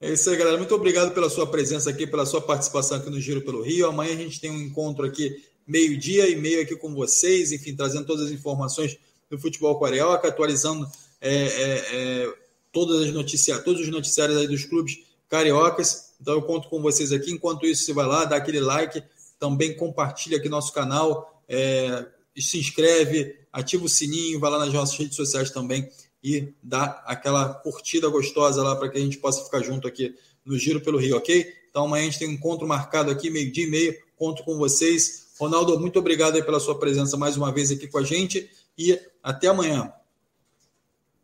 É 0.00 0.12
isso 0.12 0.30
aí, 0.30 0.36
galera. 0.36 0.56
Muito 0.56 0.74
obrigado 0.74 1.12
pela 1.12 1.28
sua 1.28 1.44
presença 1.44 1.90
aqui, 1.90 2.06
pela 2.06 2.24
sua 2.24 2.40
participação 2.40 2.98
aqui 2.98 3.10
no 3.10 3.20
Giro 3.20 3.42
pelo 3.42 3.62
Rio. 3.62 3.88
Amanhã 3.88 4.12
a 4.12 4.16
gente 4.16 4.40
tem 4.40 4.48
um 4.48 4.60
encontro 4.60 5.04
aqui, 5.04 5.44
meio-dia 5.66 6.28
e 6.28 6.36
meio 6.36 6.62
aqui 6.62 6.76
com 6.76 6.94
vocês, 6.94 7.50
enfim, 7.50 7.74
trazendo 7.74 8.06
todas 8.06 8.26
as 8.26 8.30
informações 8.32 8.96
do 9.28 9.36
futebol 9.36 9.78
carioca, 9.80 10.28
atualizando 10.28 10.88
é, 11.20 11.34
é, 11.34 12.22
é, 12.22 12.34
todas 12.70 13.02
as 13.02 13.12
notícias, 13.12 13.60
todos 13.64 13.80
os 13.80 13.88
noticiários 13.88 14.38
aí 14.38 14.46
dos 14.46 14.64
clubes 14.64 15.00
cariocas. 15.28 16.12
Então 16.20 16.34
eu 16.34 16.42
conto 16.42 16.68
com 16.68 16.80
vocês 16.80 17.10
aqui. 17.10 17.32
Enquanto 17.32 17.66
isso, 17.66 17.84
você 17.84 17.92
vai 17.92 18.06
lá, 18.06 18.24
dá 18.24 18.36
aquele 18.36 18.60
like, 18.60 19.02
também 19.36 19.76
compartilha 19.76 20.38
aqui 20.38 20.48
nosso 20.48 20.72
canal, 20.72 21.42
é, 21.48 22.06
se 22.38 22.56
inscreve, 22.56 23.34
ativa 23.52 23.84
o 23.84 23.88
sininho, 23.88 24.38
vai 24.38 24.48
lá 24.48 24.60
nas 24.60 24.72
nossas 24.72 24.96
redes 24.96 25.16
sociais 25.16 25.50
também 25.50 25.90
e 26.28 26.54
dar 26.62 27.02
aquela 27.06 27.54
curtida 27.54 28.08
gostosa 28.08 28.62
lá 28.62 28.76
para 28.76 28.88
que 28.88 28.98
a 28.98 29.00
gente 29.00 29.18
possa 29.18 29.44
ficar 29.44 29.60
junto 29.60 29.88
aqui 29.88 30.14
no 30.44 30.58
Giro 30.58 30.80
pelo 30.80 30.98
Rio, 30.98 31.16
ok? 31.16 31.46
Então 31.70 31.84
amanhã 31.84 32.02
a 32.02 32.04
gente 32.06 32.18
tem 32.18 32.28
um 32.28 32.32
encontro 32.32 32.66
marcado 32.66 33.10
aqui, 33.10 33.30
meio-dia 33.30 33.66
e 33.66 33.70
meio, 33.70 33.94
conto 34.16 34.42
com 34.44 34.56
vocês. 34.56 35.32
Ronaldo, 35.38 35.78
muito 35.78 35.98
obrigado 35.98 36.42
pela 36.44 36.60
sua 36.60 36.78
presença 36.78 37.16
mais 37.16 37.36
uma 37.36 37.52
vez 37.52 37.70
aqui 37.70 37.86
com 37.86 37.98
a 37.98 38.02
gente 38.02 38.50
e 38.76 38.98
até 39.22 39.48
amanhã. 39.48 39.92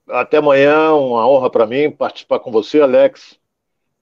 Até 0.09 0.37
amanhã, 0.37 0.93
uma 0.93 1.29
honra 1.29 1.51
para 1.51 1.67
mim 1.67 1.91
participar 1.91 2.39
com 2.39 2.53
você, 2.53 2.81
Alex, 2.81 3.39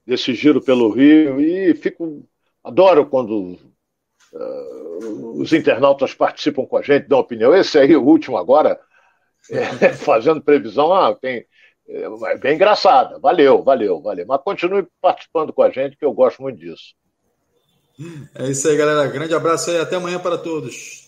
desse 0.07 0.35
giro 0.35 0.61
pelo 0.61 0.91
Rio 0.91 1.41
e 1.41 1.74
fico 1.74 2.24
adoro 2.62 3.07
quando 3.07 3.59
uh, 4.33 5.41
os 5.41 5.53
internautas 5.53 6.15
participam 6.15 6.66
com 6.66 6.77
a 6.77 6.83
gente, 6.83 7.09
dão 7.09 7.19
opinião. 7.19 7.55
Esse 7.55 7.79
aí, 7.79 7.97
o 7.97 8.05
último 8.05 8.37
agora, 8.37 8.81
fazendo 10.05 10.43
previsão, 10.43 10.93
ah, 10.93 11.14
tem, 11.14 11.47
é, 11.89 12.02
é 12.05 12.39
bem 12.39 12.55
engraçada. 12.55 13.19
Valeu, 13.19 13.62
valeu, 13.62 14.01
valeu. 14.01 14.27
Mas 14.27 14.43
continue 14.43 14.86
participando 15.01 15.52
com 15.52 15.62
a 15.62 15.70
gente, 15.70 15.97
que 15.97 16.05
eu 16.05 16.12
gosto 16.12 16.43
muito 16.43 16.59
disso. 16.59 16.94
É 18.35 18.48
isso 18.48 18.69
aí, 18.69 18.77
galera. 18.77 19.06
Grande 19.09 19.35
abraço 19.35 19.70
aí. 19.70 19.78
Até 19.78 19.97
amanhã 19.97 20.19
para 20.19 20.39
todos. 20.39 21.02